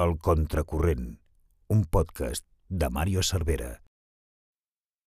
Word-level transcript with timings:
El 0.00 0.16
Contracorrent, 0.16 1.18
un 1.68 1.84
podcast 1.84 2.46
de 2.70 2.88
Mario 2.88 3.20
Cervera. 3.20 3.82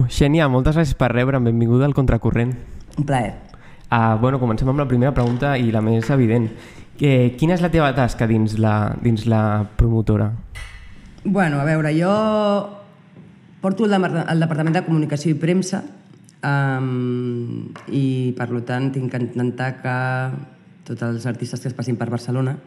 Xènia, 0.06 0.46
moltes 0.54 0.76
gràcies 0.78 0.98
per 1.00 1.08
rebre'm. 1.10 1.48
Benvinguda 1.50 1.88
al 1.90 1.96
Contracorrent. 1.98 2.52
Un 3.02 3.08
plaer. 3.10 3.32
Uh, 3.88 4.20
bueno, 4.22 4.38
comencem 4.38 4.70
amb 4.70 4.84
la 4.84 4.86
primera 4.86 5.10
pregunta 5.16 5.56
i 5.58 5.72
la 5.74 5.82
més 5.82 6.12
evident. 6.14 6.46
Eh, 7.02 7.34
quina 7.40 7.56
és 7.56 7.64
la 7.66 7.72
teva 7.74 7.88
tasca 7.98 8.28
dins 8.30 8.54
la, 8.62 8.94
dins 9.02 9.26
la 9.26 9.64
promotora? 9.80 10.28
Bueno, 11.24 11.58
a 11.58 11.66
veure, 11.66 11.96
jo 11.98 12.14
porto 13.66 13.90
el, 13.90 13.98
el 13.98 14.46
Departament 14.46 14.78
de 14.78 14.84
Comunicació 14.86 15.34
i 15.34 15.40
Premsa 15.42 15.82
um, 16.46 17.66
i, 17.90 18.36
per 18.38 18.52
tant, 18.70 18.92
tinc 18.94 19.10
que 19.10 19.26
intentar 19.26 19.72
que 19.82 19.98
tots 20.86 21.10
els 21.10 21.26
artistes 21.26 21.66
que 21.66 21.74
es 21.74 21.78
passin 21.82 21.98
per 21.98 22.12
Barcelona 22.14 22.60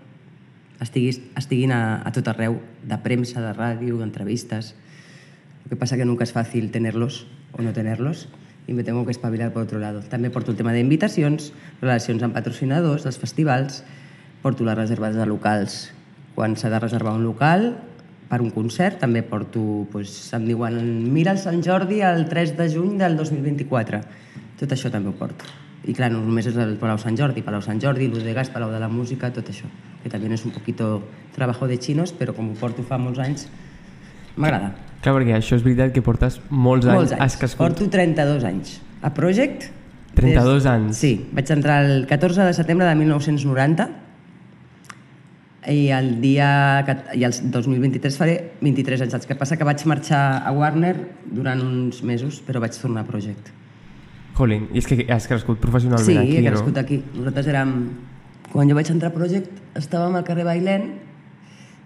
estiguis, 0.80 1.20
estiguin 1.36 1.72
a, 1.72 2.02
a 2.04 2.12
tot 2.12 2.28
arreu, 2.28 2.60
de 2.84 2.98
premsa, 3.04 3.40
de 3.40 3.52
ràdio, 3.56 3.98
d'entrevistes. 4.00 4.74
Lo 5.64 5.70
que 5.70 5.76
pasa 5.76 5.96
que 5.96 6.04
nunca 6.04 6.24
es 6.24 6.32
fácil 6.32 6.70
tenerlos 6.70 7.26
o 7.52 7.62
no 7.62 7.72
tenerlos 7.72 8.28
y 8.66 8.72
me 8.72 8.84
tengo 8.84 9.04
que 9.04 9.12
espavilar 9.12 9.52
por 9.52 9.62
otro 9.62 9.78
lado. 9.78 10.02
També 10.10 10.30
porto 10.30 10.50
el 10.50 10.58
tema 10.58 10.74
d'invitacions, 10.74 11.52
relacions 11.80 12.22
amb 12.26 12.34
patrocinadors 12.34 13.06
dels 13.06 13.18
festivals, 13.18 13.82
porto 14.42 14.66
les 14.66 14.78
reserves 14.78 15.14
de 15.14 15.26
locals. 15.26 15.92
Quan 16.34 16.56
s'ha 16.58 16.70
de 16.72 16.80
reservar 16.82 17.14
un 17.16 17.24
local 17.24 17.76
per 18.30 18.40
un 18.42 18.50
concert, 18.50 18.98
també 19.00 19.22
porto, 19.22 19.86
doncs, 19.92 20.18
em 20.34 20.48
diuen, 20.50 20.80
mira 21.14 21.32
el 21.32 21.42
Sant 21.42 21.62
Jordi 21.62 22.02
el 22.02 22.26
3 22.28 22.56
de 22.58 22.68
juny 22.72 22.98
del 22.98 23.16
2024. 23.16 24.02
Tot 24.58 24.74
això 24.74 24.90
també 24.90 25.12
ho 25.12 25.16
porto. 25.16 25.65
I 25.86 25.94
clar, 25.94 26.10
no 26.10 26.18
només 26.24 26.46
és 26.50 26.56
el 26.58 26.74
Palau 26.80 26.98
Sant 26.98 27.14
Jordi, 27.18 27.42
Palau 27.46 27.62
Sant 27.62 27.78
Jordi, 27.80 28.08
Gas, 28.34 28.50
Palau 28.50 28.72
de 28.72 28.80
la 28.82 28.88
Música, 28.88 29.30
tot 29.32 29.46
això. 29.52 29.68
Que 30.02 30.10
també 30.10 30.32
és 30.34 30.44
un 30.44 30.50
poquito 30.52 31.02
trabajo 31.34 31.66
de 31.66 31.78
chinos, 31.78 32.12
però 32.12 32.34
com 32.34 32.50
ho 32.50 32.54
porto 32.58 32.82
fa 32.82 32.98
molts 32.98 33.18
anys, 33.22 33.46
m'agrada. 34.36 34.72
Clar, 35.02 35.14
perquè 35.14 35.36
això 35.36 35.54
és 35.56 35.62
veritat 35.62 35.92
que 35.94 36.02
portes 36.02 36.40
molts 36.50 36.86
anys. 36.86 36.96
Molts 36.96 37.12
anys. 37.12 37.36
Crescut. 37.38 37.58
Porto 37.66 37.88
32 37.90 38.44
anys. 38.44 38.80
A 39.02 39.12
Project... 39.14 39.70
32 40.16 40.64
anys. 40.66 40.96
Sí, 40.96 41.10
vaig 41.36 41.50
entrar 41.52 41.82
el 41.84 42.06
14 42.08 42.40
de 42.48 42.52
setembre 42.56 42.86
de 42.88 42.94
1990 42.96 43.86
i 45.68 45.88
el 45.92 46.20
dia... 46.22 46.82
cat- 46.86 47.10
I 47.14 47.24
el 47.26 47.34
2023 47.52 48.16
faré 48.16 48.36
23 48.62 49.02
anys. 49.02 49.14
El 49.18 49.26
que 49.28 49.34
passa 49.36 49.58
que 49.58 49.66
vaig 49.66 49.82
marxar 49.90 50.42
a 50.46 50.52
Warner 50.56 50.94
durant 51.26 51.60
uns 51.62 52.02
mesos, 52.06 52.40
però 52.46 52.60
vaig 52.64 52.72
tornar 52.80 53.02
a 53.04 53.08
Project. 53.08 53.50
Jolín, 54.36 54.68
i 54.74 54.82
és 54.82 54.86
que 54.88 55.06
has 55.12 55.26
crescut 55.30 55.58
professionalment 55.62 56.06
Sí, 56.06 56.16
aquí, 56.20 56.36
he 56.36 56.44
crescut 56.44 56.74
no? 56.74 56.80
aquí. 56.82 57.00
Nosaltres 57.14 57.48
érem... 57.52 57.72
Quan 58.52 58.68
jo 58.70 58.76
vaig 58.76 58.88
entrar 58.92 59.10
a 59.10 59.14
Project, 59.14 59.50
estàvem 59.76 60.14
al 60.16 60.24
carrer 60.24 60.44
Bailén 60.46 60.86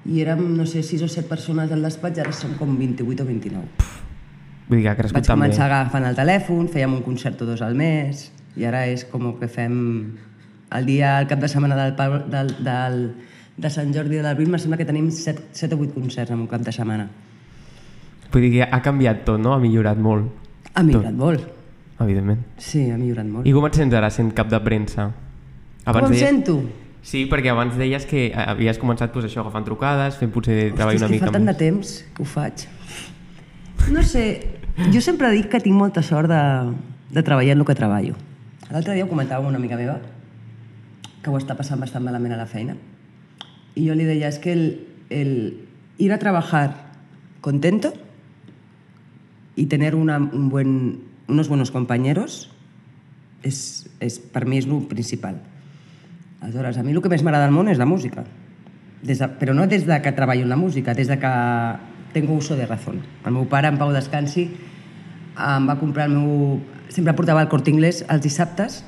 i 0.07 0.21
érem, 0.23 0.43
no 0.57 0.67
sé, 0.69 0.83
6 0.87 1.05
o 1.07 1.09
7 1.11 1.29
persones 1.29 1.73
al 1.73 1.83
despatx, 1.83 2.21
ara 2.23 2.33
som 2.37 2.53
com 2.59 2.73
28 2.79 3.25
o 3.25 3.27
29. 3.27 3.89
Vull 4.69 4.79
dir 4.79 4.85
que 4.85 4.91
ha 4.93 4.97
crescut 4.99 5.19
Vaig 5.19 5.27
també. 5.27 5.49
començar 5.49 5.67
agafant 5.67 6.07
el 6.07 6.19
telèfon, 6.19 6.69
fèiem 6.73 6.95
un 6.99 7.03
concert 7.07 7.41
o 7.43 7.49
dos 7.49 7.63
al 7.67 7.75
mes, 7.79 8.29
i 8.57 8.67
ara 8.69 8.85
és 8.87 9.07
com 9.11 9.33
que 9.41 9.49
fem 9.51 9.75
el 10.71 10.87
dia, 10.87 11.19
el 11.19 11.27
cap 11.31 11.41
de 11.43 11.49
setmana 11.51 11.79
del, 11.81 11.97
del, 12.31 12.53
del, 12.65 12.99
de 13.57 13.71
Sant 13.71 13.95
Jordi 13.95 14.21
de 14.21 14.27
l'Arbit, 14.27 14.49
me 14.49 14.61
sembla 14.63 14.79
que 14.79 14.87
tenim 14.87 15.11
7, 15.11 15.51
7 15.53 15.75
o 15.75 15.81
8 15.87 15.95
concerts 15.97 16.31
en 16.31 16.45
un 16.45 16.51
cap 16.51 16.63
de 16.67 16.73
setmana. 16.73 17.09
Vull 18.31 18.47
dir 18.47 18.53
que 18.59 18.69
ha 18.69 18.83
canviat 18.83 19.25
tot, 19.27 19.41
no? 19.43 19.55
Ha 19.57 19.63
millorat 19.63 19.99
molt, 19.99 20.31
Ha 20.75 20.85
millorat 20.87 21.17
molt. 21.19 21.60
Evidentment. 22.07 22.41
Sí, 22.59 22.91
ha 22.91 22.97
millorat 22.99 23.27
molt. 23.27 23.47
I 23.47 23.53
com 23.53 23.67
et 23.67 23.75
sents 23.79 23.95
ara 23.95 24.11
sent 24.11 24.33
cap 24.37 24.49
de 24.51 24.61
premsa? 24.65 25.11
com 25.85 26.05
em 26.05 26.11
deies- 26.13 26.25
sento? 26.27 26.61
Sí, 27.03 27.25
perquè 27.31 27.49
abans 27.51 27.77
deies 27.81 28.05
que 28.05 28.31
havies 28.37 28.79
començat 28.79 29.11
pues, 29.13 29.25
això, 29.25 29.41
agafant 29.41 29.65
trucades, 29.65 30.19
fent 30.21 30.31
potser 30.31 30.73
treball 30.75 30.95
Hosti, 30.97 31.05
una 31.05 31.07
és 31.07 31.11
que 31.11 31.15
mica 31.17 31.27
fa 31.27 31.33
tant 31.33 31.47
de 31.47 31.55
temps 31.57 31.93
que 32.15 32.23
ho 32.23 32.27
faig. 32.29 32.67
No 33.91 34.03
sé, 34.03 34.27
jo 34.93 35.01
sempre 35.01 35.31
dic 35.33 35.49
que 35.49 35.61
tinc 35.65 35.75
molta 35.77 36.03
sort 36.03 36.29
de, 36.29 36.43
de 37.11 37.23
treballar 37.23 37.57
en 37.57 37.65
el 37.65 37.67
que 37.67 37.75
treballo. 37.75 38.15
L'altre 38.71 38.95
dia 38.95 39.05
ho 39.05 39.09
comentava 39.09 39.49
una 39.49 39.57
amiga 39.57 39.77
meva, 39.81 39.99
que 41.23 41.31
ho 41.31 41.39
està 41.41 41.57
passant 41.57 41.81
bastant 41.81 42.05
malament 42.05 42.37
a 42.37 42.37
la 42.37 42.47
feina, 42.47 42.77
i 43.75 43.89
jo 43.89 43.95
li 43.97 44.05
deia, 44.05 44.29
és 44.29 44.39
que 44.39 44.53
el, 44.53 44.63
el 45.09 45.33
ir 45.99 46.13
a 46.13 46.19
trabajar 46.19 46.93
contento 47.41 47.93
y 49.57 49.67
tener 49.67 49.95
una, 49.95 50.19
un 50.19 50.49
buen, 50.51 51.01
unos 51.31 51.49
buenos 51.49 51.71
compañeros 51.71 52.51
és, 53.43 53.87
és, 54.03 54.19
per 54.19 54.45
mi 54.47 54.59
és 54.61 54.67
el 54.69 54.85
principal. 54.91 55.39
Aleshores, 56.41 56.79
a 56.79 56.85
mi 56.85 56.93
el 56.93 57.01
que 57.01 57.13
més 57.13 57.23
m'agrada 57.25 57.49
al 57.49 57.55
món 57.55 57.69
és 57.69 57.81
la 57.81 57.89
música. 57.89 58.25
Des 59.05 59.21
de, 59.21 59.29
però 59.41 59.55
no 59.57 59.67
des 59.69 59.87
de 59.89 59.97
que 60.03 60.13
treballo 60.13 60.45
en 60.45 60.53
la 60.53 60.59
música, 60.61 60.95
des 60.95 61.09
de 61.09 61.19
que 61.21 61.33
tengo 62.13 62.35
uso 62.35 62.57
de 62.57 62.67
razón. 62.67 63.01
El 63.25 63.33
meu 63.33 63.47
pare, 63.49 63.69
en 63.69 63.79
Pau 63.79 63.93
Descansi, 63.95 64.51
em 65.37 65.69
va 65.69 65.79
comprar 65.81 66.09
el 66.11 66.17
meu... 66.19 66.61
Sempre 66.91 67.15
portava 67.15 67.43
el 67.45 67.49
cort 67.49 67.69
inglès 67.71 68.03
els 68.11 68.25
dissabtes 68.25 68.81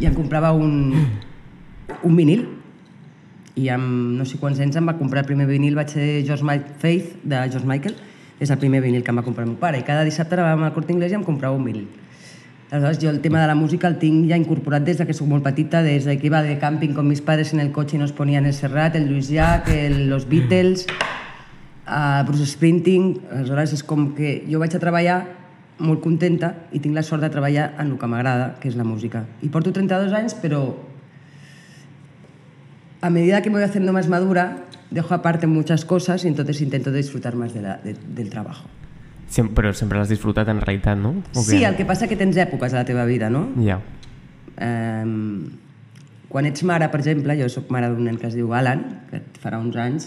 i 0.00 0.06
em 0.08 0.14
comprava 0.16 0.54
un, 0.56 0.94
un 2.02 2.16
vinil. 2.16 2.46
I 3.56 3.68
amb 3.72 4.16
no 4.16 4.24
sé 4.28 4.40
quants 4.40 4.60
anys 4.60 4.78
em 4.80 4.88
va 4.88 4.96
comprar 4.96 5.22
el 5.24 5.28
primer 5.28 5.46
vinil, 5.48 5.76
vaig 5.76 5.92
ser 5.92 6.24
George 6.24 6.44
Faith, 6.80 7.12
de 7.24 7.42
George 7.52 7.68
Michael, 7.68 7.96
és 8.40 8.50
el 8.50 8.58
primer 8.60 8.82
vinil 8.84 9.04
que 9.04 9.12
em 9.12 9.18
va 9.20 9.24
comprar 9.24 9.46
el 9.46 9.52
meu 9.54 9.60
pare. 9.60 9.80
I 9.80 9.86
cada 9.86 10.04
dissabte 10.04 10.36
anàvem 10.36 10.66
al 10.66 10.74
cort 10.74 10.90
inglès 10.92 11.12
i 11.12 11.18
em 11.18 11.24
comprava 11.24 11.56
un 11.56 11.64
vinil. 11.64 11.86
Aleshores, 12.70 12.98
jo 12.98 13.10
el 13.10 13.20
tema 13.22 13.40
de 13.40 13.46
la 13.46 13.54
música 13.54 13.86
el 13.86 13.96
tinc 14.00 14.26
ja 14.28 14.36
incorporat 14.36 14.82
des 14.82 14.98
de 14.98 15.06
que 15.06 15.14
soc 15.14 15.28
molt 15.30 15.44
petita, 15.44 15.84
des 15.86 16.04
de 16.04 16.16
que 16.18 16.26
iba 16.26 16.42
de 16.42 16.58
camping 16.58 16.94
con 16.94 17.06
mis 17.06 17.20
padres 17.22 17.52
en 17.54 17.60
el 17.60 17.70
coche 17.70 17.96
y 17.96 18.00
nos 18.00 18.12
ponían 18.12 18.44
el 18.44 18.54
Serrat, 18.54 18.96
el 18.96 19.08
Luis 19.08 19.28
Jack, 19.28 19.68
el, 19.68 20.10
los 20.10 20.28
Beatles, 20.28 20.86
a 21.86 22.24
Bruce 22.26 22.46
Springsteen. 22.46 23.20
Aleshores, 23.30 23.72
és 23.72 23.84
com 23.86 24.10
que 24.18 24.40
jo 24.50 24.58
vaig 24.58 24.74
a 24.74 24.82
treballar 24.82 25.20
molt 25.78 26.02
contenta 26.02 26.66
i 26.72 26.80
tinc 26.80 26.96
la 26.96 27.04
sort 27.06 27.22
de 27.22 27.30
treballar 27.30 27.74
en 27.78 27.92
el 27.92 27.98
que 28.00 28.10
m'agrada, 28.10 28.56
que 28.60 28.68
és 28.68 28.76
la 28.76 28.84
música. 28.84 29.24
I 29.46 29.48
porto 29.52 29.72
32 29.72 30.12
anys, 30.16 30.34
però 30.34 30.64
a 33.00 33.10
medida 33.10 33.42
que 33.42 33.50
me 33.50 33.60
voy 33.60 33.64
haciendo 33.64 33.92
más 33.92 34.08
madura, 34.08 34.64
dejo 34.90 35.14
aparte 35.14 35.46
muchas 35.46 35.84
cosas 35.84 36.24
y 36.24 36.28
entonces 36.28 36.60
intento 36.60 36.92
disfrutar 36.92 37.34
más 37.36 37.52
de 37.54 37.62
la, 37.62 37.76
de- 37.78 37.96
del 38.14 38.30
trabajo. 38.30 38.68
Sem 39.28 39.48
però 39.54 39.72
sempre 39.74 39.98
l'has 39.98 40.08
disfrutat 40.08 40.46
en 40.48 40.60
realitat, 40.62 40.96
no? 40.96 41.16
O 41.34 41.42
Sí, 41.42 41.64
el 41.64 41.74
que 41.74 41.84
passa 41.84 42.06
que 42.06 42.14
tens 42.16 42.36
èpoques 42.38 42.70
a 42.72 42.76
la 42.78 42.84
teva 42.86 43.04
vida, 43.04 43.26
no? 43.28 43.48
Ja. 43.58 43.80
Um, 44.62 45.50
quan 46.30 46.46
ets 46.46 46.62
mare, 46.62 46.86
per 46.92 47.00
exemple, 47.02 47.34
jo 47.34 47.48
sóc 47.50 47.66
mare 47.74 47.88
d'un 47.90 48.06
nen 48.06 48.20
que 48.22 48.30
es 48.30 48.36
diu 48.38 48.54
Alan, 48.54 48.84
que 49.10 49.18
farà 49.42 49.58
uns 49.58 49.74
anys, 49.82 50.06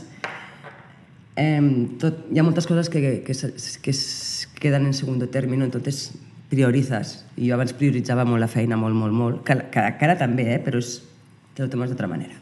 um, 1.36 1.98
tot, 2.00 2.24
hi 2.32 2.40
ha 2.40 2.46
moltes 2.48 2.68
coses 2.68 2.88
que, 2.90 3.02
que, 3.28 3.36
que 3.36 3.92
es 3.92 4.48
queden 4.60 4.88
en 4.88 4.94
segundo 4.96 5.28
término, 5.28 5.66
entonces 5.68 6.14
priorizas. 6.50 7.26
I 7.36 7.50
jo 7.52 7.60
abans 7.60 7.76
prioritzava 7.76 8.24
molt 8.26 8.40
la 8.42 8.48
feina, 8.50 8.80
molt, 8.80 8.96
molt, 8.96 9.14
molt, 9.14 9.44
que, 9.44 9.60
que, 9.70 9.84
que 10.00 10.08
ara 10.08 10.16
també, 10.20 10.48
eh? 10.56 10.60
però 10.64 10.80
és, 10.80 11.02
te 11.56 11.64
lo 11.68 11.70
tomes 11.70 11.92
d'altra 11.92 12.08
manera. 12.08 12.39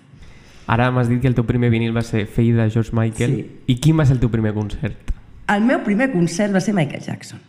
Ara 0.67 0.89
m'has 0.91 1.07
dit 1.07 1.21
que 1.23 1.29
el 1.31 1.35
teu 1.35 1.45
primer 1.47 1.69
vinil 1.71 1.95
va 1.95 2.03
ser 2.03 2.25
Fei 2.27 2.51
de 2.51 2.67
George 2.69 2.91
Michael. 2.95 3.35
Sí. 3.35 3.45
I 3.71 3.77
quin 3.79 3.99
va 3.99 4.05
ser 4.05 4.17
el 4.17 4.23
teu 4.23 4.31
primer 4.31 4.51
concert? 4.55 5.13
El 5.47 5.63
meu 5.63 5.79
primer 5.85 6.09
concert 6.11 6.51
va 6.51 6.59
ser 6.63 6.73
Michael 6.75 7.03
Jackson. 7.05 7.39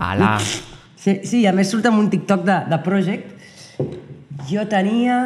Ala! 0.00 0.38
Sí, 0.96 1.18
sí, 1.28 1.44
a 1.46 1.52
més 1.52 1.68
surt 1.68 1.86
amb 1.90 2.00
un 2.00 2.08
TikTok 2.08 2.44
de, 2.48 2.58
de 2.72 2.78
Project. 2.86 3.48
Jo 4.48 4.64
tenia... 4.70 5.18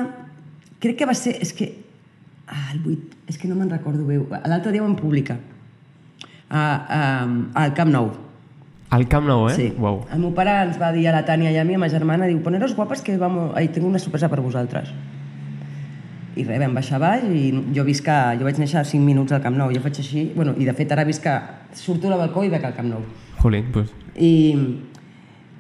Crec 0.83 0.99
que 0.99 1.09
va 1.09 1.15
ser... 1.17 1.37
És 1.45 1.55
que... 1.57 1.71
Ah, 2.51 2.73
el 2.75 2.83
8... 2.83 3.21
És 3.31 3.39
que 3.39 3.49
no 3.51 3.57
me'n 3.59 3.71
recordo 3.71 4.07
bé. 4.07 4.19
L'altre 4.51 4.73
dia 4.75 4.83
ho 4.83 4.87
vam 4.87 4.97
publicar. 4.99 5.39
A, 6.51 6.63
a, 6.63 7.01
al 7.63 7.75
Camp 7.79 7.95
Nou. 7.95 8.11
Al 8.97 9.07
Camp 9.11 9.27
Nou, 9.27 9.47
eh? 9.51 9.55
Sí. 9.55 9.69
Uau. 9.79 10.03
El 10.15 10.23
meu 10.23 10.35
pare 10.35 10.55
ens 10.67 10.81
va 10.83 10.91
dir 10.95 11.07
a 11.11 11.15
la 11.15 11.23
Tània 11.27 11.55
i 11.55 11.61
a 11.63 11.65
mi, 11.67 11.79
a 11.79 11.83
ma 11.83 11.91
germana, 11.91 12.27
diu, 12.31 12.43
poneros 12.43 12.75
guapes 12.75 13.07
que 13.07 13.17
vamos... 13.21 13.53
Ai, 13.59 13.71
tinc 13.75 13.87
una 13.87 14.03
sorpresa 14.03 14.31
per 14.33 14.43
vosaltres. 14.43 14.91
I 16.37 16.45
res, 16.45 16.61
vam 16.61 16.75
baixar 16.77 16.99
baix 17.01 17.25
i 17.33 17.47
jo 17.73 17.85
visc 17.87 18.09
a... 18.13 18.37
Jo 18.37 18.45
vaig 18.45 18.59
néixer 18.61 18.83
a 18.83 18.85
5 18.85 19.01
minuts 19.05 19.33
al 19.33 19.41
Camp 19.45 19.57
Nou. 19.57 19.73
Jo 19.73 19.81
faig 19.85 20.03
així... 20.03 20.27
Bueno, 20.37 20.53
i 20.61 20.69
de 20.69 20.75
fet 20.77 20.93
ara 20.93 21.07
visc 21.09 21.25
a... 21.33 21.37
Surto 21.77 22.11
al 22.13 22.21
balcó 22.21 22.45
i 22.45 22.53
veig 22.53 22.65
al 22.69 22.75
Camp 22.77 22.91
Nou. 22.93 23.05
Jolín, 23.41 23.71
pues... 23.73 23.89
I, 24.17 24.33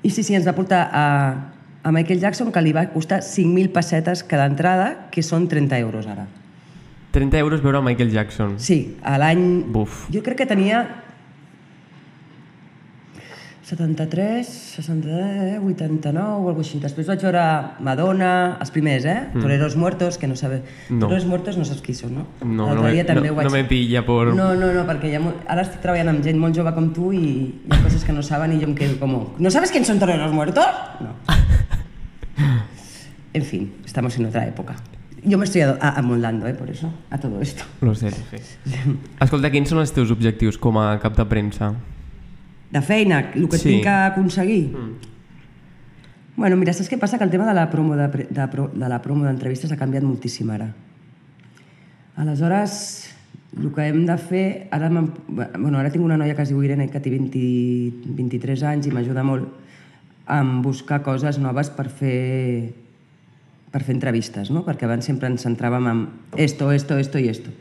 i 0.04 0.10
sí, 0.10 0.22
sí, 0.22 0.36
ens 0.36 0.44
va 0.48 0.52
portar 0.56 0.82
a, 0.92 1.06
a 1.80 1.92
Michael 1.96 2.20
Jackson, 2.20 2.52
que 2.52 2.64
li 2.64 2.76
va 2.76 2.86
costar 2.92 3.22
5.000 3.24 3.72
pessetes 3.72 4.24
cada 4.28 4.48
entrada, 4.52 5.08
que 5.12 5.24
són 5.24 5.48
30 5.48 5.80
euros 5.80 6.08
ara. 6.12 6.28
30 7.16 7.40
euros 7.40 7.64
veure 7.64 7.80
Michael 7.80 8.12
Jackson. 8.12 8.58
Sí, 8.60 8.98
a 9.00 9.16
l'any... 9.16 9.64
Buf. 9.72 10.04
Jo 10.12 10.20
crec 10.24 10.44
que 10.44 10.50
tenia 10.50 10.84
73, 13.66 14.46
60, 14.46 15.58
89 15.58 16.22
o 16.22 16.48
alguna 16.48 16.62
així. 16.62 16.78
Després 16.78 17.08
vaig 17.10 17.22
veure 17.26 17.40
Madonna, 17.82 18.28
els 18.62 18.70
primers, 18.70 19.02
eh? 19.10 19.16
Mm. 19.34 19.40
Toreros 19.42 19.74
Muertos, 19.74 20.18
que 20.22 20.28
no 20.30 20.36
sabe... 20.38 20.60
No. 20.88 21.08
Toreros 21.08 21.26
Muertos 21.26 21.56
no 21.58 21.64
saps 21.66 21.82
qui 21.82 21.94
són, 21.98 22.14
no? 22.14 22.26
No, 22.46 22.68
no 22.76 22.84
me- 22.84 22.92
dia 22.94 23.02
també 23.08 23.26
no- 23.32 23.34
vaig... 23.40 23.48
no 23.48 23.54
me 23.56 23.64
pilla 23.66 24.04
por- 24.06 24.30
No, 24.38 24.52
no, 24.54 24.70
no, 24.76 24.84
perquè 24.86 25.10
ja, 25.10 25.18
ara 25.50 25.64
estic 25.66 25.80
treballant 25.82 26.12
amb 26.14 26.22
gent 26.22 26.38
molt 26.38 26.54
jove 26.54 26.70
com 26.76 26.92
tu 26.94 27.10
i 27.10 27.24
hi 27.26 27.72
ha 27.74 27.80
coses 27.82 28.04
que 28.06 28.14
no 28.14 28.22
saben 28.22 28.54
i 28.54 28.60
jo 28.62 28.68
em 28.70 28.76
quedo 28.78 29.00
com... 29.02 29.16
¿No 29.36 29.50
sabes 29.50 29.72
quién 29.74 29.84
son 29.84 29.98
Toreros 29.98 30.30
Muertos? 30.32 30.66
No. 31.02 31.16
En 33.34 33.42
fin, 33.44 33.72
estamos 33.84 34.16
en 34.18 34.26
otra 34.26 34.46
época. 34.46 34.76
yo 35.24 35.38
me 35.38 35.44
estoy 35.44 35.62
a- 35.62 35.76
a- 35.80 35.98
amoldando, 35.98 36.46
¿eh? 36.46 36.54
Por 36.54 36.70
eso, 36.70 36.88
a 37.10 37.18
todo 37.18 37.40
esto. 37.42 37.64
Lo 37.80 37.96
sé, 37.96 38.12
sí. 38.12 38.38
Escolta, 39.20 39.50
quins 39.50 39.68
són 39.74 39.82
els 39.82 39.90
teus 39.90 40.12
objectius 40.14 40.54
com 40.56 40.78
a 40.78 41.00
cap 41.02 41.16
de 41.18 41.26
premsa? 41.26 41.72
De 42.76 42.82
feina, 42.84 43.22
el 43.34 43.48
que 43.48 43.56
Sí. 43.58 43.70
tinc 43.70 43.84
que 43.88 43.88
aconseguir. 44.12 44.76
Bueno, 46.36 46.56
mira, 46.60 46.74
saps 46.76 46.90
què 46.92 46.98
passa? 47.00 47.16
Que 47.16 47.24
el 47.24 47.30
tema 47.32 47.46
de 47.48 47.54
la 47.56 47.70
promo 47.72 47.96
de, 47.96 48.08
de, 48.28 48.46
de 48.52 48.88
la 48.92 48.98
promo 49.00 49.24
d'entrevistes 49.24 49.72
ha 49.72 49.78
canviat 49.80 50.04
moltíssim 50.04 50.50
ara. 50.52 50.68
Aleshores, 52.16 53.14
el 53.56 53.72
que 53.72 53.86
hem 53.88 54.04
de 54.06 54.16
fer... 54.20 54.68
Ara, 54.70 54.90
bueno, 54.90 55.78
ara 55.78 55.90
tinc 55.92 56.04
una 56.04 56.16
noia 56.20 56.36
que 56.36 56.44
es 56.44 56.52
diu 56.52 56.60
Irene, 56.64 56.90
que 56.92 57.00
té 57.00 57.10
20, 57.12 58.12
23 58.16 58.62
anys 58.68 58.88
i 58.88 58.92
m'ajuda 58.92 59.24
molt 59.24 59.48
en 60.28 60.60
buscar 60.60 61.02
coses 61.06 61.38
noves 61.40 61.70
per 61.72 61.88
fer, 61.88 62.72
per 63.72 63.82
fer 63.86 63.94
entrevistes, 63.96 64.50
no? 64.50 64.64
perquè 64.66 64.84
abans 64.88 65.04
sempre 65.08 65.28
ens 65.32 65.44
centràvem 65.46 65.88
en 65.92 66.06
esto, 66.36 66.72
esto, 66.72 66.98
esto 66.98 67.20
i 67.22 67.28
esto. 67.32 67.52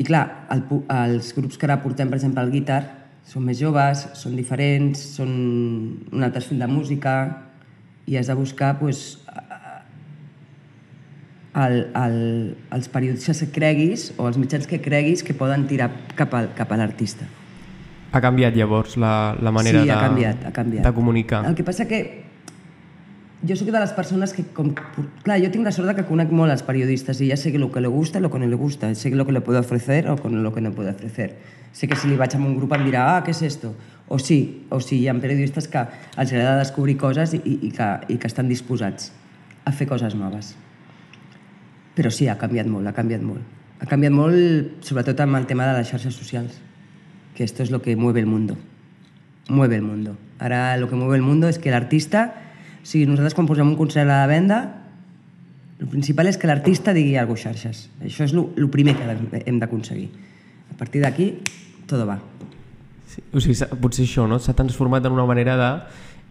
I 0.00 0.06
clar, 0.06 0.48
el, 0.54 0.64
els 0.88 1.34
grups 1.36 1.58
que 1.58 1.66
ara 1.68 1.82
portem, 1.82 2.08
per 2.08 2.18
exemple, 2.18 2.42
el 2.42 2.50
guitar, 2.54 2.99
són 3.30 3.46
més 3.46 3.60
joves, 3.60 4.08
són 4.18 4.34
diferents, 4.34 4.98
són 5.16 5.30
un 6.10 6.26
altre 6.26 6.42
estil 6.42 6.58
de 6.58 6.66
música 6.66 7.14
i 8.10 8.16
has 8.18 8.26
de 8.26 8.34
buscar 8.34 8.72
pues, 8.80 9.20
el, 11.54 11.76
el, 11.94 12.16
els 12.74 12.88
periodistes 12.90 13.44
que 13.44 13.50
creguis 13.54 14.08
o 14.16 14.26
els 14.26 14.38
mitjans 14.40 14.66
que 14.70 14.80
creguis 14.82 15.22
que 15.26 15.36
poden 15.36 15.68
tirar 15.70 15.92
cap, 16.18 16.34
al, 16.34 16.50
cap 16.58 16.74
a 16.74 16.80
l'artista. 16.80 17.28
Ha 18.10 18.18
canviat 18.22 18.56
llavors 18.58 18.96
la, 18.98 19.36
la 19.38 19.52
manera 19.54 19.84
sí, 19.84 19.86
de, 19.86 19.94
ha 19.94 20.00
canviat, 20.02 20.44
ha 20.48 20.52
canviat. 20.54 20.88
de 20.88 20.92
comunicar. 20.94 21.44
El 21.46 21.54
que 21.54 21.66
passa 21.66 21.86
que 21.86 22.00
jo 23.46 23.56
sóc 23.56 23.70
de 23.72 23.80
les 23.80 23.92
persones 23.96 24.34
que, 24.36 24.44
com, 24.52 24.74
clar, 25.24 25.38
jo 25.40 25.48
tinc 25.52 25.64
la 25.64 25.72
sort 25.72 25.94
que 25.96 26.04
conec 26.04 26.32
molt 26.34 26.52
els 26.52 26.64
periodistes 26.66 27.22
i 27.24 27.30
ja 27.30 27.38
sé 27.40 27.52
lo 27.56 27.70
que 27.72 27.80
le 27.80 27.88
gusta, 27.88 28.20
lo 28.20 28.30
que 28.30 28.38
no 28.38 28.46
le 28.46 28.56
gusta, 28.56 28.94
sé 28.94 29.10
lo 29.10 29.24
que 29.24 29.32
le 29.32 29.40
puedo 29.40 29.60
ofrecer 29.60 30.08
o 30.10 30.16
con 30.16 30.42
lo 30.42 30.52
que 30.52 30.60
no 30.60 30.72
puedo 30.72 30.90
ofrecer. 30.90 31.36
Sé 31.72 31.88
que 31.88 31.96
si 31.96 32.08
li 32.08 32.16
vaig 32.16 32.34
a 32.34 32.38
un 32.38 32.56
grup 32.56 32.72
em 32.74 32.84
dirà, 32.84 33.16
ah, 33.16 33.22
què 33.24 33.30
és 33.30 33.42
esto? 33.42 33.72
O 34.08 34.18
sí, 34.18 34.66
o 34.68 34.80
sí, 34.80 34.98
hi 35.00 35.08
ha 35.08 35.14
periodistes 35.14 35.68
que 35.70 35.86
els 36.18 36.32
agrada 36.32 36.58
descobrir 36.58 36.96
coses 36.98 37.32
i, 37.32 37.40
i, 37.46 37.70
que, 37.70 37.88
i 38.08 38.18
que 38.18 38.26
estan 38.26 38.48
disposats 38.50 39.12
a 39.64 39.72
fer 39.72 39.86
coses 39.88 40.16
noves. 40.18 40.56
Però 41.94 42.10
sí, 42.10 42.28
ha 42.28 42.36
canviat 42.36 42.66
molt, 42.66 42.90
ha 42.90 42.92
canviat 42.96 43.22
molt. 43.22 43.46
Ha 43.80 43.86
canviat 43.88 44.12
molt, 44.12 44.82
sobretot 44.84 45.20
amb 45.22 45.38
el 45.38 45.46
tema 45.48 45.70
de 45.70 45.78
les 45.78 45.88
xarxes 45.88 46.18
socials, 46.18 46.58
que 47.34 47.44
esto 47.44 47.62
es 47.62 47.70
lo 47.70 47.80
que 47.80 47.96
mueve 47.96 48.20
el 48.20 48.26
mundo. 48.26 48.58
Mueve 49.48 49.76
el 49.76 49.82
mundo. 49.82 50.18
Ara 50.38 50.76
lo 50.76 50.90
que 50.90 50.96
mueve 50.96 51.16
el 51.16 51.22
mundo 51.22 51.48
es 51.48 51.58
que 51.58 51.70
l'artista, 51.70 52.49
o 52.82 52.86
sigui, 52.86 53.06
nosaltres 53.06 53.34
quan 53.36 53.46
posem 53.48 53.68
un 53.68 53.76
concert 53.78 54.08
a 54.08 54.22
la 54.22 54.26
venda, 54.30 54.60
el 55.80 55.88
principal 55.88 56.26
és 56.28 56.36
que 56.36 56.46
l'artista 56.48 56.92
digui 56.92 57.16
alguna 57.16 57.36
cosa 57.38 57.50
xarxes. 57.54 57.88
Això 58.04 58.24
és 58.26 58.34
el 58.36 58.68
primer 58.72 58.96
que 58.98 59.42
hem 59.46 59.58
d'aconseguir. 59.60 60.10
A 60.70 60.76
partir 60.76 61.00
d'aquí, 61.02 61.30
tot 61.88 62.04
va. 62.08 62.18
Sí. 63.10 63.22
O 63.32 63.40
sigui, 63.40 63.56
potser 63.80 64.04
això 64.06 64.26
no? 64.28 64.38
s'ha 64.38 64.52
transformat 64.54 65.04
en 65.06 65.12
una 65.16 65.26
manera 65.26 65.56
de... 65.56 65.70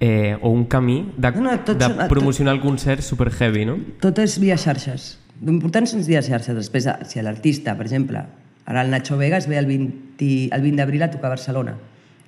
Eh, 0.01 0.37
o 0.41 0.47
un 0.55 0.63
camí 0.71 1.11
de, 1.17 1.29
No, 1.35 1.41
no, 1.43 1.57
tot 1.67 1.75
de 1.77 1.83
són- 1.89 1.97
tot- 1.97 2.07
promocionar 2.07 2.53
el 2.55 2.61
concert 2.63 3.01
super 3.03 3.27
heavy, 3.35 3.65
no? 3.67 3.73
Tot 3.99 4.17
és 4.23 4.37
via 4.39 4.55
xarxes. 4.55 5.17
L'important 5.43 5.89
són 5.91 6.05
via 6.07 6.21
xarxes. 6.23 6.55
Després, 6.55 6.87
si 7.09 7.19
l'artista, 7.21 7.73
per 7.75 7.83
exemple, 7.89 8.21
ara 8.65 8.85
el 8.85 8.91
Nacho 8.93 9.17
Vegas 9.19 9.49
ve 9.51 9.57
el 9.59 9.65
20, 9.67 10.53
el 10.55 10.61
20 10.63 10.77
d'abril 10.79 11.03
a 11.03 11.09
tocar 11.11 11.27
a 11.27 11.35
Barcelona 11.35 11.75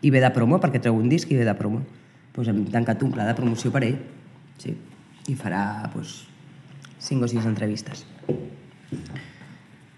i 0.01 0.09
ve 0.11 0.19
de 0.19 0.29
promo 0.35 0.59
perquè 0.59 0.81
treu 0.83 0.97
un 0.99 1.07
disc 1.07 1.31
i 1.31 1.37
ve 1.39 1.45
de 1.47 1.53
promo. 1.55 1.85
Doncs 2.35 2.51
hem 2.51 2.63
tancat 2.71 3.01
un 3.03 3.11
pla 3.11 3.27
de 3.27 3.35
promoció 3.37 3.71
per 3.73 3.83
ell. 3.87 3.97
Sí. 4.61 4.75
I 5.29 5.35
farà 5.37 5.63
doncs, 5.93 6.21
5 7.01 7.27
o 7.27 7.31
6 7.31 7.49
entrevistes. 7.49 8.05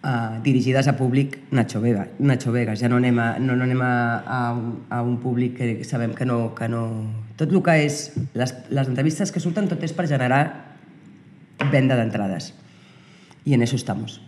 Uh, 0.03 0.41
dirigides 0.43 0.89
a 0.91 0.97
públic 0.97 1.37
Nacho, 1.51 1.79
Vega, 1.79 2.09
Nacho 2.19 2.51
Vegas. 2.51 2.81
Ja 2.81 2.89
no 2.91 2.97
anem, 2.99 3.19
a, 3.23 3.27
no, 3.39 3.55
no 3.55 3.63
anem 3.63 3.79
a, 3.85 3.93
a, 4.19 4.39
un, 4.51 4.73
a 4.91 4.99
un 5.01 5.15
públic 5.23 5.55
que 5.57 5.83
sabem 5.87 6.11
que 6.13 6.25
no... 6.25 6.51
Que 6.55 6.67
no... 6.67 6.83
Tot 7.39 7.53
el 7.53 7.63
que 7.63 7.77
és... 7.85 8.01
Les, 8.35 8.51
les 8.69 8.91
entrevistes 8.91 9.31
que 9.31 9.39
surten 9.39 9.69
tot 9.71 9.83
és 9.85 9.95
per 9.95 10.09
generar 10.11 10.43
venda 11.71 11.95
d'entrades. 11.95 12.51
I 13.45 13.55
en 13.55 13.63
eso 13.63 13.75
estamos. 13.75 14.19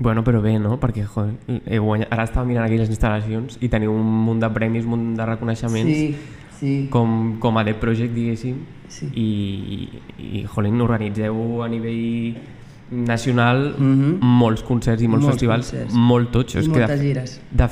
Bueno, 0.00 0.24
però 0.24 0.40
bé, 0.40 0.54
no? 0.58 0.78
Perquè, 0.80 1.04
joder, 1.04 1.34
he 1.68 1.78
guanyat... 1.78 2.08
ara 2.08 2.24
estava 2.24 2.46
mirant 2.48 2.64
aquí 2.64 2.78
les 2.80 2.88
instal·lacions 2.88 3.58
i 3.60 3.68
teniu 3.68 3.92
un 3.92 4.06
munt 4.24 4.40
de 4.40 4.48
premis, 4.54 4.86
un 4.88 4.94
munt 4.94 5.08
de 5.18 5.26
reconeixements 5.28 5.92
Sí, 5.92 6.14
sí. 6.60 6.86
com, 6.90 7.38
com 7.40 7.58
a 7.58 7.64
The 7.64 7.74
Project, 7.74 8.14
diguéssim, 8.14 8.56
Sí. 8.88 9.06
i, 9.14 9.88
i, 10.18 10.44
jolín, 10.50 10.80
organitzeu 10.80 11.62
a 11.62 11.68
nivell 11.68 12.36
nacional 12.90 13.74
Mhm. 13.78 14.18
molts 14.20 14.62
concerts 14.62 15.02
i 15.02 15.08
molts, 15.08 15.24
Molts 15.24 15.36
festivals 15.36 15.70
concerts. 15.70 15.94
molt 15.94 16.30
totxos. 16.32 16.66
I 16.66 16.68
que 16.70 16.74
de- 16.74 16.86
moltes 16.86 17.00
gires. 17.00 17.40
De, 17.50 17.68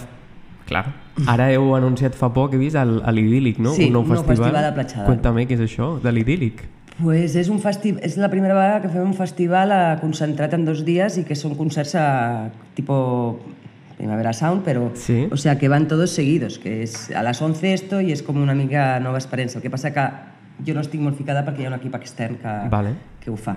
clar, 0.67 0.95
ara 1.27 1.51
heu 1.53 1.75
anunciat 1.75 2.15
fa 2.15 2.33
poc, 2.33 2.55
he 2.55 2.57
vist, 2.59 2.77
el 2.77 3.19
Idíl·lic, 3.19 3.59
no? 3.59 3.73
Sí, 3.75 3.87
un 3.87 3.93
nou 3.95 4.03
un 4.03 4.09
festival. 4.09 4.37
festival 4.37 4.65
a 4.65 4.75
Platja 4.75 4.97
d'Aro. 4.99 5.07
Cuéntame 5.07 5.47
què 5.49 5.55
és 5.55 5.61
això, 5.61 6.01
de 6.01 6.13
l'Idíl·lic. 6.13 6.61
Pues 7.03 7.37
és, 7.37 7.49
un 7.49 7.61
festi 7.61 7.95
és 8.03 8.17
la 8.17 8.29
primera 8.29 8.55
vegada 8.55 8.81
que 8.83 8.89
fem 8.89 9.03
un 9.03 9.15
festival 9.15 9.71
concentrat 10.01 10.53
en 10.55 10.65
dos 10.65 10.85
dies 10.85 11.17
i 11.19 11.23
que 11.25 11.35
són 11.37 11.55
concerts 11.55 11.95
a, 11.95 12.51
tipo 12.75 13.39
Primavera 13.99 14.33
Sound, 14.33 14.63
pero 14.65 14.93
Sí. 14.95 15.29
o 15.31 15.37
sea 15.37 15.59
que 15.59 15.69
van 15.69 15.89
todos 15.89 16.11
seguidos, 16.11 16.59
que 16.59 16.85
es 16.85 17.11
a 17.11 17.23
las 17.25 17.43
11 17.43 17.75
esto 17.75 18.01
y 18.01 18.13
es 18.13 18.23
como 18.23 18.41
una 18.43 18.55
mica 18.55 19.01
nova 19.01 19.19
experiència. 19.19 19.59
El 19.59 19.63
que 19.63 19.71
passa 19.71 19.93
que 19.93 20.07
jo 20.65 20.75
no 20.75 20.81
estic 20.81 21.03
molt 21.03 21.19
ficada 21.19 21.43
perquè 21.47 21.65
hi 21.65 21.67
ha 21.67 21.73
un 21.73 21.77
equip 21.79 21.99
extern 21.99 22.39
que, 22.39 22.55
Vale. 22.71 22.95
que 23.19 23.31
ho 23.31 23.37
fa. 23.37 23.57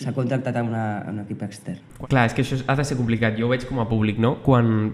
S'ha 0.00 0.14
contractat 0.16 0.56
a, 0.56 0.62
una, 0.64 1.04
un 1.10 1.20
equip 1.20 1.42
extern. 1.44 1.84
Clar, 2.08 2.24
és 2.30 2.34
que 2.34 2.42
això 2.46 2.56
ha 2.64 2.76
de 2.78 2.88
ser 2.88 2.96
complicat. 2.96 3.36
Jo 3.36 3.48
ho 3.48 3.52
veig 3.52 3.68
com 3.68 3.80
a 3.82 3.88
públic, 3.90 4.18
no? 4.18 4.38
Quan 4.42 4.92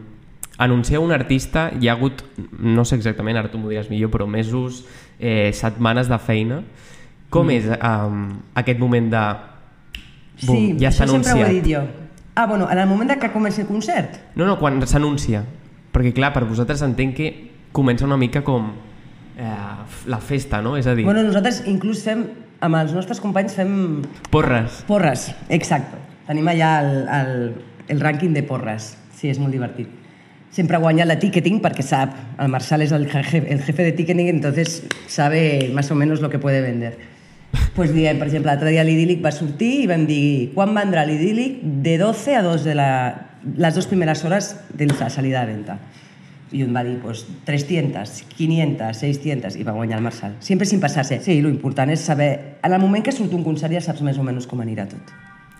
anuncieu 0.58 1.04
un 1.04 1.12
artista, 1.12 1.68
hi 1.78 1.88
ha 1.88 1.94
hagut, 1.94 2.24
no 2.58 2.84
sé 2.84 2.96
exactament, 2.98 3.38
ara 3.38 3.50
tu 3.52 3.62
m'ho 3.62 3.70
diràs 3.70 3.90
millor, 3.92 4.10
però 4.10 4.26
mesos, 4.26 4.84
eh, 5.20 5.52
setmanes 5.52 6.10
de 6.10 6.18
feina. 6.18 6.62
Com 7.30 7.46
mm. 7.46 7.58
és 7.60 7.68
um, 7.78 8.24
aquest 8.58 8.80
moment 8.82 9.10
de... 9.12 9.26
Bum, 10.44 10.56
sí, 10.56 10.62
ja 10.80 10.90
això 10.90 11.06
sempre 11.06 11.36
ho 11.36 11.44
he 11.46 11.52
dit 11.60 11.76
jo. 11.76 11.84
Ah, 12.34 12.46
bueno, 12.46 12.68
en 12.70 12.78
el 12.78 12.86
moment 12.86 13.10
de 13.10 13.18
que 13.18 13.30
comenci 13.30 13.60
el 13.62 13.66
concert. 13.68 14.16
No, 14.34 14.46
no, 14.46 14.58
quan 14.58 14.80
s'anuncia. 14.90 15.44
Perquè, 15.94 16.10
clar, 16.16 16.32
per 16.34 16.42
vosaltres 16.48 16.82
entenc 16.82 17.14
que 17.14 17.28
comença 17.74 18.06
una 18.06 18.18
mica 18.18 18.42
com 18.42 18.72
eh, 19.38 19.50
la 20.10 20.18
festa, 20.18 20.60
no? 20.62 20.76
És 20.76 20.88
a 20.90 20.96
dir, 20.98 21.04
Bueno, 21.06 21.22
nosaltres 21.22 21.62
inclús 21.70 22.02
fem, 22.02 22.24
amb 22.64 22.80
els 22.80 22.94
nostres 22.96 23.20
companys 23.22 23.54
fem 23.54 24.02
porres. 24.34 24.82
Porres, 24.88 25.28
exacto. 25.48 26.00
Tenim 26.26 26.48
allà 26.50 26.72
el, 26.82 26.92
el, 27.06 27.34
el 27.94 28.02
rànquing 28.02 28.34
de 28.34 28.42
porres. 28.42 28.96
Sí, 29.14 29.30
és 29.30 29.38
molt 29.38 29.54
divertit. 29.54 30.02
Sempre 30.54 30.78
guanya 30.78 31.06
la 31.06 31.16
ticketing 31.18 31.60
perquè 31.62 31.82
sap, 31.82 32.14
el 32.38 32.50
Marçal 32.50 32.82
és 32.82 32.92
el 32.94 33.08
jefe, 33.10 33.42
el 33.50 33.62
jefe 33.62 33.86
de 33.86 33.92
ticketing, 33.92 34.28
entonces 34.30 34.84
sabe 35.06 35.70
más 35.74 35.90
o 35.90 35.94
menos 35.94 36.20
lo 36.20 36.30
que 36.30 36.38
puede 36.38 36.60
vender. 36.62 37.13
Pues 37.74 37.92
diem, 37.94 38.18
per 38.20 38.28
exemple, 38.28 38.50
l'altre 38.52 38.70
dia 38.70 38.84
l'idíl·lic 38.86 39.22
va 39.24 39.32
sortir 39.34 39.70
i 39.82 39.90
vam 39.90 40.06
dir 40.08 40.52
quan 40.54 40.74
vendrà 40.76 41.04
l'idíl·lic 41.06 41.60
de 41.84 41.96
12 42.00 42.36
a 42.38 42.42
2 42.46 42.64
de 42.66 42.74
la, 42.78 42.88
les 43.44 43.74
dues 43.74 43.88
primeres 43.90 44.24
hores 44.24 44.54
de 44.72 44.86
la 44.90 45.10
salida 45.10 45.44
de 45.44 45.52
venda. 45.52 45.78
I 46.54 46.62
em 46.62 46.74
va 46.76 46.84
dir, 46.86 46.96
pues, 47.02 47.24
300, 47.48 48.12
500, 48.36 48.96
600, 49.00 49.56
i 49.58 49.66
va 49.66 49.74
guanyar 49.74 49.98
el 49.98 50.04
Marçal. 50.04 50.36
Sempre 50.38 50.68
sin 50.70 50.80
passar-se. 50.80 51.18
Sí, 51.24 51.40
lo 51.42 51.50
important 51.50 51.90
és 51.90 52.04
saber... 52.04 52.58
En 52.62 52.72
el 52.72 52.80
moment 52.80 53.02
que 53.02 53.12
surt 53.12 53.34
un 53.34 53.42
concert 53.42 53.74
ja 53.74 53.82
saps 53.82 54.04
més 54.06 54.20
o 54.20 54.26
menys 54.26 54.46
com 54.46 54.62
anirà 54.62 54.86
tot. 54.86 55.14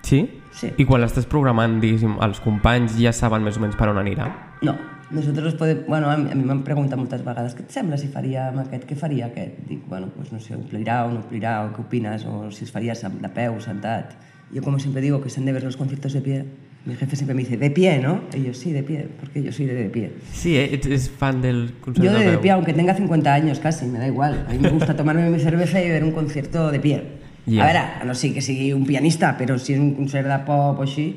Sí? 0.05 0.23
Sí. 0.55 0.71
I 0.77 0.85
quan 0.87 1.03
l'estàs 1.03 1.27
programant, 1.27 1.81
diguéssim, 1.81 2.15
els 2.23 2.39
companys 2.39 2.95
ja 3.01 3.11
saben 3.11 3.43
més 3.43 3.57
o 3.59 3.65
menys 3.65 3.75
per 3.75 3.89
on 3.91 3.99
anirà? 3.99 4.29
No, 4.63 4.77
nosotros 5.11 5.53
podem... 5.55 5.85
Bueno, 5.87 6.09
a 6.09 6.17
mi, 6.17 6.31
a 6.31 6.35
mi 6.35 6.43
m'han 6.43 6.63
preguntat 6.65 6.99
moltes 6.99 7.23
vegades 7.25 7.55
què 7.55 7.65
et 7.65 7.73
sembla 7.73 7.97
si 8.01 8.09
faríem 8.11 8.57
aquest, 8.63 8.85
què 8.89 8.97
faria 8.97 9.29
aquest? 9.29 9.59
Dic, 9.69 9.83
bueno, 9.89 10.09
pues 10.15 10.31
no 10.33 10.39
sé, 10.41 10.55
omplirà 10.57 11.03
o 11.05 11.11
no 11.13 11.21
omplirà, 11.21 11.59
o 11.65 11.73
què 11.75 11.83
opines, 11.83 12.25
o 12.25 12.49
si 12.51 12.65
es 12.65 12.73
faria 12.73 12.95
de 12.95 13.31
peu, 13.33 13.59
sentat. 13.61 14.15
Yo 14.51 14.61
como 14.61 14.79
siempre 14.79 15.01
digo 15.01 15.21
que 15.21 15.29
se 15.29 15.39
han 15.39 15.45
de 15.45 15.53
ver 15.53 15.63
los 15.63 15.77
conciertos 15.77 16.13
de 16.13 16.21
pie. 16.21 16.45
Mi 16.85 16.95
jefe 16.95 17.15
siempre 17.15 17.33
me 17.33 17.41
dice, 17.41 17.57
de 17.57 17.71
pie, 17.71 17.97
¿no? 17.97 18.21
Y 18.33 18.43
yo, 18.43 18.53
sí, 18.53 18.71
de 18.71 18.83
pie, 18.83 19.07
porque 19.19 19.41
yo 19.41 19.51
soy 19.51 19.65
de, 19.65 19.73
de 19.73 19.89
pie. 19.89 20.13
Sí, 20.31 20.55
eh? 20.55 20.69
ets, 20.71 20.85
ets 20.85 21.09
fan 21.09 21.41
del 21.41 21.73
concert 21.81 22.05
Yo 22.05 22.13
de, 22.13 22.31
de 22.31 22.37
pie, 22.37 22.51
aunque 22.51 22.73
tenga 22.73 22.93
50 22.93 23.33
años 23.33 23.59
casi, 23.59 23.87
me 23.87 23.97
da 23.97 24.07
igual. 24.07 24.45
A 24.47 24.53
mí 24.53 24.59
me 24.59 24.69
gusta 24.69 24.95
tomarme 24.95 25.29
mi 25.29 25.39
cerveza 25.39 25.81
y 25.81 25.89
ver 25.89 26.03
un 26.03 26.11
concierto 26.11 26.71
de 26.71 26.79
pie. 26.79 27.03
Ja. 27.47 27.63
A 27.63 27.65
veure, 27.65 27.79
a 28.01 28.05
no 28.05 28.13
sé 28.13 28.33
que 28.33 28.41
sigui 28.41 28.71
un 28.73 28.85
pianista, 28.85 29.35
però 29.37 29.57
si 29.61 29.73
és 29.73 29.81
un 29.81 29.93
concert 29.97 30.29
de 30.29 30.37
pop 30.45 30.81
o 30.81 30.85
així... 30.85 31.11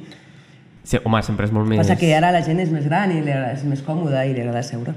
Sí, 0.85 0.99
home, 1.05 1.21
sempre 1.23 1.47
és 1.49 1.53
molt 1.53 1.69
més... 1.69 1.81
Passa 1.83 1.99
que 2.01 2.11
ara 2.17 2.31
la 2.33 2.41
gent 2.47 2.61
és 2.63 2.71
més 2.73 2.87
gran 2.89 3.13
i 3.13 3.21
agrada, 3.21 3.53
és 3.57 3.65
més 3.69 3.83
còmoda 3.85 4.25
i 4.25 4.35
li 4.35 4.43
agrada 4.45 4.63
seure. 4.65 4.95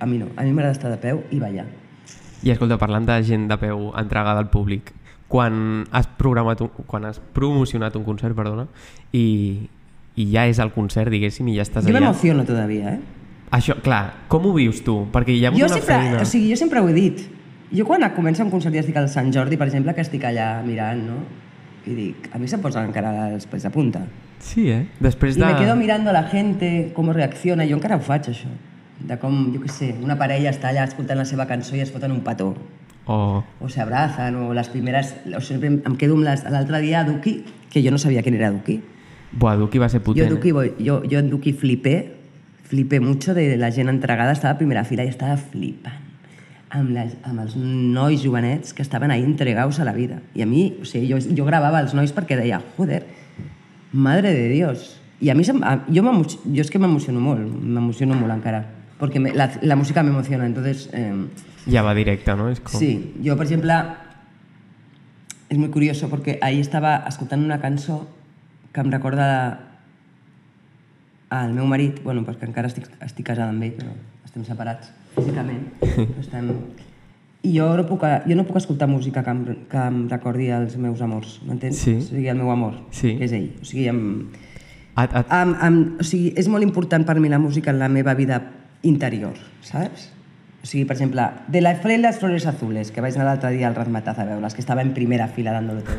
A 0.00 0.06
mi 0.10 0.18
no, 0.18 0.32
a 0.36 0.42
mi 0.42 0.52
m'agrada 0.52 0.74
estar 0.74 0.90
de 0.90 0.98
peu 1.02 1.22
i 1.30 1.38
ballar. 1.42 1.68
I 2.44 2.52
escolta, 2.52 2.78
parlant 2.80 3.06
de 3.08 3.20
gent 3.24 3.46
de 3.48 3.58
peu 3.60 3.88
entregada 3.96 4.42
al 4.42 4.50
públic, 4.52 4.92
quan 5.30 5.86
has 5.94 6.08
programat 6.18 6.60
un, 6.64 6.72
quan 6.90 7.06
has 7.08 7.20
promocionat 7.36 7.94
un 7.96 8.04
concert, 8.04 8.36
perdona, 8.36 8.66
i, 9.12 9.68
i 10.16 10.26
ja 10.32 10.48
és 10.50 10.60
el 10.62 10.74
concert, 10.74 11.12
diguéssim, 11.14 11.48
i 11.52 11.56
ja 11.58 11.64
estàs 11.64 11.86
Jo 11.86 11.94
allà... 11.94 12.02
m'emociono 12.02 12.44
todavía, 12.48 12.96
eh? 12.96 13.22
Això, 13.54 13.78
clar, 13.84 14.26
com 14.28 14.50
ho 14.50 14.52
vius 14.56 14.82
tu? 14.82 15.04
Perquè 15.14 15.36
hi 15.36 15.46
ha 15.46 15.54
Jo 15.54 15.68
una 15.68 15.78
sempre, 15.78 15.94
feina... 15.94 16.20
o 16.20 16.28
sigui, 16.28 16.50
jo 16.50 16.58
sempre 16.58 16.82
ho 16.82 16.90
he 16.90 16.96
dit. 16.96 17.24
Jo 17.74 17.86
quan 17.86 18.04
comença 18.14 18.44
un 18.44 18.50
concert 18.52 18.74
i 18.76 18.82
estic 18.82 18.98
al 18.98 19.08
Sant 19.10 19.32
Jordi, 19.34 19.56
per 19.58 19.68
exemple, 19.70 19.94
que 19.94 20.02
estic 20.04 20.26
allà 20.26 20.48
mirant, 20.66 21.00
no? 21.06 21.22
I 21.86 21.94
dic, 21.94 22.28
a 22.32 22.38
mi 22.38 22.48
se'm 22.48 22.62
posen 22.64 22.86
encara 22.88 23.30
els 23.34 23.46
pels 23.46 23.62
de 23.66 23.70
punta. 23.70 24.04
Sí, 24.44 24.68
eh? 24.70 24.86
Després 25.00 25.36
I 25.36 25.40
de... 25.40 25.46
me 25.46 25.56
quedo 25.58 25.76
mirando 25.76 26.10
a 26.10 26.12
la 26.16 26.22
gente, 26.30 26.92
com 26.94 27.10
reacciona, 27.12 27.66
jo 27.68 27.76
encara 27.76 27.96
ho 27.96 28.00
faig, 28.04 28.28
això. 28.32 28.48
De 29.04 29.18
com, 29.20 29.52
jo 29.52 29.60
què 29.60 29.68
sé, 29.72 29.90
una 30.02 30.16
parella 30.16 30.50
està 30.52 30.70
allà 30.70 30.84
escoltant 30.88 31.18
la 31.18 31.24
seva 31.28 31.46
cançó 31.50 31.76
i 31.76 31.80
es 31.84 31.90
foten 31.92 32.12
un 32.12 32.20
petó. 32.24 32.54
Oh, 33.06 33.42
O 33.60 33.68
s'abracen, 33.68 34.36
o 34.36 34.54
les 34.56 34.68
primeres... 34.72 35.14
O 35.36 35.40
sempre 35.44 35.68
em 35.74 35.96
quedo 36.00 36.14
amb 36.16 36.24
les... 36.24 36.44
L'altre 36.48 36.80
dia 36.80 37.00
a 37.02 37.04
Duki, 37.04 37.42
que 37.72 37.82
jo 37.84 37.90
no 37.92 37.98
sabia 37.98 38.22
quién 38.22 38.36
era 38.38 38.50
Duki. 38.54 38.80
buah, 39.32 39.56
Duki 39.60 39.78
va 39.82 39.88
ser 39.88 40.00
Jo, 40.00 40.04
potent. 40.06 40.30
Duki, 40.30 40.52
voy- 40.52 40.72
yo, 40.78 41.02
yo 41.04 41.18
en 41.18 41.28
Duki 41.28 41.52
flipé, 41.52 42.14
flipé 42.64 43.00
mucho 43.00 43.34
de 43.34 43.56
la 43.58 43.70
gent 43.72 43.88
entregada, 43.90 44.32
estava 44.32 44.54
a 44.54 44.58
primera 44.58 44.84
fila 44.84 45.04
i 45.04 45.08
estava 45.12 45.36
flipant 45.36 46.00
amb, 46.74 46.90
les, 46.94 47.14
amb 47.26 47.40
els 47.44 47.54
nois 47.56 48.20
jovenets 48.22 48.74
que 48.74 48.82
estaven 48.82 49.12
ahí 49.14 49.22
entregados 49.22 49.78
a 49.80 49.86
la 49.86 49.92
vida. 49.92 50.20
I 50.34 50.42
a 50.42 50.46
mi, 50.46 50.66
o 50.82 50.88
sigui, 50.88 51.08
jo, 51.12 51.20
jo 51.22 51.46
gravava 51.46 51.80
els 51.84 51.94
nois 51.94 52.12
perquè 52.14 52.36
deia, 52.40 52.60
joder, 52.76 53.04
madre 53.92 54.34
de 54.34 54.48
Dios. 54.50 55.00
I 55.22 55.30
a 55.30 55.36
mi, 55.38 55.46
jo, 55.46 55.54
jo 55.94 56.62
és 56.64 56.70
que 56.70 56.82
m'emociono 56.82 57.22
molt, 57.22 57.46
m'emociono 57.46 58.18
molt 58.18 58.34
encara, 58.34 58.64
perquè 58.98 59.22
me, 59.22 59.32
la, 59.36 59.48
la 59.62 59.78
música 59.78 60.02
m'emociona, 60.02 60.48
entonces... 60.50 60.88
Eh, 60.92 61.12
Ja 61.70 61.80
va 61.80 61.94
directe, 61.96 62.34
no? 62.36 62.50
És 62.52 62.58
com... 62.60 62.76
Sí, 62.76 63.14
yo, 63.24 63.38
por 63.38 63.46
ejemplo, 63.46 63.72
es 65.48 65.56
muy 65.56 65.70
curioso 65.70 66.10
porque 66.10 66.38
ahí 66.42 66.60
estaba 66.60 67.04
escoltant 67.08 67.44
una 67.44 67.60
cançó 67.62 68.08
que 68.74 68.82
em 68.82 68.90
recorda 68.90 69.70
al 71.30 71.54
meu 71.54 71.64
marit, 71.70 72.02
bueno, 72.02 72.26
perquè 72.26 72.50
encara 72.50 72.68
estic, 72.68 72.90
estic 73.00 73.30
casada 73.30 73.54
amb 73.54 73.62
ell, 73.62 73.78
però 73.78 73.94
estem 74.34 74.44
separats 74.50 74.90
físicament. 75.14 75.68
però 75.78 76.20
estem... 76.20 76.50
I 77.44 77.52
jo 77.58 77.66
no, 77.76 77.84
puc, 77.86 78.02
jo 78.24 78.34
no 78.38 78.46
puc 78.48 78.56
escoltar 78.56 78.88
música 78.88 79.22
que 79.22 79.30
em, 79.30 79.42
que 79.70 79.82
em 79.90 79.98
recordi 80.08 80.48
els 80.50 80.78
meus 80.80 81.02
amors, 81.04 81.36
m'entens? 81.44 81.76
Sí. 81.84 81.98
O 82.00 82.06
sigui, 82.08 82.26
el 82.32 82.40
meu 82.40 82.50
amor, 82.50 82.80
Sí. 82.90 83.14
que 83.18 83.28
és 83.28 83.34
ell. 83.36 83.50
O 83.60 83.68
sigui, 83.68 83.86
em, 83.88 84.00
Et, 84.96 85.10
et, 85.10 85.26
em, 85.34 85.54
em, 85.66 85.78
o 86.00 86.04
sigui, 86.06 86.32
és 86.38 86.48
molt 86.48 86.62
important 86.64 87.04
per 87.04 87.18
mi 87.20 87.28
la 87.28 87.38
música 87.42 87.70
en 87.70 87.80
la 87.80 87.88
meva 87.88 88.14
vida 88.14 88.40
interior, 88.82 89.34
saps? 89.60 90.08
O 90.62 90.66
sigui, 90.66 90.84
per 90.86 90.94
exemple, 90.96 91.22
de 91.48 91.60
la 91.60 91.74
Fle 91.76 91.98
las 91.98 92.18
flores 92.18 92.46
azules, 92.46 92.90
que 92.90 93.02
vaig 93.02 93.14
anar 93.18 93.26
l'altre 93.26 93.50
dia 93.52 93.68
al 93.68 93.74
Razmataz 93.74 94.18
a 94.18 94.24
veure, 94.24 94.48
que 94.54 94.62
estava 94.62 94.82
en 94.82 94.94
primera 94.94 95.28
fila 95.28 95.52
dándolo 95.52 95.82
todo. 95.82 95.98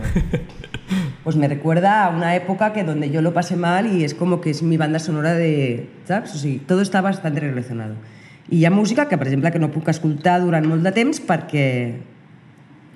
pues 1.24 1.36
me 1.36 1.48
recuerda 1.48 2.06
a 2.06 2.10
una 2.10 2.36
época 2.36 2.74
que 2.74 2.84
donde 2.84 3.12
yo 3.12 3.22
lo 3.22 3.34
pasé 3.34 3.56
mal 3.56 3.86
y 3.96 4.04
es 4.04 4.16
como 4.16 4.42
que 4.42 4.50
es 4.50 4.64
mi 4.64 4.78
banda 4.78 5.00
sonora 5.00 5.34
de... 5.36 5.90
¿sabes? 6.06 6.34
O 6.34 6.38
sigui, 6.38 6.58
todo 6.60 6.82
está 6.82 7.02
bastante 7.02 7.40
relacionado. 7.42 7.96
I 8.50 8.60
hi 8.60 8.66
ha 8.66 8.72
música 8.72 9.08
que, 9.10 9.18
per 9.18 9.28
exemple, 9.28 9.52
que 9.52 9.62
no 9.62 9.72
puc 9.74 9.90
escoltar 9.90 10.38
durant 10.44 10.68
molt 10.70 10.86
de 10.86 10.94
temps 10.94 11.22
perquè 11.26 11.66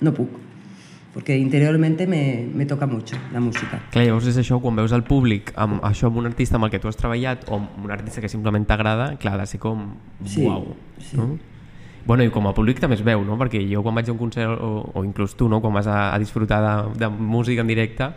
no 0.06 0.14
puc. 0.14 0.38
Perquè 1.10 1.34
interiormente 1.42 2.06
me, 2.06 2.48
me 2.54 2.68
toca 2.70 2.86
mucho 2.86 3.18
la 3.34 3.42
música. 3.42 3.80
Clar, 3.90 4.06
llavors 4.06 4.28
és 4.30 4.38
això, 4.38 4.60
quan 4.62 4.78
veus 4.78 4.94
el 4.94 5.02
públic 5.08 5.50
amb 5.58 5.82
això 5.84 6.12
amb 6.12 6.22
un 6.22 6.30
artista 6.30 6.60
amb 6.60 6.68
el 6.68 6.74
que 6.76 6.80
tu 6.80 6.88
has 6.88 7.00
treballat 7.00 7.48
o 7.50 7.58
amb 7.58 7.86
un 7.88 7.94
artista 7.96 8.22
que 8.22 8.30
simplement 8.30 8.68
t'agrada, 8.70 9.16
clar, 9.18 9.34
ha 9.40 9.42
de 9.42 9.50
ser 9.50 9.60
com... 9.64 9.88
Sí, 10.24 10.46
Uau, 10.46 10.76
sí. 11.02 11.18
no? 11.18 11.32
Bueno, 12.06 12.24
i 12.24 12.30
com 12.34 12.46
a 12.48 12.54
públic 12.58 12.80
també 12.82 12.96
es 12.98 13.02
veu, 13.06 13.26
no? 13.26 13.36
Perquè 13.42 13.60
jo 13.70 13.82
quan 13.86 13.98
vaig 13.98 14.08
a 14.08 14.14
un 14.14 14.22
concert, 14.22 14.62
o, 14.62 14.86
o 14.94 15.04
inclús 15.06 15.34
tu, 15.38 15.50
no? 15.50 15.60
Quan 15.66 15.74
vas 15.76 15.90
a, 15.90 16.14
a 16.14 16.22
disfrutar 16.22 16.62
de, 16.64 16.76
de 17.02 17.10
música 17.10 17.66
en 17.66 17.74
directe, 17.74 18.14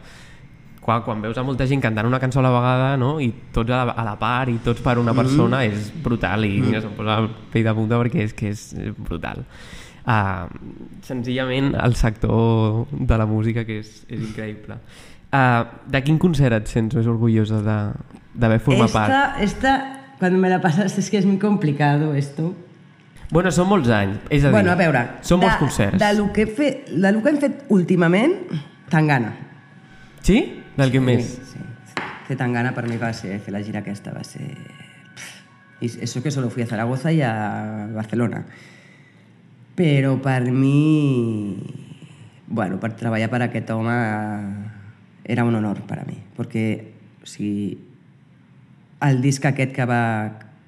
quan, 0.82 1.04
quan 1.06 1.20
veus 1.22 1.38
a 1.38 1.44
molta 1.46 1.66
gent 1.70 1.82
cantant 1.82 2.08
una 2.08 2.18
cançó 2.18 2.40
a 2.40 2.46
la 2.46 2.50
vegada, 2.50 2.96
no? 2.98 3.14
I 3.22 3.30
tots 3.54 3.70
a 3.70 3.84
la, 3.84 3.94
a 3.94 4.04
la 4.06 4.16
part 4.18 4.50
i 4.50 4.58
tots 4.64 4.82
per 4.82 4.96
una 4.98 5.14
persona, 5.14 5.60
mm. 5.62 5.70
és 5.70 5.92
brutal 6.02 6.46
i 6.48 6.56
mm. 6.58 6.82
se'm 6.82 6.96
posa 6.98 7.20
el 7.22 7.30
pell 7.52 7.68
de 7.68 7.74
punta 7.76 8.00
perquè 8.02 8.26
és 8.26 8.34
que 8.36 8.50
és 8.50 8.66
brutal. 8.98 9.44
Uh, 10.02 10.50
senzillament 11.06 11.76
el 11.78 11.94
sector 11.94 12.88
de 12.90 13.18
la 13.20 13.26
música 13.30 13.62
que 13.68 13.78
és, 13.84 14.00
és 14.10 14.18
increïble. 14.18 14.80
Uh, 15.32 15.62
de 15.88 16.00
quin 16.02 16.18
concert 16.20 16.58
et 16.58 16.66
sents 16.68 16.98
més 16.98 17.06
orgullosa 17.06 17.62
de- 17.62 18.18
d'haver 18.34 18.58
format 18.60 18.90
esta, 18.90 18.98
part? 18.98 19.40
Esta, 19.40 19.76
cuando 20.18 20.38
me 20.38 20.50
la 20.50 20.60
pasas, 20.60 20.98
es 20.98 21.10
que 21.10 21.18
es 21.18 21.26
muy 21.26 21.38
complicado 21.38 22.14
esto. 22.14 22.54
Bueno, 23.32 23.48
són 23.48 23.70
molts 23.70 23.88
anys, 23.88 24.18
és 24.28 24.42
a 24.42 24.50
dir, 24.50 24.52
bueno, 24.52 24.74
a 24.74 24.76
veure, 24.76 25.06
són 25.24 25.40
de, 25.40 25.46
molts 25.46 25.62
concerts. 25.62 25.96
De 26.02 26.10
lo, 26.18 26.26
que 26.34 26.42
he 26.42 26.50
fet, 26.52 26.90
de 26.90 27.12
lo 27.14 27.22
que 27.22 27.30
hem 27.30 27.38
fet 27.40 27.62
últimament, 27.72 28.34
Tangana. 28.92 29.30
Sí? 30.20 30.61
Que 30.76 31.00
més? 31.00 31.26
Sí, 31.36 31.42
sí. 31.52 31.58
Fer 32.28 32.36
Tangana 32.40 32.72
per 32.72 32.86
mi 32.88 32.96
va 32.96 33.12
ser, 33.12 33.38
fer 33.44 33.52
la 33.52 33.62
gira 33.62 33.80
aquesta 33.82 34.12
va 34.12 34.24
ser... 34.24 34.46
Y 35.82 35.86
eso 36.00 36.22
que 36.22 36.30
solo 36.30 36.48
fui 36.48 36.62
a 36.62 36.66
Zaragoza 36.66 37.10
y 37.10 37.22
a 37.22 37.88
Barcelona. 37.92 38.44
Però 39.74 40.20
per 40.22 40.50
mi... 40.52 41.58
Bueno, 42.46 42.78
per 42.78 42.92
treballar 42.94 43.28
per 43.32 43.42
aquest 43.42 43.70
home 43.74 43.96
era 45.24 45.44
un 45.44 45.54
honor 45.54 45.80
per 45.88 45.98
a 46.02 46.04
mi, 46.04 46.18
perquè 46.36 46.64
o 47.22 47.26
sigui, 47.26 47.78
el 49.00 49.20
disc 49.22 49.44
aquest 49.48 49.72
que 49.74 49.84
va... 49.88 50.02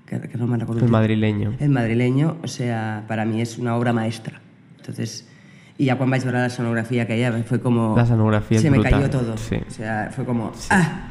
que, 0.06 0.18
que 0.20 0.38
no 0.38 0.46
me'n 0.46 0.60
recordo 0.60 0.84
El 0.84 0.90
madrileño. 0.90 1.54
el 1.60 1.70
madrileño, 1.70 2.36
o 2.42 2.48
sea, 2.48 3.04
para 3.08 3.24
mí 3.24 3.40
es 3.40 3.58
una 3.58 3.76
obra 3.76 3.92
maestra. 3.92 4.40
Entonces, 4.78 5.28
y 5.78 5.86
ya 5.86 5.96
cuando 5.96 6.12
vais 6.12 6.22
a 6.24 6.26
ver 6.26 6.34
la 6.34 6.50
sonografía 6.50 7.02
aquella, 7.02 7.32
fue 7.44 7.60
como... 7.60 7.96
La 7.96 8.06
sonografía 8.06 8.58
Se 8.60 8.70
me 8.70 8.78
brutal, 8.78 8.92
cayó 8.92 9.10
todo. 9.10 9.36
sí. 9.36 9.56
O 9.66 9.70
sea, 9.70 10.10
fue 10.14 10.24
como... 10.24 10.52
Ah! 10.70 11.10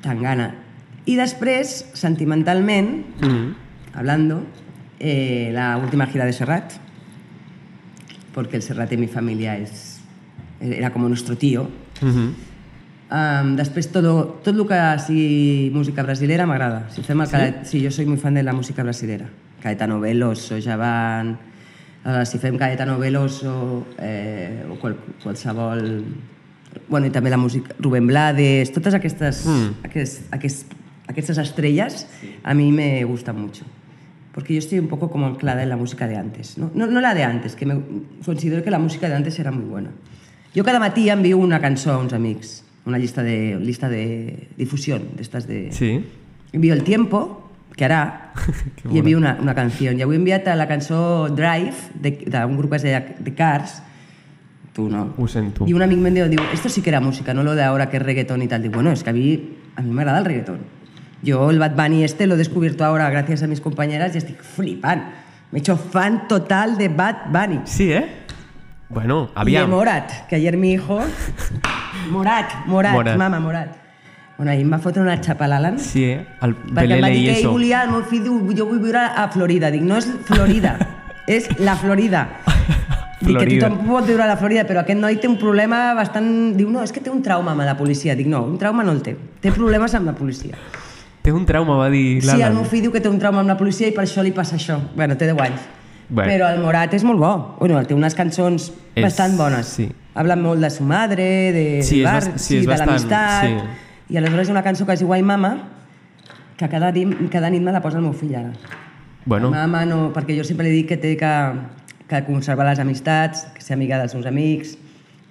Tan 0.00 0.20
gana. 0.20 0.54
Y 1.04 1.16
després, 1.16 1.86
sentimentalment, 1.94 3.06
Mm. 3.20 3.54
hablando, 3.94 4.42
eh, 5.00 5.50
la 5.52 5.76
última 5.76 6.06
gira 6.06 6.24
de 6.24 6.32
Serrat, 6.32 6.72
porque 8.34 8.56
el 8.56 8.62
Serrat 8.62 8.92
en 8.92 9.00
mi 9.00 9.08
familia 9.08 9.56
es, 9.58 10.00
era 10.60 10.92
como 10.92 11.08
nuestro 11.08 11.36
tío. 11.36 11.68
Mm 12.00 12.08
-hmm. 12.08 12.30
Um, 13.12 13.56
després, 13.56 13.92
todo, 13.92 14.40
tot 14.42 14.56
el 14.56 14.66
que 14.66 14.98
sigui 15.06 15.70
música 15.74 16.02
brasilera 16.02 16.46
m'agrada. 16.46 16.88
Si 16.90 17.02
fem 17.02 17.20
el 17.20 17.26
sí? 17.26 17.32
Caet... 17.32 17.64
sí, 17.66 17.84
jo 17.84 17.90
soy 17.90 18.06
muy 18.06 18.16
fan 18.16 18.32
de 18.34 18.42
la 18.42 18.54
música 18.54 18.82
brasilera. 18.82 19.26
Caetano 19.62 20.00
Veloso, 20.00 20.56
Javan... 20.62 21.36
Uh, 22.02 22.24
si 22.26 22.38
fem 22.42 22.56
Caetano 22.58 22.98
Veloso 22.98 23.86
eh, 23.98 24.66
o 24.68 24.74
qual, 24.80 24.96
qualsevol... 25.22 26.02
Bueno, 26.88 27.06
i 27.06 27.12
també 27.14 27.30
la 27.30 27.38
música... 27.38 27.76
Rubén 27.78 28.08
Blades, 28.10 28.72
totes 28.74 28.96
aquestes, 28.98 29.44
mm. 29.46 29.84
aquest, 29.86 30.26
aquest, 30.34 30.74
aquestes 31.06 31.38
estrelles 31.38 32.06
a 32.42 32.54
mi 32.58 32.72
me 32.72 33.04
gustan 33.04 33.38
mucho. 33.38 33.64
Porque 34.32 34.54
yo 34.54 34.58
estoy 34.58 34.80
un 34.80 34.88
poco 34.88 35.10
como 35.10 35.26
anclada 35.26 35.62
en 35.62 35.68
la 35.68 35.76
música 35.76 36.08
de 36.08 36.16
antes. 36.16 36.56
No, 36.58 36.72
no, 36.74 36.86
no 36.86 37.00
la 37.00 37.14
de 37.14 37.22
antes, 37.22 37.54
que 37.54 37.66
me, 37.66 37.78
considero 38.24 38.64
que 38.64 38.70
la 38.70 38.80
música 38.80 39.08
de 39.08 39.14
antes 39.14 39.38
era 39.38 39.52
muy 39.52 39.64
buena. 39.64 39.90
Jo 40.56 40.64
cada 40.64 40.80
matí 40.80 41.08
envio 41.08 41.38
una 41.38 41.60
cançó 41.60 41.92
a 41.92 41.98
uns 41.98 42.12
amics, 42.12 42.64
una 42.84 42.98
llista 42.98 43.22
de, 43.22 43.56
lista 43.60 43.88
de 43.88 44.48
difusió, 44.56 44.98
d'estes 44.98 45.46
de... 45.46 45.70
Sí. 45.72 46.04
Envio 46.52 46.74
el 46.74 46.82
tiempo, 46.82 47.41
que 47.76 47.86
harà, 47.86 48.32
i 48.92 48.98
envio 49.00 49.18
una, 49.18 49.36
una 49.40 49.54
canció. 49.54 49.92
I 49.92 50.02
avui 50.02 50.16
he 50.16 50.20
enviat 50.20 50.48
la 50.56 50.68
cançó 50.68 51.28
Drive, 51.30 51.92
d'un 51.96 52.56
grup 52.58 52.70
que 52.70 52.80
es 52.82 52.86
deia 52.86 53.02
The 53.16 53.34
Cars, 53.34 53.80
tu 54.72 54.88
no. 54.88 55.12
Ho 55.18 55.26
sento. 55.28 55.66
I 55.68 55.74
un 55.76 55.82
amic 55.84 55.98
me'n 56.00 56.14
diu, 56.16 56.28
diu, 56.32 56.40
esto 56.52 56.70
sí 56.72 56.80
que 56.80 56.88
era 56.88 57.00
música, 57.00 57.34
no 57.34 57.42
lo 57.44 57.54
de 57.54 57.62
ahora 57.62 57.90
que 57.90 57.98
es 57.98 58.02
reggaetón 58.02 58.40
y 58.40 58.48
tal. 58.48 58.62
Digo, 58.62 58.74
bueno, 58.74 58.90
es 58.90 59.02
que 59.04 59.10
a 59.10 59.12
mí, 59.12 59.56
a 59.76 59.82
mí 59.82 59.90
me 59.90 60.00
agrada 60.00 60.20
el 60.20 60.24
reggaetón. 60.24 60.60
Yo 61.22 61.50
el 61.50 61.58
Bad 61.58 61.76
Bunny 61.76 62.02
este 62.04 62.26
lo 62.26 62.34
he 62.34 62.38
descubierto 62.38 62.84
ahora 62.84 63.08
gracias 63.10 63.42
a 63.42 63.46
mis 63.46 63.60
compañeras 63.60 64.14
y 64.14 64.18
estoy 64.18 64.34
flipant. 64.34 65.02
Me 65.50 65.58
he 65.58 65.60
hecho 65.60 65.76
fan 65.76 66.26
total 66.26 66.78
de 66.78 66.88
Bad 66.88 67.30
Bunny. 67.30 67.60
Sí, 67.64 67.92
eh? 67.92 68.06
Bueno, 68.88 69.30
Y 69.46 69.52
de. 69.52 69.66
Morat, 69.66 70.26
que 70.26 70.36
ayer 70.36 70.56
mi 70.56 70.72
hijo... 70.72 71.00
Morat, 72.10 72.66
Morat, 72.66 72.92
Morat. 72.92 73.16
mama, 73.16 73.40
Morat. 73.40 73.76
Bueno, 74.42 74.50
ahir 74.56 74.64
em 74.66 74.72
va 74.74 74.78
fotre 74.82 74.98
una 75.04 75.14
xapa 75.22 75.44
a 75.44 75.48
l'Alan 75.52 75.76
Sí, 75.78 76.02
eh? 76.02 76.24
El 76.42 76.56
perquè 76.74 76.96
em 76.96 77.04
va 77.04 77.10
dir 77.12 77.20
que 77.28 77.34
ell 77.38 77.46
volia, 77.46 77.84
el 77.86 77.92
meu 77.92 78.00
fill 78.10 78.24
diu, 78.24 78.38
jo 78.58 78.64
vull 78.66 78.80
viure 78.82 78.98
a 78.98 79.28
Florida. 79.30 79.68
Dic, 79.70 79.84
no 79.86 80.00
és 80.00 80.08
Florida, 80.26 80.72
és 81.30 81.46
la 81.62 81.76
Florida. 81.78 82.24
Dic 83.22 83.36
que 83.38 83.46
tothom 83.60 83.76
pot 83.86 84.08
viure 84.08 84.24
a 84.24 84.26
la 84.26 84.34
Florida, 84.40 84.64
però 84.66 84.82
aquest 84.82 84.98
noi 84.98 85.20
té 85.22 85.28
un 85.30 85.36
problema 85.38 85.92
bastant... 85.94 86.26
Diu, 86.58 86.72
no, 86.74 86.82
és 86.82 86.90
que 86.90 86.98
té 87.04 87.12
un 87.14 87.20
trauma 87.22 87.52
amb 87.54 87.62
la 87.62 87.76
policia. 87.78 88.16
Dic, 88.18 88.26
no, 88.26 88.40
un 88.50 88.56
trauma 88.58 88.82
no 88.82 88.90
el 88.96 88.98
té. 89.06 89.14
Té 89.44 89.52
problemes 89.54 89.94
amb 89.94 90.10
la 90.10 90.16
policia. 90.18 90.58
Té 91.22 91.30
un 91.30 91.46
trauma, 91.46 91.76
va 91.78 91.86
dir 91.92 92.18
Sí, 92.18 92.26
el 92.32 92.40
l'Alan. 92.40 92.56
meu 92.58 92.66
fill 92.66 92.82
diu 92.88 92.90
que 92.90 93.04
té 93.04 93.06
un 93.12 93.20
trauma 93.22 93.44
amb 93.44 93.52
la 93.54 93.56
policia 93.60 93.86
i 93.86 93.94
per 93.94 94.02
això 94.08 94.26
li 94.26 94.34
passa 94.34 94.58
això. 94.58 94.80
Bueno, 94.98 95.14
té 95.14 95.30
10 95.30 95.38
anys. 95.46 95.70
Bé. 96.10 96.26
Però 96.32 96.50
el 96.50 96.58
Morat 96.66 96.98
és 96.98 97.06
molt 97.06 97.22
bo. 97.22 97.30
Bueno, 97.60 97.78
té 97.86 97.94
unes 97.94 98.18
cançons 98.18 98.72
És- 98.96 99.04
bastant 99.06 99.38
bones. 99.38 99.70
sí. 99.78 99.86
Habla 100.18 100.34
molt 100.36 100.60
de 100.60 100.68
su 100.68 100.82
madre, 100.84 101.24
de, 101.54 101.64
Sí, 101.86 102.02
bar, 102.02 102.18
bast- 102.18 102.36
sí, 102.42 102.58
és 102.58 102.66
de 102.66 102.68
bastant, 102.74 102.90
l'amistat. 102.90 103.46
sí. 103.46 103.91
I 104.12 104.18
aleshores 104.20 104.48
hi 104.48 104.52
ha 104.52 104.56
una 104.58 104.62
cançó 104.62 104.84
que 104.84 104.92
es 104.92 105.00
diu 105.00 105.12
Ai 105.16 105.22
Mama, 105.24 105.54
que 106.60 106.68
cada, 106.68 106.90
nit, 106.92 107.14
cada 107.32 107.48
nit 107.50 107.62
me 107.64 107.72
la 107.72 107.80
posa 107.80 107.96
el 107.96 108.04
meu 108.04 108.12
fill 108.12 108.34
ara. 108.36 108.52
Bueno, 109.24 109.48
Mama 109.54 109.86
no, 109.88 110.00
perquè 110.12 110.36
jo 110.36 110.44
sempre 110.44 110.66
li 110.68 110.74
dic 110.82 110.90
que 110.90 110.98
té 111.00 111.14
que, 111.16 111.30
que 112.10 112.20
conservar 112.26 112.66
les 112.68 112.82
amistats, 112.82 113.46
que 113.56 113.64
ser 113.64 113.78
amiga 113.78 113.96
dels 114.02 114.12
seus 114.12 114.28
amics, 114.28 114.76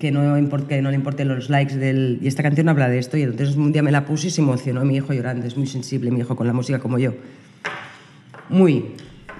que 0.01 0.09
no, 0.09 0.25
import, 0.39 0.65
que 0.65 0.81
no 0.81 0.89
le 0.89 0.97
importen 0.97 1.29
los 1.29 1.51
likes 1.53 1.77
del... 1.77 2.17
Y 2.23 2.27
esta 2.27 2.41
canción 2.41 2.69
habla 2.69 2.89
de 2.89 2.97
esto 2.97 3.17
y 3.17 3.21
entonces 3.21 3.55
un 3.55 3.71
día 3.71 3.83
me 3.83 3.91
la 3.91 4.03
puse 4.03 4.29
y 4.29 4.31
se 4.31 4.41
emocionó 4.41 4.83
mi 4.83 4.95
hijo 4.95 5.13
llorando. 5.13 5.45
Es 5.45 5.55
muy 5.55 5.67
sensible 5.67 6.09
mi 6.09 6.21
hijo 6.21 6.35
con 6.35 6.47
la 6.47 6.53
música 6.53 6.79
como 6.79 6.97
yo. 6.97 7.13
Muy. 8.49 8.95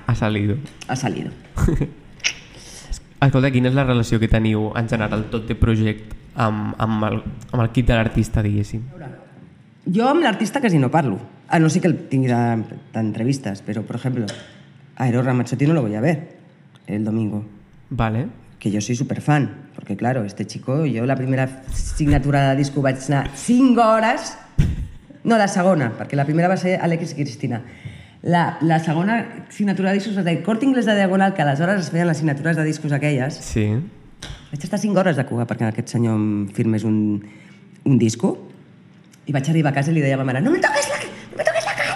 ha 0.06 0.14
salido. 0.14 0.58
Ha 0.88 0.96
salido. 0.96 1.32
Escolta, 3.22 3.52
quina 3.54 3.70
és 3.70 3.76
la 3.78 3.84
relació 3.86 4.18
que 4.18 4.30
teniu 4.30 4.72
en 4.78 4.88
general 4.90 5.28
tot 5.30 5.46
de 5.50 5.54
project 5.54 6.16
amb, 6.34 6.74
amb, 6.82 7.04
el, 7.06 7.20
amb 7.52 7.62
el 7.62 7.70
kit 7.70 7.86
de 7.90 7.98
l'artista, 7.98 8.42
diguéssim. 8.42 8.82
Jo 9.86 10.08
amb 10.10 10.22
l'artista 10.22 10.60
quasi 10.62 10.78
no 10.78 10.92
parlo. 10.92 11.20
A 11.50 11.60
no 11.60 11.70
ser 11.70 11.82
que 11.82 11.88
el 11.90 11.98
tingui 12.08 12.28
de- 12.30 12.78
d'entrevistes, 12.94 13.64
però, 13.66 13.82
por 13.84 13.96
ejemplo, 13.96 14.26
a 14.96 15.08
Eros 15.08 15.26
Ramazzotti 15.26 15.66
no 15.68 15.74
lo 15.74 15.82
voy 15.82 15.96
a 15.96 16.02
ver 16.02 16.38
el 16.88 17.04
domingo. 17.04 17.46
Vale. 17.90 18.28
que 18.62 18.70
yo 18.70 18.80
soy 18.80 18.96
súper 18.96 19.22
fan, 19.22 19.50
porque 19.74 19.98
claro, 19.98 20.24
este 20.24 20.46
chico, 20.46 20.86
yo 20.86 21.08
la 21.08 21.16
primera 21.16 21.64
signatura 21.74 22.52
de 22.52 22.58
disco 22.58 22.80
vaig 22.84 22.98
anar 23.08 23.32
5 23.34 23.82
hores, 23.82 24.38
no, 25.24 25.36
la 25.36 25.48
segona, 25.48 25.92
perquè 25.98 26.14
la 26.16 26.26
primera 26.26 26.48
va 26.48 26.56
ser 26.58 26.78
Alex 26.80 27.14
i 27.14 27.16
Cristina. 27.16 27.64
La, 28.22 28.60
la 28.62 28.78
segona 28.78 29.46
signatura 29.50 29.90
de 29.90 29.96
discos 29.98 30.14
ser 30.14 30.44
Corte 30.44 30.66
Inglés 30.68 30.86
de 30.86 30.94
Diagonal, 30.94 31.34
que 31.34 31.42
aleshores 31.42 31.80
es 31.82 31.90
feien 31.90 32.06
les 32.06 32.18
signatures 32.18 32.56
de 32.56 32.64
discos 32.64 32.92
aquelles. 32.92 33.34
Sí. 33.34 33.66
Vaig 34.52 34.62
estar 34.64 34.78
5 34.78 35.00
hores 35.00 35.18
de 35.18 35.26
cua 35.26 35.48
perquè 35.50 35.66
aquest 35.66 35.88
senyor 35.90 36.14
em 36.22 36.48
firmés 36.54 36.84
un, 36.86 37.26
un 37.84 37.98
disco 37.98 38.51
i 39.32 39.36
vaig 39.36 39.48
arribar 39.50 39.72
a 39.72 39.78
casa 39.80 39.92
i 39.94 39.96
li 39.96 40.04
deia 40.04 40.18
a 40.20 40.20
ma 40.20 40.28
mare 40.28 40.42
no 40.44 40.52
me 40.52 40.60
toques 40.60 40.90
la, 40.92 41.00
no 41.32 41.38
me 41.40 41.48
toques 41.48 41.66
la 41.70 41.76
cara, 41.80 41.96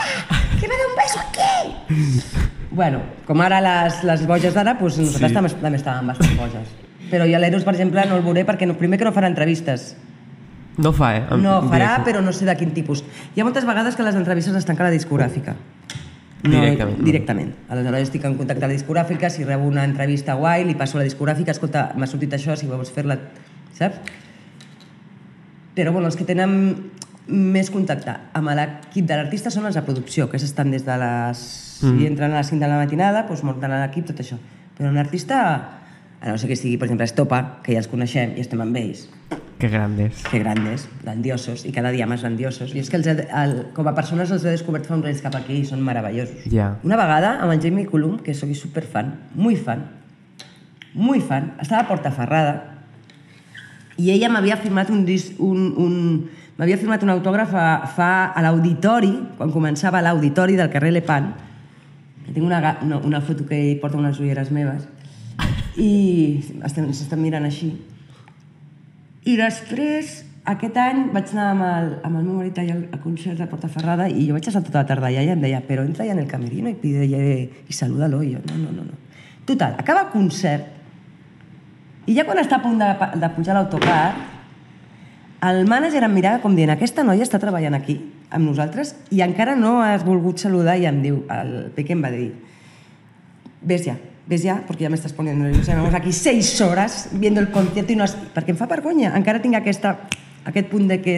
que 0.61 0.67
me 0.71 0.79
da 0.79 0.87
un 0.87 0.95
beso 1.01 1.19
aquí. 1.19 2.45
Bueno, 2.71 3.01
com 3.27 3.39
ara 3.43 3.59
les, 3.63 4.01
les 4.07 4.23
boges 4.27 4.53
d'ara, 4.55 4.73
doncs 4.79 4.97
nosaltres 5.03 5.31
Sí. 5.31 5.35
també, 5.35 5.51
també 5.61 5.77
estàvem 5.79 6.07
bastant 6.11 6.35
boges. 6.39 6.73
Però 7.11 7.27
jo 7.29 7.35
a 7.37 7.39
l'Eros, 7.43 7.63
per 7.67 7.73
exemple, 7.75 8.03
no 8.09 8.17
el 8.17 8.23
veuré 8.25 8.43
perquè 8.47 8.65
no, 8.67 8.75
primer 8.79 8.97
que 8.99 9.05
no 9.05 9.11
farà 9.15 9.27
entrevistes. 9.31 9.93
No 10.77 10.91
fa, 10.91 11.13
eh? 11.15 11.21
En 11.31 11.43
No 11.43 11.61
farà, 11.69 11.91
directe. 11.95 12.09
però 12.11 12.21
no 12.25 12.33
sé 12.35 12.43
de 12.47 12.55
quin 12.59 12.73
tipus. 12.75 13.03
Hi 13.35 13.39
ha 13.39 13.45
moltes 13.47 13.63
vegades 13.67 13.95
que 13.95 14.03
les 14.03 14.15
entrevistes 14.15 14.55
es 14.59 14.65
tanca 14.67 14.83
la 14.83 14.91
discogràfica. 14.91 15.55
Directament. 16.43 16.99
Directament. 17.05 17.53
Aleshores 17.69 18.03
estic 18.09 18.25
en 18.27 18.35
contacte 18.37 18.65
amb 18.65 18.73
la 18.73 18.77
discogràfica, 18.77 19.29
si 19.31 19.43
rebo 19.47 19.63
una 19.69 19.85
entrevista 19.87 20.35
guai, 20.35 20.65
li 20.67 20.75
passo 20.75 20.97
a 20.97 21.01
la 21.01 21.07
discogràfica, 21.07 21.51
escolta, 21.55 21.91
m'ha 21.95 22.07
sortit 22.11 22.33
això, 22.37 22.57
si 22.59 22.67
vols 22.67 22.91
fer-la, 22.91 23.17
saps? 23.73 23.97
Però 25.75 25.91
bueno, 25.91 26.07
els 26.07 26.15
que 26.15 26.23
tenen 26.23 26.91
més 27.27 27.71
contacte 27.73 28.13
amb 28.37 28.51
l'equip 28.57 29.07
de 29.09 29.17
l'artista 29.17 29.51
són 29.53 29.65
els 29.65 29.77
de 29.77 29.83
producció, 29.85 30.29
que 30.29 30.37
estan 30.37 30.71
des 30.73 30.85
de 30.85 30.97
les... 31.01 31.45
Mm. 31.81 31.97
Si 31.97 32.07
entren 32.07 32.33
a 32.33 32.39
les 32.39 32.51
5 32.51 32.61
de 32.61 32.69
la 32.71 32.77
matinada, 32.79 33.25
doncs 33.27 33.43
munten 33.43 33.73
l'equip, 33.73 34.05
tot 34.11 34.21
això. 34.21 34.37
Però 34.77 34.91
un 34.91 34.99
artista, 35.01 35.39
a 36.21 36.29
no 36.29 36.37
ser 36.37 36.49
que 36.51 36.55
sigui, 36.59 36.77
per 36.77 36.87
exemple, 36.87 37.07
Estopa, 37.07 37.41
que 37.65 37.73
ja 37.75 37.81
els 37.81 37.89
coneixem 37.91 38.37
i 38.37 38.45
estem 38.45 38.61
amb 38.63 38.77
ells, 38.79 39.07
Que 39.57 39.69
grandes. 39.71 40.21
que 40.29 40.39
grandes, 40.39 40.87
grandiosos, 41.01 41.65
i 41.65 41.71
cada 41.71 41.91
dia 41.95 42.07
més 42.07 42.21
grandiosos. 42.21 42.73
I 42.75 42.79
és 42.83 42.89
que 42.91 42.99
els 42.99 43.07
el, 43.07 43.55
com 43.75 43.87
a 43.87 43.95
persones 43.95 44.31
els 44.31 44.43
he 44.43 44.53
descobert 44.55 44.87
fa 44.87 44.95
uns 44.95 45.07
anys 45.07 45.23
cap 45.23 45.35
aquí 45.35 45.61
i 45.61 45.65
són 45.65 45.83
meravellosos. 45.83 46.47
Ja. 46.51 46.75
Una 46.83 46.99
vegada 46.99 47.37
amb 47.39 47.55
el 47.55 47.61
Jamie 47.63 47.87
Cullum, 47.87 48.19
que 48.23 48.35
soy 48.35 48.55
superfan, 48.55 49.13
muy 49.33 49.55
fan, 49.55 49.87
muy 50.93 51.19
fan, 51.19 51.53
estava 51.59 51.83
a 51.83 51.87
Portaferrada 51.87 52.75
i 53.97 54.11
ella 54.11 54.29
m'havia 54.31 54.57
firmat 54.59 54.89
un, 54.91 55.05
dis, 55.07 55.29
un, 55.39 55.69
un 55.79 55.95
m'havia 56.57 56.77
firmat 56.79 57.03
un 57.03 57.11
autògraf 57.15 57.55
a, 57.55 57.67
fa 57.95 58.11
a 58.31 58.43
l'auditori, 58.45 59.11
quan 59.37 59.51
començava 59.51 60.03
l'auditori 60.03 60.55
del 60.59 60.71
carrer 60.71 60.93
Lepant, 60.95 61.31
tinc 62.25 62.45
una, 62.45 62.59
una, 62.81 62.97
una 62.97 63.21
foto 63.21 63.45
que 63.45 63.57
ell 63.57 63.81
porta 63.81 63.99
unes 63.99 64.19
ulleres 64.19 64.51
meves, 64.55 64.87
i 65.75 66.39
s'estan 66.63 67.21
mirant 67.21 67.45
així. 67.45 67.73
I 69.25 69.35
després, 69.39 70.21
aquest 70.45 70.77
any, 70.77 71.07
vaig 71.13 71.31
anar 71.33 71.47
amb 71.51 71.65
el, 71.65 71.89
amb 72.05 72.19
el 72.19 72.27
meu 72.27 72.37
marit 72.39 72.59
al, 72.61 72.85
concert 73.03 73.39
de 73.41 73.47
Portaferrada 73.49 74.07
i 74.07 74.27
jo 74.27 74.37
vaig 74.37 74.47
estar 74.47 74.61
tota 74.63 74.83
la 74.83 74.89
tarda 74.89 75.09
allà 75.09 75.25
i 75.25 75.31
em 75.33 75.41
deia 75.41 75.63
però 75.65 75.83
entra 75.83 76.05
ja 76.05 76.13
en 76.13 76.21
el 76.21 76.29
camerino 76.29 76.69
i 76.69 76.77
pide 76.77 77.05
i 77.05 77.73
salúdalo. 77.73 78.21
I 78.23 78.35
jo, 78.35 78.43
no, 78.51 78.61
no, 78.61 78.71
no, 78.77 78.85
no. 78.85 79.01
Total, 79.45 79.75
acaba 79.81 80.05
el 80.05 80.13
concert 80.13 80.71
i 82.05 82.13
ja 82.13 82.25
quan 82.25 82.37
està 82.37 82.59
a 82.59 82.61
punt 82.61 82.77
de, 82.77 82.87
de 83.17 83.29
pujar 83.33 83.57
l'autocar, 83.57 84.03
el 85.45 85.65
mànager 85.69 86.03
em 86.05 86.13
mirava 86.15 86.41
com 86.43 86.55
dient 86.55 86.71
aquesta 86.73 87.03
noia 87.03 87.25
està 87.25 87.39
treballant 87.41 87.75
aquí 87.77 87.97
amb 88.31 88.47
nosaltres 88.47 88.95
i 89.11 89.21
encara 89.25 89.55
no 89.55 89.77
has 89.83 90.03
volgut 90.05 90.39
saludar 90.41 90.77
i 90.79 90.85
em 90.89 91.01
diu, 91.03 91.23
el 91.29 91.71
Peque 91.75 91.93
em 91.95 92.03
va 92.03 92.11
dir 92.13 92.29
ves 93.61 93.85
ya, 93.85 93.95
ves 94.27 94.43
ya, 94.43 94.59
porque 94.67 94.83
ya 94.83 94.89
me 94.89 94.95
estás 94.95 95.13
poniendo 95.13 95.43
nerviosa. 95.45 95.73
Llevamos 95.73 95.93
aquí 95.95 96.11
seis 96.13 96.59
horas 96.61 97.09
viendo 97.13 97.39
el 97.41 97.49
concierto 97.51 97.93
i 97.93 97.95
no 97.95 98.03
has... 98.03 98.13
Perquè 98.15 98.53
em 98.53 98.57
fa 98.59 98.67
vergonya. 98.69 99.11
Encara 99.17 99.41
tinc 99.41 99.55
aquesta, 99.57 99.95
aquest 100.45 100.69
punt 100.69 100.87
de 100.87 100.99
que, 101.01 101.15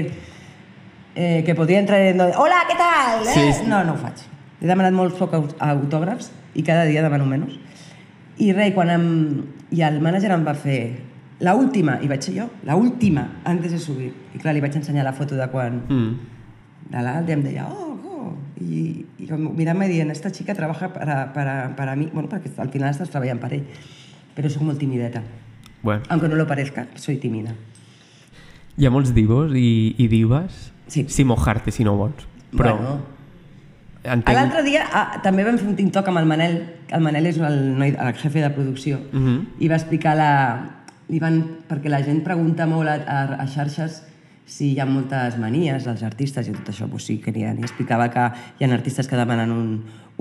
eh, 1.16 1.44
que 1.46 1.56
podria 1.56 1.80
entrar 1.80 2.00
en... 2.00 2.22
Hola, 2.22 2.62
què 2.70 2.78
tal? 2.80 3.28
Eh? 3.28 3.34
Sí, 3.34 3.46
sí. 3.60 3.68
No, 3.68 3.82
no 3.84 3.98
ho 3.98 4.00
faig. 4.00 4.24
He 4.62 4.68
demanat 4.70 4.96
molts 4.96 5.20
aut- 5.22 5.58
autògrafs 5.60 6.32
i 6.56 6.64
cada 6.64 6.86
dia 6.88 7.04
demano 7.04 7.28
menys. 7.28 7.60
I 8.40 8.54
res, 8.56 8.72
quan 8.76 8.90
em... 8.96 9.06
I 9.76 9.84
el 9.84 10.00
mànager 10.00 10.32
em 10.32 10.48
va 10.48 10.56
fer 10.56 10.80
la 11.40 11.54
última, 11.56 12.00
i 12.02 12.08
vaig 12.10 12.22
ser 12.26 12.34
jo, 12.36 12.50
la 12.66 12.76
última, 12.76 13.28
antes 13.46 13.72
de 13.72 13.80
subir. 13.80 14.14
I 14.34 14.40
clar, 14.42 14.54
li 14.56 14.62
vaig 14.64 14.76
ensenyar 14.76 15.04
la 15.06 15.14
foto 15.14 15.36
de 15.36 15.48
quan... 15.54 15.82
Mm. 15.90 16.34
de 16.88 17.02
l'Alde 17.04 17.34
em 17.36 17.42
deia, 17.44 17.66
oh, 17.68 17.98
oh, 18.08 18.30
i, 18.64 19.04
i 19.20 19.26
mirant-me 19.36 19.90
dient, 19.92 20.10
esta 20.14 20.32
chica 20.32 20.54
trabaja 20.56 20.88
para, 20.94 21.34
para, 21.34 21.76
para 21.76 21.96
mí, 22.00 22.08
bueno, 22.14 22.30
perquè 22.32 22.48
al 22.64 22.70
final 22.72 22.90
estàs 22.94 23.10
treballant 23.12 23.42
per 23.42 23.50
ell, 23.58 23.66
però 24.38 24.48
soc 24.50 24.64
molt 24.64 24.80
timideta. 24.80 25.20
Bueno, 25.84 26.04
Aunque 26.10 26.30
no 26.30 26.36
lo 26.40 26.48
parezca, 26.48 26.88
soy 26.96 27.18
tímida. 27.18 27.52
hi 28.78 28.86
ha 28.86 28.90
molts 28.94 29.12
divos 29.14 29.52
i, 29.58 29.96
i 29.98 30.08
dives. 30.08 30.72
Sí. 30.88 31.04
Si 31.10 31.26
mojarte, 31.26 31.72
si 31.76 31.84
no 31.84 31.98
vols. 31.98 32.24
Però 32.56 32.78
Bueno, 32.78 32.96
entenc... 34.04 34.32
L'altre 34.38 34.64
dia 34.64 34.86
ah, 34.94 35.20
també 35.22 35.44
vam 35.44 35.58
fer 35.60 35.68
un 35.68 35.76
TikTok 35.76 36.08
amb 36.08 36.22
el 36.22 36.26
Manel, 36.30 36.58
el 36.88 37.02
Manel 37.04 37.26
és 37.34 37.38
el, 37.44 37.58
noi, 37.78 37.92
el 38.00 38.14
jefe 38.16 38.40
de 38.46 38.50
producció, 38.56 39.02
Mhm. 39.12 39.38
i 39.60 39.68
va 39.68 39.76
explicar 39.76 40.16
la... 40.16 40.32
Li 41.08 41.20
van, 41.24 41.40
perquè 41.70 41.92
la 41.92 42.02
gent 42.04 42.20
pregunta 42.26 42.68
molt 42.68 42.92
a, 42.92 42.98
a, 43.00 43.20
a 43.44 43.48
xarxes 43.48 44.02
si 44.48 44.72
hi 44.74 44.80
ha 44.80 44.88
moltes 44.88 45.36
manies 45.40 45.88
als 45.88 46.04
artistes 46.08 46.48
i 46.48 46.56
tot 46.56 46.72
això, 46.72 46.88
pues 46.92 47.08
sí 47.08 47.18
que 47.24 47.32
n'hi 47.36 47.46
ha. 47.48 47.54
I 47.56 47.64
explicava 47.64 48.10
que 48.12 48.26
hi 48.60 48.66
ha 48.66 48.74
artistes 48.74 49.08
que 49.08 49.20
demanen 49.20 49.52
un, 49.52 49.72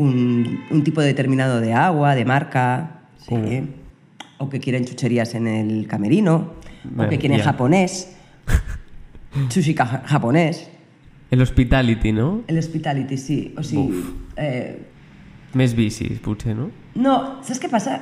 un, 0.03 0.61
un 0.71 0.85
tipo 0.85 1.03
determinado 1.03 1.61
de 1.61 1.73
agua, 1.73 2.15
de 2.15 2.25
marca, 2.25 3.03
sí, 3.27 3.63
o 4.39 4.49
que 4.51 4.61
quieren 4.61 4.85
chucherías 4.85 5.35
en 5.35 5.47
el 5.47 5.87
camerino, 5.87 6.55
o 6.97 7.09
que 7.09 7.19
quieren 7.19 7.41
japonés, 7.41 8.17
sushi 9.51 9.75
japonés, 9.75 10.69
El 11.29 11.43
hospitality, 11.43 12.13
no? 12.13 12.43
el 12.47 12.59
hospitality, 12.59 13.17
sí. 13.17 13.55
O 13.59 13.63
sigui, 13.63 14.05
eh, 14.37 14.87
Més 15.57 15.73
potser, 16.23 16.55
no? 16.55 16.71
No, 16.95 17.43
saps 17.43 17.59
què 17.63 17.71
passa? 17.73 17.97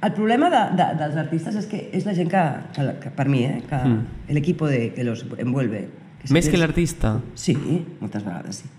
El 0.00 0.12
problema 0.12 0.48
de, 0.50 0.60
de, 0.78 0.88
dels 1.00 1.16
artistes 1.18 1.56
és 1.58 1.66
que 1.66 1.78
és 1.92 2.04
la 2.06 2.14
gent 2.14 2.28
que, 2.30 2.42
que, 2.76 2.84
que 3.02 3.10
per 3.14 3.26
mi, 3.26 3.42
eh, 3.48 3.62
que 3.66 3.78
mm. 3.78 4.34
l'equip 4.36 4.62
que 4.94 5.04
los 5.04 5.24
envuelve. 5.38 5.88
Que 6.22 6.30
Més 6.34 6.48
que 6.50 6.58
l'artista? 6.58 7.16
Sí, 7.34 7.54
moltes 8.00 8.22
vegades 8.26 8.62
sí. 8.62 8.70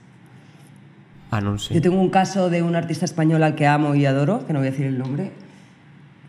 Ah, 1.32 1.42
no 1.42 1.52
ho 1.52 1.58
Yo 1.58 1.76
sé. 1.76 1.82
tengo 1.82 2.02
un 2.02 2.10
caso 2.10 2.50
de 2.50 2.64
un 2.64 2.76
artista 2.76 3.06
español 3.06 3.44
al 3.44 3.56
que 3.56 3.68
amo 3.68 3.96
y 3.96 4.06
adoro, 4.06 4.46
que 4.48 4.54
no 4.54 4.60
voy 4.60 4.70
a 4.70 4.72
decir 4.72 4.88
el 4.88 4.98
nombre, 4.98 5.32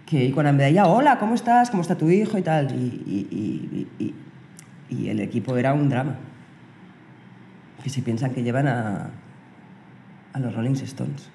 que 0.07 0.33
cuando 0.33 0.53
me 0.53 0.64
decía, 0.64 0.87
hola, 0.87 1.18
¿cómo 1.18 1.35
estás? 1.35 1.70
¿Cómo 1.70 1.83
está 1.83 1.96
tu 1.96 2.11
hijo? 2.11 2.37
y 2.37 2.42
tal. 2.42 2.70
Y, 2.72 3.03
y, 3.07 3.88
y, 3.98 4.14
y, 4.90 5.09
el 5.09 5.20
equipo 5.20 5.57
era 5.57 5.72
un 5.72 5.88
drama. 5.88 6.16
Que 7.83 7.88
se 7.88 8.03
piensan 8.03 8.33
que 8.33 8.42
llevan 8.42 8.66
a, 8.66 9.11
a 10.33 10.38
los 10.38 10.55
Rolling 10.55 10.72
Stones. 10.72 11.31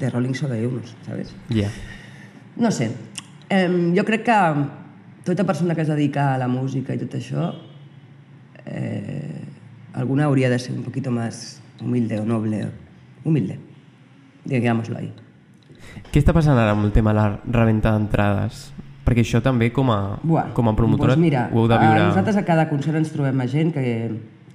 De 0.00 0.10
Rolling 0.10 0.34
hay 0.50 0.64
unos, 0.64 0.96
¿sabes? 1.06 1.34
Ja. 1.50 1.68
No 2.56 2.70
sé. 2.70 2.90
Eh, 3.48 3.92
jo 3.96 4.04
crec 4.04 4.24
que 4.24 4.38
tota 5.24 5.44
persona 5.44 5.74
que 5.74 5.82
es 5.82 5.88
dedica 5.88 6.34
a 6.34 6.38
la 6.38 6.48
música 6.48 6.94
i 6.94 6.98
tot 6.98 7.14
això, 7.14 7.52
eh, 8.64 9.44
alguna 9.92 10.24
hauria 10.24 10.50
de 10.50 10.58
ser 10.58 10.74
un 10.74 10.82
poquito 10.82 11.10
más 11.10 11.60
humilde 11.80 12.18
o 12.20 12.24
noble. 12.24 12.70
Humilde, 13.24 13.58
digámoslo 14.44 14.96
ahí. 14.98 15.12
Què 16.10 16.20
està 16.20 16.32
passant 16.32 16.56
ara 16.56 16.72
amb 16.72 16.86
el 16.86 16.92
tema 16.92 17.12
de 17.12 17.20
la 17.20 17.40
reventa 17.44 17.92
d'entrades? 17.92 18.70
Perquè 19.04 19.24
això 19.24 19.40
també 19.44 19.70
com 19.74 19.90
a, 19.92 20.20
Buah, 20.22 20.50
com 20.54 20.68
a 20.70 20.74
promotora 20.76 21.16
doncs 21.16 21.24
mira, 21.24 21.48
ho 21.52 21.62
heu 21.62 21.68
de 21.68 21.74
a 21.76 21.80
viure... 21.82 22.02
nosaltres 22.08 22.36
a 22.38 22.44
cada 22.46 22.68
concert 22.70 22.96
ens 23.00 23.12
trobem 23.12 23.40
a 23.40 23.46
gent 23.50 23.72
que, 23.74 23.84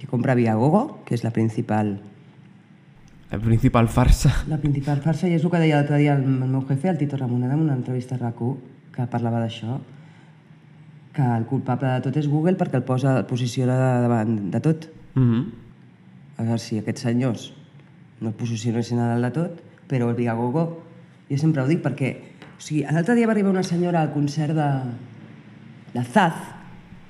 que 0.00 0.06
compra 0.10 0.34
Viagogo, 0.38 1.02
que 1.04 1.14
és 1.14 1.22
la 1.26 1.32
principal, 1.34 1.98
El 3.30 3.40
principal 3.40 3.88
farsa. 3.88 4.30
la 4.48 4.58
principal 4.58 5.00
farsa, 5.02 5.28
i 5.28 5.34
és 5.34 5.44
el 5.44 5.50
que 5.50 5.58
deia 5.58 5.76
l'altre 5.76 5.98
dia 5.98 6.14
el, 6.14 6.22
el 6.22 6.48
meu 6.48 6.62
jefe, 6.68 6.88
el 6.88 6.98
Tito 6.98 7.16
Ramoneda, 7.16 7.54
en 7.54 7.60
una 7.60 7.74
entrevista 7.74 8.14
a 8.14 8.18
rac 8.18 8.38
que 8.94 9.06
parlava 9.10 9.40
d'això, 9.42 9.80
que 11.12 11.22
el 11.22 11.44
culpable 11.44 11.88
de 11.88 12.00
tot 12.06 12.16
és 12.16 12.28
Google 12.28 12.56
perquè 12.56 12.76
el 12.78 12.84
posa, 12.84 13.18
el 13.18 13.26
posiciona 13.26 13.76
davant 14.04 14.50
de 14.50 14.60
tot. 14.60 14.88
Mm 15.14 15.22
-hmm. 15.22 15.44
A 16.38 16.42
veure 16.42 16.58
si 16.58 16.78
aquests 16.78 17.02
senyors 17.02 17.52
no 18.20 18.28
es 18.28 18.34
posicionessin 18.34 18.98
a 18.98 19.08
dalt 19.08 19.24
de 19.24 19.30
tot, 19.30 19.62
però 19.88 20.08
el 20.08 20.14
Viagogo, 20.14 20.82
jo 21.30 21.38
sempre 21.38 21.62
ho 21.62 21.66
dic 21.66 21.82
perquè... 21.82 22.16
O 22.58 22.60
sigui, 22.60 22.84
l'altre 22.84 23.14
dia 23.14 23.26
va 23.26 23.32
arribar 23.32 23.50
una 23.50 23.62
senyora 23.62 24.00
al 24.00 24.12
concert 24.12 24.54
de, 24.54 24.70
de 25.94 26.04
Zaz, 26.04 26.34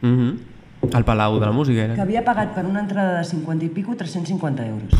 Mm 0.02 0.16
-hmm. 0.16 0.96
El 0.96 1.04
Palau 1.04 1.40
de 1.40 1.46
la 1.46 1.52
Música 1.52 1.86
que 1.86 1.92
era. 1.92 2.02
havia 2.02 2.22
pagat 2.24 2.54
per 2.54 2.64
una 2.66 2.80
entrada 2.80 3.18
de 3.18 3.24
50 3.24 3.64
i 3.64 3.68
pico 3.68 3.96
350 3.96 4.66
euros. 4.66 4.90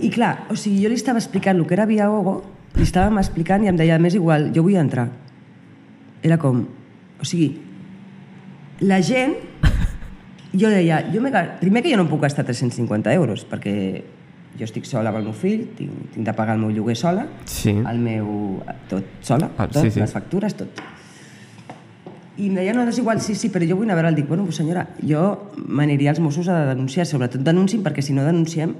I 0.00 0.10
clar, 0.10 0.46
o 0.50 0.56
sigui, 0.58 0.80
jo 0.82 0.88
li 0.90 0.96
estava 0.98 1.18
explicant 1.22 1.58
el 1.60 1.66
que 1.66 1.74
era 1.76 1.86
Viagogo, 1.86 2.40
li 2.76 2.82
estàvem 2.84 3.18
explicant 3.22 3.64
i 3.64 3.70
em 3.70 3.76
deia, 3.78 3.98
més 4.02 4.14
igual, 4.18 4.50
jo 4.54 4.64
vull 4.66 4.76
entrar. 4.80 5.08
Era 6.26 6.38
com, 6.42 6.64
O 7.20 7.24
sigui, 7.24 7.54
la 8.80 8.98
gent... 9.02 9.34
Jo 10.56 10.68
deia, 10.72 10.98
jo 11.12 11.20
me, 11.20 11.30
primer 11.60 11.82
que 11.84 11.90
jo 11.92 11.96
no 12.00 12.06
puc 12.08 12.22
gastar 12.22 12.44
350 12.46 13.12
euros, 13.12 13.42
perquè 13.48 13.72
jo 14.56 14.64
estic 14.64 14.86
sola 14.88 15.10
amb 15.10 15.18
el 15.20 15.26
meu 15.26 15.34
fill, 15.36 15.66
tinc, 15.76 16.12
tinc 16.14 16.24
de 16.24 16.32
pagar 16.36 16.54
el 16.56 16.62
meu 16.62 16.70
lloguer 16.72 16.94
sola, 16.96 17.26
Sí. 17.44 17.74
el 17.76 17.98
meu... 18.00 18.62
tot 18.88 19.04
sola, 19.20 19.50
Ah, 19.58 19.66
tot, 19.68 19.82
sí, 19.82 19.90
sí. 19.90 20.00
les 20.00 20.12
factures, 20.12 20.54
tot. 20.56 20.80
I 22.36 22.48
em 22.50 22.54
deia, 22.56 22.72
no, 22.76 22.84
és 22.88 22.98
igual, 23.00 23.20
sí, 23.24 23.34
sí, 23.36 23.48
però 23.52 23.64
jo 23.68 23.76
vull 23.76 23.84
anar 23.88 23.96
a 23.96 24.00
veure-el. 24.00 24.16
Dic, 24.16 24.28
bueno, 24.28 24.44
pues 24.44 24.56
senyora, 24.60 24.86
jo 25.00 25.50
m'aniria 25.56 26.10
als 26.14 26.20
Mossos 26.20 26.48
a 26.52 26.62
denunciar, 26.70 27.04
sobretot 27.08 27.40
denuncin, 27.44 27.82
perquè 27.84 28.04
si 28.04 28.12
no 28.16 28.24
denunciem, 28.24 28.74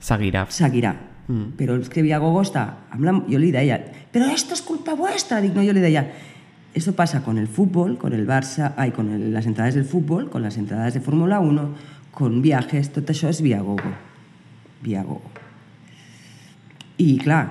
Seguirà. 0.00 0.46
seguirà. 0.50 0.94
Mm. 1.28 1.52
Però 1.58 1.74
el 1.74 1.88
que 1.88 2.02
Viagogo 2.02 2.40
està... 2.42 2.64
Amb 2.90 3.04
la... 3.04 3.12
Jo 3.28 3.38
li 3.38 3.50
deia, 3.52 3.78
però 4.12 4.30
esto 4.32 4.54
es 4.54 4.62
culpa 4.62 4.94
vuestra. 4.94 5.40
Dic, 5.44 5.52
no, 5.54 5.62
yo 5.62 5.72
le 5.76 5.80
deia, 5.84 6.06
eso 6.74 6.94
pasa 6.94 7.22
con 7.22 7.36
el 7.38 7.48
fútbol, 7.48 7.98
con 7.98 8.12
el 8.14 8.26
Barça, 8.26 8.72
ay, 8.76 8.92
con 8.92 9.10
el, 9.10 9.32
las 9.34 9.46
entradas 9.46 9.74
del 9.74 9.84
fútbol, 9.84 10.30
con 10.30 10.42
las 10.42 10.56
entradas 10.56 10.94
de 10.94 11.00
Fórmula 11.00 11.40
1, 11.40 11.68
con 12.12 12.40
viajes, 12.42 12.92
tot 12.94 13.10
això 13.12 13.28
és 13.28 13.42
Viagogo. 13.44 13.90
Viagogo. 14.82 15.30
I, 16.98 17.18
clar, 17.22 17.44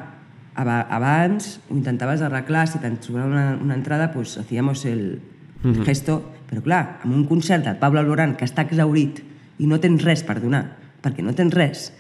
aba- 0.55 0.87
abans 0.89 1.59
ho 1.69 1.75
intentaves 1.77 2.21
arreglar, 2.21 2.67
si 2.67 2.79
te'n 2.83 2.97
sobrava 3.03 3.29
una, 3.29 3.45
una 3.61 3.75
entrada, 3.75 4.11
pues 4.11 4.37
hacíamos 4.37 4.85
el, 4.85 5.21
el 5.63 5.83
gesto, 5.85 6.19
però 6.49 6.63
clar, 6.63 6.99
amb 7.03 7.13
un 7.15 7.23
concert 7.29 7.63
del 7.65 7.77
Pablo 7.79 7.99
Alborán 8.01 8.35
que 8.39 8.47
està 8.47 8.65
exaurit 8.67 9.21
i 9.59 9.67
no 9.67 9.79
tens 9.83 10.03
res 10.03 10.23
per 10.27 10.39
donar, 10.43 10.65
perquè 11.03 11.23
no 11.23 11.33
tens 11.37 11.53
res, 11.55 11.91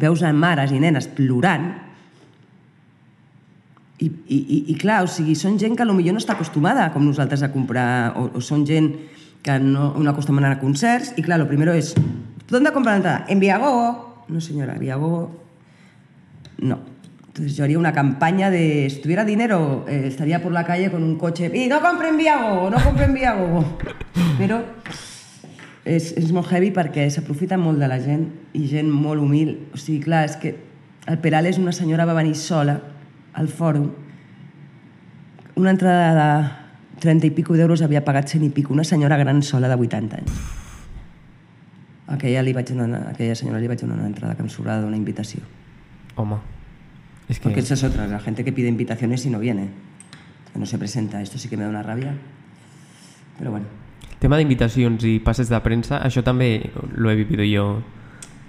veus 0.00 0.24
a 0.24 0.32
mares 0.32 0.72
i 0.72 0.80
nenes 0.80 1.08
plorant, 1.16 1.70
i, 4.00 4.06
i, 4.08 4.36
i, 4.36 4.58
i 4.72 4.76
clar, 4.80 5.02
o 5.04 5.08
sigui, 5.12 5.34
són 5.36 5.58
gent 5.60 5.76
que 5.76 5.84
potser 5.84 6.12
no 6.16 6.20
està 6.22 6.32
acostumada 6.32 6.88
com 6.94 7.04
nosaltres 7.04 7.42
a 7.44 7.50
comprar, 7.52 8.16
o, 8.16 8.30
o 8.32 8.40
són 8.40 8.64
gent 8.66 8.94
que 9.44 9.58
no, 9.60 9.92
no 9.96 10.10
acostumen 10.10 10.44
a 10.44 10.50
anar 10.50 10.58
a 10.58 10.60
concerts, 10.62 11.12
i 11.16 11.24
clar, 11.24 11.38
lo 11.40 11.48
primero 11.48 11.72
es, 11.72 11.94
¿dónde 12.48 12.72
comprar 12.72 12.94
la 12.94 12.96
entrada? 12.96 13.24
En 13.28 13.40
Viagogo. 13.40 14.24
No, 14.28 14.40
señora, 14.40 14.74
Viagogo 14.78 15.30
no. 16.60 16.78
Entonces 17.28 17.56
yo 17.56 17.64
haría 17.64 17.78
una 17.78 17.92
campaña 17.92 18.50
de, 18.50 18.88
si 18.90 19.00
tuviera 19.00 19.24
dinero, 19.24 19.84
eh, 19.88 20.04
estaría 20.06 20.42
por 20.42 20.52
la 20.52 20.64
calle 20.64 20.90
con 20.90 21.02
un 21.02 21.16
coche, 21.16 21.50
y 21.54 21.68
no 21.68 21.80
compren 21.80 22.16
Viagogo, 22.16 22.70
no 22.70 22.82
compren 22.82 23.14
Viagogo. 23.14 23.78
Però 24.38 24.64
és, 25.84 26.12
és 26.16 26.32
molt 26.32 26.50
heavy 26.52 26.70
perquè 26.76 27.06
s'aprofita 27.10 27.58
molt 27.60 27.80
de 27.80 27.88
la 27.88 27.98
gent 28.02 28.26
i 28.56 28.66
gent 28.68 28.90
molt 28.92 29.22
humil. 29.22 29.56
O 29.74 29.80
sigui, 29.80 30.00
clar, 30.04 30.24
és 30.28 30.36
que 30.40 30.54
el 31.10 31.18
Perales, 31.18 31.58
una 31.58 31.72
senyora 31.72 32.06
va 32.06 32.16
venir 32.18 32.36
sola 32.36 32.78
al 33.32 33.48
fòrum, 33.48 33.90
una 35.56 35.70
entrada 35.70 36.14
de 36.16 37.00
30 37.00 37.26
i 37.28 37.34
pico 37.36 37.56
d'euros 37.56 37.82
havia 37.82 38.04
pagat 38.04 38.28
100 38.28 38.46
i 38.46 38.50
pico, 38.54 38.72
una 38.72 38.84
senyora 38.84 39.18
gran 39.20 39.42
sola 39.42 39.68
de 39.68 39.76
80 39.76 40.20
anys. 40.20 40.38
Aquella, 42.10 42.42
li 42.42 42.52
vaig 42.52 42.72
donar, 42.74 43.04
aquella 43.12 43.36
senyora 43.38 43.60
li 43.62 43.68
vaig 43.70 43.80
donar 43.80 43.98
una 43.98 44.08
entrada 44.10 44.34
que 44.36 44.42
em 44.42 44.50
sobrava 44.50 44.82
d'una 44.82 44.98
invitació. 44.98 45.44
Home, 46.16 46.40
és 47.28 47.38
que... 47.38 47.44
Porque 47.44 47.60
esa 47.60 47.74
es 47.74 47.84
otra, 47.84 48.08
la 48.08 48.18
gente 48.18 48.44
que 48.44 48.52
pide 48.52 48.68
invitaciones 48.68 49.24
y 49.24 49.30
no 49.30 49.38
viene, 49.38 49.68
que 50.52 50.58
no 50.58 50.66
se 50.66 50.78
presenta. 50.78 51.22
Esto 51.22 51.38
sí 51.38 51.48
que 51.48 51.56
me 51.56 51.62
da 51.62 51.70
una 51.70 51.82
rabia. 51.82 52.14
Pero 53.38 53.52
bueno. 53.52 53.79
Tema 54.20 54.36
d'invitacions 54.36 55.04
i 55.08 55.14
passes 55.24 55.48
de 55.48 55.58
premsa, 55.64 55.96
això 56.04 56.20
també 56.20 56.70
lo 56.92 57.08
he 57.08 57.16
vivido 57.16 57.44
yo 57.48 57.80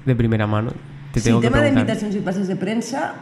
de 0.05 0.15
primera 0.19 0.47
mano. 0.47 0.73
Te 1.13 1.21
Sí, 1.21 1.29
tengo 1.29 1.39
tema 1.39 1.61
d'invitacions 1.63 2.15
i 2.15 2.23
passes 2.23 2.49
de 2.51 2.57
premsa 2.59 3.13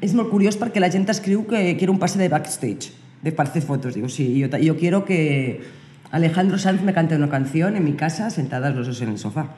és 0.00 0.14
molt 0.14 0.30
curiós 0.30 0.56
perquè 0.56 0.80
la 0.80 0.88
gent 0.88 1.04
escriu 1.12 1.44
que 1.48 1.76
quiere 1.76 1.92
un 1.92 1.98
pase 1.98 2.18
de 2.18 2.28
backstage, 2.32 2.92
de 3.22 3.32
para 3.32 3.50
hacer 3.50 3.62
fotos. 3.62 3.94
Digo, 3.94 4.08
sí, 4.08 4.38
yo, 4.38 4.48
yo 4.48 4.76
quiero 4.78 5.04
que 5.04 5.60
Alejandro 6.10 6.58
Sanz 6.58 6.82
me 6.82 6.94
cante 6.94 7.16
una 7.16 7.28
canción 7.28 7.76
en 7.76 7.84
mi 7.84 7.92
casa 7.92 8.30
sentadas 8.30 8.74
los 8.74 8.86
dos 8.86 9.02
en 9.02 9.10
el 9.10 9.18
sofá. 9.18 9.48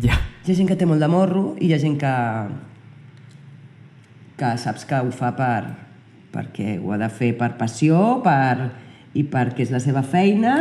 Ja. 0.00 0.20
Hi 0.46 0.52
ha 0.52 0.54
gent 0.54 0.68
que 0.70 0.76
té 0.78 0.86
molt 0.86 1.02
de 1.02 1.08
morro 1.10 1.56
i 1.58 1.68
hi 1.68 1.74
ha 1.74 1.78
gent 1.78 1.98
que, 1.98 2.12
que 4.38 4.54
saps 4.58 4.86
que 4.86 4.98
ho 5.02 5.10
fa 5.14 5.34
per, 5.36 5.66
perquè 6.32 6.78
ho 6.78 6.94
ha 6.94 6.98
de 6.98 7.10
fer 7.10 7.34
per 7.38 7.52
passió 7.58 8.22
per, 8.24 8.70
i 9.14 9.26
perquè 9.28 9.66
és 9.66 9.74
la 9.74 9.82
seva 9.82 10.02
feina, 10.02 10.54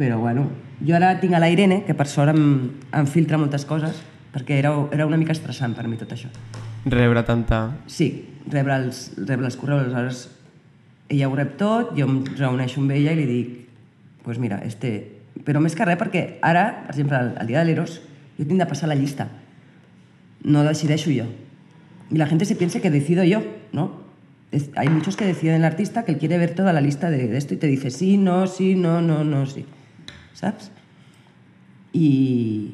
però 0.00 0.16
bueno, 0.18 0.46
jo 0.80 0.96
ara 0.96 1.12
tinc 1.20 1.34
a 1.36 1.40
la 1.42 1.50
Irene, 1.52 1.82
que 1.84 1.92
per 1.94 2.06
sort 2.08 2.32
em, 2.32 2.70
em 2.96 3.06
filtra 3.06 3.36
moltes 3.38 3.66
coses, 3.68 3.98
perquè 4.32 4.56
era, 4.62 4.72
era 4.96 5.04
una 5.06 5.18
mica 5.20 5.34
estressant 5.36 5.74
per 5.76 5.84
mi 5.90 5.98
tot 6.00 6.14
això. 6.16 6.30
Rebre 6.88 7.20
tanta... 7.28 7.58
Sí, 7.86 8.06
rebre 8.48 8.78
els, 8.80 9.10
rebre 9.18 9.44
els 9.50 9.58
correus, 9.60 9.84
aleshores 9.90 10.22
ella 11.10 11.26
ho 11.28 11.34
rep 11.36 11.56
tot, 11.58 11.90
jo 11.98 12.06
em 12.06 12.20
reuneixo 12.38 12.80
amb 12.80 12.92
ella 12.94 13.12
i 13.12 13.18
li 13.18 13.26
dic, 13.28 13.56
pues 14.24 14.38
mira, 14.40 14.60
este... 14.64 14.92
Però 15.44 15.60
més 15.62 15.74
que 15.76 15.84
res 15.86 15.96
perquè 16.00 16.38
ara, 16.44 16.64
per 16.86 16.94
exemple, 16.94 17.18
el, 17.18 17.30
el 17.40 17.46
dia 17.48 17.60
de 17.60 17.68
l'Eros, 17.68 17.98
jo 18.38 18.44
tinc 18.46 18.60
de 18.60 18.66
passar 18.70 18.88
la 18.90 18.96
llista. 18.98 19.28
No 20.44 20.62
decideixo 20.64 21.10
yo. 21.10 21.24
Y 22.10 22.16
la 22.18 22.26
gente 22.26 22.44
se 22.44 22.56
piensa 22.56 22.80
que 22.80 22.90
decido 22.90 23.24
yo, 23.24 23.42
¿no? 23.72 24.00
Es- 24.52 24.70
hay 24.76 24.88
muchos 24.88 25.16
que 25.16 25.24
deciden 25.26 25.56
el 25.56 25.64
artista 25.64 26.04
que 26.04 26.12
él 26.12 26.18
quiere 26.18 26.38
ver 26.38 26.54
toda 26.54 26.72
la 26.72 26.80
lista 26.80 27.10
de, 27.10 27.28
de 27.28 27.36
esto 27.38 27.54
y 27.54 27.56
te 27.58 27.66
dice 27.68 27.90
sí, 27.90 28.16
no, 28.16 28.46
sí, 28.46 28.74
no, 28.74 29.00
no, 29.00 29.24
no, 29.24 29.46
sí. 29.46 29.64
Saps? 30.34 30.70
I, 31.92 32.70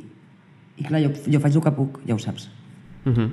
i 0.77 0.85
clar, 0.85 1.01
jo, 1.03 1.11
jo 1.33 1.41
faig 1.41 1.57
el 1.57 1.63
que 1.65 1.73
puc, 1.73 2.01
ja 2.07 2.15
ho 2.15 2.19
saps. 2.21 2.49
Uh 3.07 3.13
-huh. 3.13 3.31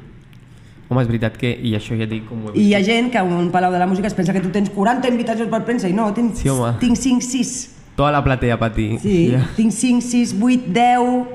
Home, 0.90 1.02
és 1.02 1.08
veritat 1.08 1.38
que... 1.38 1.50
I 1.64 1.74
això 1.76 1.98
ja 1.98 2.06
dic 2.06 2.26
com 2.30 2.46
ho 2.46 2.52
he 2.54 2.58
I 2.60 2.62
hi 2.62 2.66
vist. 2.68 2.76
ha 2.78 2.84
gent 2.84 3.12
que 3.12 3.18
a 3.18 3.24
un 3.24 3.50
palau 3.52 3.72
de 3.72 3.80
la 3.80 3.88
música 3.88 4.08
es 4.08 4.14
pensa 4.14 4.34
que 4.34 4.42
tu 4.42 4.50
tens 4.50 4.70
40 4.70 5.08
invitacions 5.10 5.50
per 5.50 5.64
premsa 5.66 5.88
i 5.90 5.94
no, 5.94 6.14
tens, 6.14 6.40
Sí, 6.40 6.50
home. 6.50 6.74
tinc 6.80 6.96
5, 6.98 7.22
6. 7.22 7.70
Tota 7.96 8.12
la 8.12 8.24
platea 8.24 8.58
per 8.60 8.74
ti. 8.74 8.98
Sí, 9.00 9.32
Ja. 9.32 9.48
tinc 9.56 9.72
5, 9.72 10.02
6, 10.02 10.36
8, 10.42 10.68
10... 10.74 11.28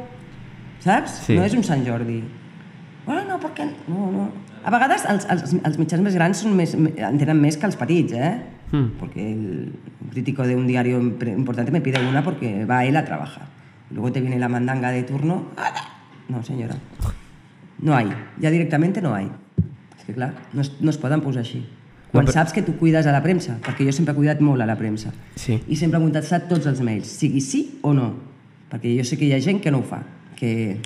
Saps? 0.80 1.10
Sí. 1.26 1.34
No 1.34 1.42
és 1.44 1.54
un 1.54 1.62
Sant 1.64 1.84
Jordi. 1.86 2.22
Bueno, 3.06 3.22
no, 3.28 3.38
perquè... 3.40 3.64
No, 3.88 4.10
no. 4.12 4.30
A 4.64 4.70
vegades 4.70 5.04
els, 5.08 5.26
els, 5.30 5.54
els 5.64 5.78
mitjans 5.78 6.02
més 6.02 6.14
grans 6.14 6.36
són 6.38 6.54
més, 6.54 6.74
en 6.74 7.18
tenen 7.18 7.40
més 7.40 7.56
que 7.56 7.66
els 7.66 7.76
petits, 7.76 8.12
eh? 8.12 8.38
Mm. 8.72 8.98
Porque 8.98 9.32
el 9.32 9.72
crítico 10.10 10.46
de 10.46 10.56
un 10.56 10.66
diario 10.66 11.00
importante 11.00 11.72
me 11.72 11.80
pide 11.80 12.06
una 12.06 12.22
porque 12.22 12.64
va 12.64 12.84
él 12.84 12.96
a 12.96 13.04
trabajar. 13.04 13.46
Luego 13.90 14.12
te 14.12 14.20
viene 14.20 14.38
la 14.38 14.48
mandanga 14.48 14.90
de 14.90 15.02
turno. 15.02 15.46
No, 16.28 16.42
señora. 16.42 16.76
No 17.80 17.94
hay. 17.94 18.08
Ya 18.38 18.50
directamente 18.50 19.00
no 19.00 19.14
hay. 19.14 19.30
És 19.98 20.04
que 20.04 20.12
clar, 20.14 20.34
no 20.52 20.60
es, 20.60 20.72
no 20.80 20.90
es 20.90 20.98
poden 20.98 21.20
posar 21.20 21.40
així. 21.40 21.64
Quan 22.12 22.26
però- 22.26 22.32
saps 22.32 22.52
que 22.52 22.62
tu 22.62 22.76
cuides 22.76 23.06
a 23.06 23.12
la 23.12 23.22
premsa, 23.22 23.58
perquè 23.64 23.84
jo 23.84 23.92
sempre 23.92 24.12
he 24.12 24.16
cuidat 24.16 24.40
molt 24.40 24.60
a 24.60 24.66
la 24.66 24.76
premsa. 24.76 25.12
Sí. 25.36 25.60
I 25.68 25.76
sempre 25.76 25.98
he 25.98 26.02
contestat 26.02 26.48
tots 26.48 26.66
els 26.66 26.80
mails, 26.80 27.06
sigui 27.08 27.40
sí 27.40 27.78
o 27.82 27.92
no. 27.94 28.14
Perquè 28.70 28.94
jo 28.96 29.04
sé 29.04 29.16
que 29.16 29.24
hi 29.28 29.32
ha 29.32 29.40
gent 29.40 29.60
que 29.64 29.70
no 29.70 29.78
ho 29.80 29.82
fa. 29.88 30.02
Que, 30.36 30.80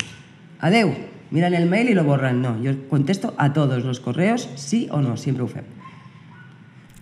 adeu, 0.61 0.91
miran 1.31 1.55
el 1.55 1.69
mail 1.69 1.91
y 1.91 1.95
lo 1.95 2.05
borran. 2.05 2.43
No, 2.43 2.61
yo 2.63 2.89
contesto 2.89 3.35
a 3.39 3.53
todos 3.53 3.85
los 3.85 4.01
correos, 4.01 4.49
sí 4.57 4.89
o 4.91 5.01
no, 5.01 5.17
siempre 5.17 5.43
ho 5.45 5.49
fem. 5.49 5.65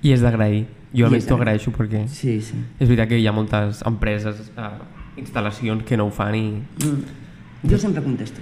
I 0.03 0.13
és 0.13 0.21
d'agrair. 0.21 0.67
Jo 0.95 1.07
almenys 1.07 1.27
t'ho 1.27 1.37
agraeixo 1.37 1.71
perquè 1.71 2.07
Sí, 2.09 2.41
sí. 2.41 2.57
és 2.81 2.89
veritat 2.89 3.09
que 3.09 3.19
hi 3.19 3.27
ha 3.27 3.33
moltes 3.33 3.83
empreses, 3.87 4.51
eh, 4.57 4.71
instal·lacions 5.21 5.85
que 5.85 5.97
no 5.97 6.07
ho 6.07 6.11
fan 6.11 6.35
i 6.35 6.63
Mm. 6.85 7.69
Jo 7.71 7.79
sempre 7.79 8.03
contesto. 8.03 8.41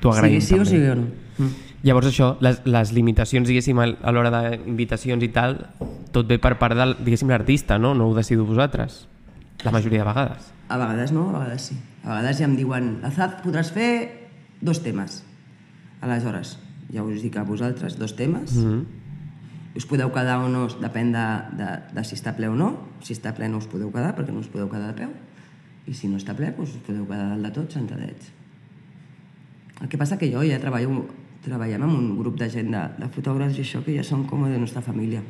t'ho 0.00 0.10
agraïm 0.12 0.40
Sigui 0.40 0.46
sí 0.46 0.54
o 0.54 0.56
també. 0.58 0.70
sigui 0.70 0.88
o 0.90 0.94
no. 0.96 1.06
Mm. 1.38 1.50
Llavors 1.82 2.06
això, 2.08 2.36
les, 2.40 2.60
les 2.66 2.92
limitacions, 2.92 3.46
diguéssim, 3.46 3.78
a 3.78 4.10
l'hora 4.12 4.30
d'invitacions 4.50 5.22
i 5.22 5.28
tal, 5.28 5.68
tot 6.12 6.26
ve 6.26 6.38
per 6.38 6.58
part 6.58 6.74
del, 6.74 6.96
diguéssim, 6.98 7.28
l'artista, 7.28 7.78
no? 7.78 7.94
No 7.94 8.08
ho 8.08 8.14
decidiu 8.14 8.44
vosaltres, 8.44 9.06
la 9.64 9.70
majoria 9.70 10.00
de 10.02 10.04
vegades. 10.08 10.52
A 10.68 10.76
vegades 10.78 11.12
no, 11.12 11.28
a 11.30 11.38
vegades 11.38 11.62
sí. 11.62 11.76
A 12.02 12.08
vegades 12.08 12.38
ja 12.38 12.44
em 12.44 12.56
diuen, 12.56 12.98
Azaz, 13.04 13.36
podràs 13.44 13.70
fer 13.70 14.28
dos 14.60 14.82
temes. 14.82 15.22
Aleshores, 16.00 16.58
ja 16.92 17.02
us 17.04 17.22
dic 17.22 17.36
a 17.36 17.44
vosaltres, 17.44 17.98
dos 17.98 18.16
temes. 18.16 18.52
Mm 18.56 18.64
-hmm. 18.64 18.84
Us 19.76 19.84
podeu 19.84 20.08
quedar 20.08 20.38
o 20.40 20.48
no, 20.48 20.64
depèn 20.80 21.12
de, 21.12 21.24
de, 21.58 21.68
de 21.92 22.02
si 22.08 22.16
està 22.16 22.32
ple 22.32 22.48
o 22.48 22.56
no. 22.56 22.70
Si 23.04 23.12
està 23.12 23.34
ple 23.36 23.50
no 23.52 23.60
us 23.60 23.68
podeu 23.68 23.90
quedar, 23.92 24.14
perquè 24.16 24.32
no 24.32 24.40
us 24.40 24.48
podeu 24.48 24.70
quedar 24.72 24.94
de 24.94 25.02
peu. 25.04 25.10
I 25.86 25.94
si 25.94 26.08
no 26.08 26.16
està 26.16 26.32
ple, 26.34 26.48
doncs 26.56 26.78
us 26.78 26.84
podeu 26.86 27.04
quedar 27.04 27.28
dalt 27.34 27.44
de 27.44 27.52
tot 27.58 27.76
sentadets. 27.76 28.30
El 29.82 29.90
que 29.92 30.00
passa 30.00 30.16
que 30.16 30.30
jo 30.32 30.40
ja 30.48 30.56
treballo, 30.62 31.02
treballem 31.44 31.84
amb 31.84 31.98
un 31.98 32.06
grup 32.16 32.38
de 32.40 32.48
gent 32.48 32.72
de, 32.72 32.84
de 32.96 33.08
fotògrafs 33.12 33.58
i 33.60 33.66
això 33.66 33.82
que 33.84 33.92
ja 33.98 34.04
són 34.06 34.24
com 34.30 34.46
de 34.48 34.56
nostra 34.56 34.80
família. 34.80 35.20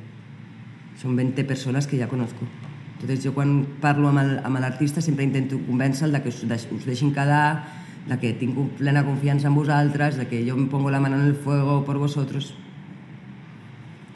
Són 1.00 1.18
20 1.18 1.42
persones 1.48 1.90
que 1.90 1.98
ja 1.98 2.06
conozco. 2.08 2.46
Entonces 2.94 3.24
jo 3.26 3.34
quan 3.34 3.58
parlo 3.82 4.08
amb 4.08 4.60
l'artista 4.62 5.02
sempre 5.02 5.26
intento 5.26 5.58
convèncer 5.66 6.08
de 6.14 6.22
que 6.22 6.30
us, 6.30 6.44
deix, 6.46 6.68
us 6.70 6.86
deixin 6.86 7.10
quedar, 7.12 7.66
de 8.06 8.16
que 8.22 8.30
tinc 8.38 8.78
plena 8.78 9.02
confiança 9.04 9.50
en 9.50 9.58
vosaltres, 9.58 10.16
de 10.16 10.28
que 10.30 10.44
jo 10.46 10.54
em 10.54 10.70
pongo 10.70 10.94
la 10.94 11.02
mano 11.02 11.18
en 11.18 11.26
el 11.26 11.34
fuego 11.34 11.82
por 11.84 11.98
vosotros. 11.98 12.54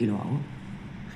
I 0.01 0.07
lo 0.09 0.17
hago. 0.17 0.39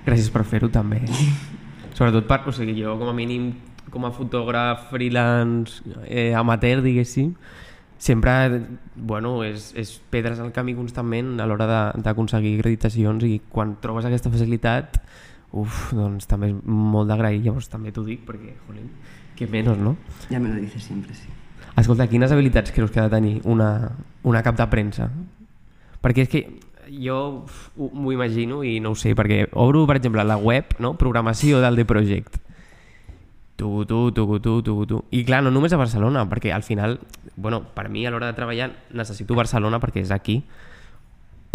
Gràcies 0.06 0.30
per 0.34 0.44
fer-ho 0.46 0.70
també. 0.70 1.02
Sobretot 1.98 2.28
per, 2.30 2.42
o 2.46 2.54
sigui, 2.54 2.76
jo 2.78 2.94
com 3.00 3.10
a 3.10 3.16
mínim 3.18 3.54
com 3.90 4.04
a 4.06 4.12
fotògraf 4.12 4.90
freelance 4.92 5.80
eh, 6.10 6.34
amateur, 6.36 6.82
diguéssim, 6.84 7.30
sempre, 7.98 8.34
bueno, 8.98 9.38
és, 9.46 9.70
és 9.80 9.94
pedres 10.12 10.42
al 10.44 10.52
camí 10.52 10.74
constantment 10.76 11.38
a 11.40 11.46
l'hora 11.48 11.68
de- 11.70 12.02
d'aconseguir 12.04 12.58
acreditacions 12.60 13.24
i 13.24 13.38
quan 13.50 13.78
trobes 13.82 14.06
aquesta 14.10 14.30
facilitat 14.34 15.00
uf, 15.56 15.94
doncs 15.96 16.28
també 16.28 16.50
és 16.52 16.58
molt 16.68 17.08
d'agrair, 17.08 17.40
llavors 17.46 17.70
també 17.72 17.94
t'ho 17.96 18.04
dic 18.04 18.26
perquè, 18.28 18.58
jolín, 18.68 18.90
que 19.38 19.48
menys, 19.48 19.78
no? 19.80 19.96
Ya 20.30 20.42
me 20.44 20.50
lo 20.52 20.60
dices 20.60 20.84
siempre, 20.84 21.16
sí. 21.16 21.30
Escolta, 21.78 22.10
quines 22.12 22.32
habilitats 22.36 22.74
creus 22.76 22.92
que 22.92 23.00
ha 23.00 23.08
de 23.08 23.16
tenir 23.16 23.38
una, 23.46 23.92
una 24.24 24.44
cap 24.44 24.58
de 24.60 24.68
premsa? 24.68 25.08
Perquè 26.04 26.26
és 26.26 26.30
que 26.32 26.44
jo 26.90 27.46
m'ho 27.76 28.12
imagino 28.14 28.64
i 28.64 28.80
no 28.80 28.92
ho 28.94 28.96
sé, 28.96 29.16
perquè 29.16 29.46
obro, 29.54 29.86
per 29.88 29.98
exemple, 29.98 30.24
la 30.24 30.38
web, 30.38 30.76
no? 30.80 30.96
programació 30.98 31.62
del 31.64 31.76
The 31.76 31.86
Project. 31.86 32.38
Tu, 33.56 33.86
tu, 33.86 34.12
tu, 34.12 34.40
tu, 34.40 34.62
tu, 34.62 34.86
tu. 34.86 35.04
I 35.16 35.24
clar, 35.24 35.42
no 35.44 35.52
només 35.52 35.74
a 35.74 35.80
Barcelona, 35.80 36.26
perquè 36.28 36.52
al 36.52 36.64
final, 36.64 37.00
bueno, 37.36 37.64
per 37.74 37.88
mi 37.90 38.06
a 38.06 38.12
l'hora 38.12 38.28
de 38.28 38.36
treballar 38.36 38.74
necessito 38.92 39.36
Barcelona 39.36 39.80
perquè 39.80 40.04
és 40.04 40.12
aquí, 40.12 40.42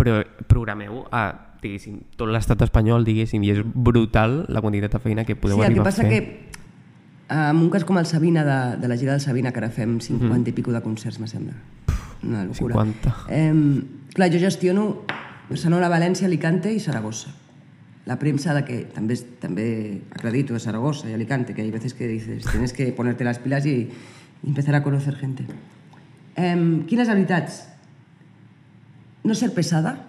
però 0.00 0.22
programeu 0.48 1.04
a, 1.12 1.26
diguéssim, 1.60 1.98
tot 2.16 2.32
l'estat 2.32 2.64
espanyol, 2.64 3.04
diguéssim, 3.04 3.44
i 3.44 3.52
és 3.52 3.60
brutal 3.60 4.46
la 4.48 4.64
quantitat 4.64 4.96
de 4.96 5.02
feina 5.04 5.26
que 5.28 5.36
podeu 5.36 5.58
sí, 5.58 5.60
el 5.60 5.66
que 5.66 5.72
arribar 5.74 5.90
passa 5.90 6.06
a 6.06 6.08
fer. 6.08 6.22
que 6.24 6.50
en 7.30 7.56
un 7.56 7.68
cas 7.70 7.84
com 7.84 7.98
el 8.00 8.06
Sabina, 8.06 8.42
de, 8.44 8.80
de 8.80 8.88
la 8.88 8.96
gira 8.96 9.12
del 9.12 9.20
Sabina, 9.20 9.52
que 9.52 9.60
ara 9.60 9.70
fem 9.70 10.00
50 10.00 10.50
i 10.50 10.54
pico 10.56 10.72
de 10.72 10.80
concerts, 10.82 11.20
me 11.20 11.28
sembla. 11.28 11.54
Una 12.24 12.44
locura. 12.44 12.74
50. 12.74 13.14
Eh, 13.28 13.52
clar, 14.16 14.32
jo 14.32 14.40
gestiono 14.40 14.86
Barcelona, 15.50 15.88
València, 15.90 16.26
Alicante 16.30 16.72
i 16.72 16.80
Saragossa. 16.80 17.32
La 18.06 18.16
premsa 18.18 18.54
de 18.56 18.62
que 18.64 18.78
també, 18.94 19.16
també 19.42 19.66
acredito 20.14 20.54
de 20.54 20.60
Zaragoza 20.60 21.10
y 21.10 21.12
Alicante, 21.12 21.52
que 21.54 21.62
hay 21.62 21.70
veces 21.70 21.92
que 21.94 22.06
dices, 22.08 22.44
tienes 22.50 22.72
que 22.72 22.92
ponerte 22.92 23.24
las 23.24 23.38
pilas 23.38 23.66
y, 23.66 23.90
y 24.42 24.48
empezar 24.48 24.74
a 24.74 24.82
conocer 24.82 25.16
gente. 25.16 25.44
Eh, 26.36 26.82
quines 26.88 27.08
habilitats? 27.08 27.66
No 29.24 29.34
ser 29.34 29.52
pesada. 29.52 30.06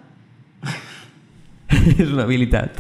és 1.98 2.08
una 2.08 2.24
habilitat. 2.24 2.78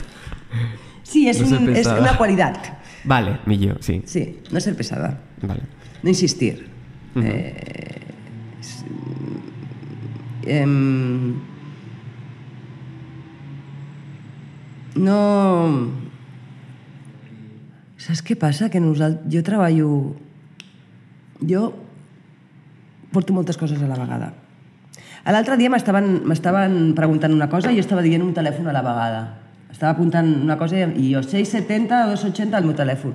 Sí, 1.03 1.25
és, 1.27 1.41
No 1.43 1.57
un, 1.59 1.69
és 1.75 1.87
una 1.91 2.13
qualitat. 2.17 2.69
Vale, 3.03 3.39
millor, 3.49 3.81
sí. 3.83 4.01
Sí, 4.05 4.39
no 4.53 4.61
ser 4.63 4.75
pesada. 4.77 5.17
Vale. 5.41 5.65
No 6.03 6.09
insistir. 6.09 6.69
eh, 7.19 7.99
es- 8.61 8.85
em, 10.47 11.35
no... 14.95 15.91
Saps 18.01 18.23
què 18.25 18.35
passa? 18.39 18.69
Que 18.73 18.81
nosaltres, 18.81 19.27
jo 19.31 19.43
treballo... 19.45 19.89
Jo 21.41 21.71
porto 23.11 23.33
moltes 23.33 23.57
coses 23.57 23.81
a 23.81 23.89
la 23.89 23.97
vegada. 23.99 24.31
L'altre 25.29 25.57
dia 25.59 25.69
m'estaven 25.69 26.93
preguntant 26.97 27.33
una 27.33 27.49
cosa 27.49 27.71
i 27.71 27.77
jo 27.77 27.83
estava 27.83 28.01
dient 28.01 28.23
un 28.25 28.33
telèfon 28.33 28.69
a 28.71 28.73
la 28.73 28.81
vegada. 28.85 29.21
Estava 29.71 29.93
apuntant 29.93 30.27
una 30.41 30.57
cosa 30.57 30.79
i 30.79 31.11
jo 31.11 31.21
670 31.21 32.05
o 32.07 32.09
280 32.15 32.57
al 32.57 32.65
meu 32.65 32.77
telèfon. 32.77 33.13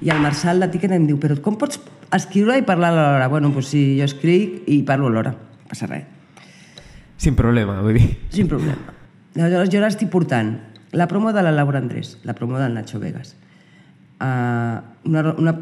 I 0.00 0.12
el 0.14 0.22
Marçal 0.22 0.62
de 0.62 0.70
Ticket 0.72 0.94
em 0.96 1.08
diu, 1.08 1.18
però 1.20 1.36
com 1.42 1.58
pots 1.60 1.80
escriure 2.14 2.56
i 2.58 2.64
parlar 2.66 2.92
alhora? 2.94 3.28
Bueno, 3.32 3.50
doncs 3.52 3.72
si 3.74 3.82
jo 3.98 4.06
escric 4.06 4.62
i 4.70 4.80
parlo 4.86 5.10
alhora, 5.10 5.34
no 5.34 5.68
passa 5.68 5.90
res. 5.90 6.06
Sin 7.20 7.36
problema, 7.36 7.80
vull 7.84 7.98
dir. 7.98 8.06
Sin 8.32 8.48
problema. 8.48 8.94
Aleshores, 9.36 9.68
jo 9.72 9.82
ara 9.82 9.90
estic 9.92 10.08
portant 10.10 10.54
la 10.92 11.06
promo 11.08 11.32
de 11.32 11.42
la 11.42 11.52
Laura 11.52 11.78
Andrés, 11.78 12.18
la 12.24 12.34
promo 12.34 12.58
del 12.58 12.74
Nacho 12.74 12.98
Vegas, 13.00 13.36
uh, 14.20 14.80
una, 15.08 15.34
una, 15.38 15.54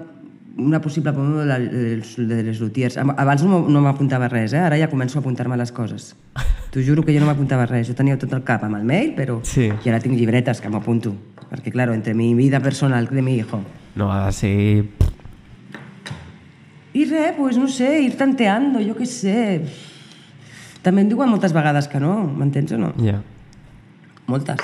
una 0.57 0.81
possible 0.81 1.13
promo 1.13 1.39
de, 1.41 1.47
la, 1.47 1.59
de, 1.59 2.43
les- 2.43 2.61
lutiers. 2.61 2.97
Abans 2.99 3.45
no, 3.45 3.61
no 3.69 3.81
m'apuntava 3.85 4.29
res, 4.29 4.53
eh? 4.55 4.59
ara 4.65 4.79
ja 4.81 4.89
començo 4.91 5.19
a 5.19 5.21
apuntar-me 5.23 5.57
les 5.57 5.71
coses. 5.73 6.15
T'ho 6.73 6.81
juro 6.85 7.05
que 7.05 7.15
jo 7.15 7.21
no 7.21 7.27
m'apuntava 7.31 7.67
res, 7.67 7.87
jo 7.89 7.95
tenia 7.97 8.19
tot 8.19 8.33
el 8.37 8.43
cap 8.45 8.65
amb 8.65 8.77
el 8.77 8.85
mail, 8.85 9.15
però 9.17 9.39
Sí. 9.45 9.69
i 9.71 9.89
ara 9.93 10.01
tinc 10.01 10.17
llibretes 10.19 10.61
que 10.61 10.69
m'apunto. 10.73 11.15
Perquè, 11.49 11.71
claro, 11.73 11.95
entre 11.95 12.13
mi 12.13 12.35
vida 12.35 12.61
personal 12.61 13.07
de 13.09 13.23
mi 13.23 13.37
hijo 13.39 13.63
No 13.97 14.13
ha 14.13 14.27
de 14.27 14.33
ser... 14.33 14.85
I 16.93 17.05
res, 17.05 17.35
pues 17.37 17.57
no 17.57 17.69
sé, 17.69 18.01
ir 18.03 18.17
tanteando, 18.19 18.81
jo 18.83 18.95
què 18.99 19.07
sé. 19.07 19.63
També 20.83 21.03
em 21.05 21.09
diuen 21.11 21.29
moltes 21.31 21.53
vegades 21.55 21.87
que 21.89 22.01
no, 22.01 22.25
m'entens 22.27 22.73
o 22.75 22.79
no? 22.81 22.93
Ja. 23.01 23.21
Moltes. 24.27 24.61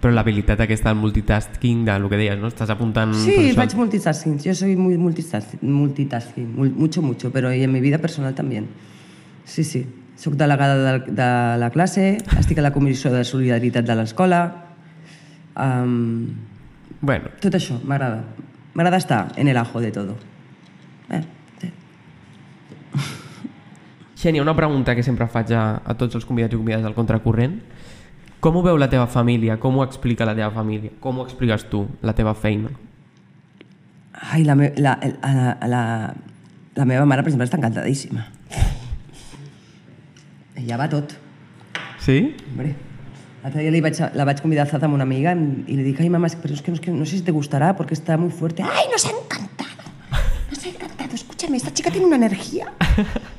Però 0.00 0.12
l'habilitat 0.14 0.60
aquesta 0.64 0.88
del 0.88 0.98
multitasking, 0.98 1.84
de 1.84 1.98
lo 2.00 2.08
que 2.08 2.16
deies, 2.16 2.38
no? 2.40 2.48
Estàs 2.48 2.70
apuntant... 2.72 3.12
Sí, 3.12 3.52
faig 3.52 3.74
multitasking. 3.76 4.38
Yo 4.40 4.54
soy 4.56 4.74
muy 4.76 4.96
multitasking, 4.96 5.60
multitasking 5.60 6.54
mul- 6.56 6.72
mucho, 6.74 7.02
mucho, 7.02 7.30
pero 7.30 7.52
y 7.52 7.62
en 7.62 7.72
mi 7.72 7.80
vida 7.80 7.98
personal 7.98 8.34
también. 8.34 8.68
Sí, 9.44 9.62
sí. 9.62 9.86
Soc 10.16 10.34
delegada 10.40 10.76
de, 10.98 11.12
de 11.12 11.58
la 11.60 11.70
classe, 11.70 12.18
estic 12.38 12.58
a 12.58 12.62
la 12.62 12.72
comissió 12.72 13.12
de 13.12 13.24
solidaritat 13.24 13.84
de 13.84 13.94
l'escola. 13.96 14.40
Um, 15.56 16.48
Bueno, 17.00 17.30
tot 17.40 17.54
això, 17.56 17.78
m'agrada. 17.84 18.24
M'agrada 18.74 18.98
estar 19.00 19.32
en 19.36 19.48
el 19.48 19.56
ajo 19.56 19.80
de 19.80 19.90
todo. 19.90 20.16
Eh, 21.08 21.22
sí. 21.60 21.70
Xènia, 24.20 24.42
una 24.42 24.54
pregunta 24.56 24.94
que 24.94 25.02
sempre 25.02 25.26
faig 25.26 25.52
a, 25.56 25.80
a 25.80 25.94
tots 25.96 26.14
els 26.18 26.26
convidats 26.28 26.52
i 26.52 26.58
convidades 26.60 26.84
del 26.84 26.92
Contracorrent. 26.96 27.56
Com 28.40 28.56
ho 28.56 28.62
veu 28.64 28.78
la 28.80 28.88
teva 28.88 29.06
família? 29.06 29.58
Com 29.60 29.76
ho 29.78 29.84
explica 29.84 30.24
la 30.24 30.34
teva 30.36 30.50
família? 30.54 30.90
Com 31.04 31.18
ho 31.20 31.24
expliques 31.26 31.66
tu, 31.68 31.82
la 32.02 32.14
teva 32.16 32.32
feina? 32.34 32.70
Ai, 34.32 34.44
la, 34.44 34.54
me, 34.56 34.70
la, 34.80 34.94
la, 35.22 35.56
la, 35.68 35.80
la 36.76 36.84
meva 36.88 37.04
mare, 37.08 37.22
per 37.24 37.30
exemple, 37.32 37.46
està 37.48 37.58
encantadíssima. 37.60 38.24
Ella 40.60 40.76
va 40.80 40.88
tot. 40.92 41.12
Sí? 42.00 42.16
Hombre, 42.50 42.72
l'altre 43.42 43.62
dia 43.64 43.72
li 43.72 43.80
vaig, 43.84 44.00
la 44.16 44.24
vaig 44.28 44.40
convidar 44.44 44.66
a 44.66 44.70
Zaz 44.72 44.84
amb 44.88 44.96
una 44.96 45.04
amiga 45.08 45.32
y 45.36 45.76
le 45.76 45.82
dije, 45.84 46.02
ay 46.02 46.10
mamá, 46.10 46.26
es 46.28 46.36
que- 46.36 46.42
pero 46.42 46.54
es 46.54 46.62
que, 46.62 46.70
no, 46.70 46.74
es 46.76 46.80
que 46.80 46.90
no 46.90 47.04
sé 47.06 47.18
si 47.18 47.22
te 47.22 47.32
gustará 47.32 47.76
porque 47.76 47.94
está 47.94 48.16
muy 48.16 48.30
fuerte. 48.30 48.62
Ay, 48.62 48.86
nos 48.92 49.04
ha 49.06 49.10
encantado, 49.10 49.84
nos 50.50 50.64
ha 50.64 50.68
encantado, 50.68 51.14
escúchame, 51.14 51.56
esta 51.58 51.72
chica 51.72 51.90
tiene 51.90 52.06
una 52.06 52.16
energía. 52.16 52.72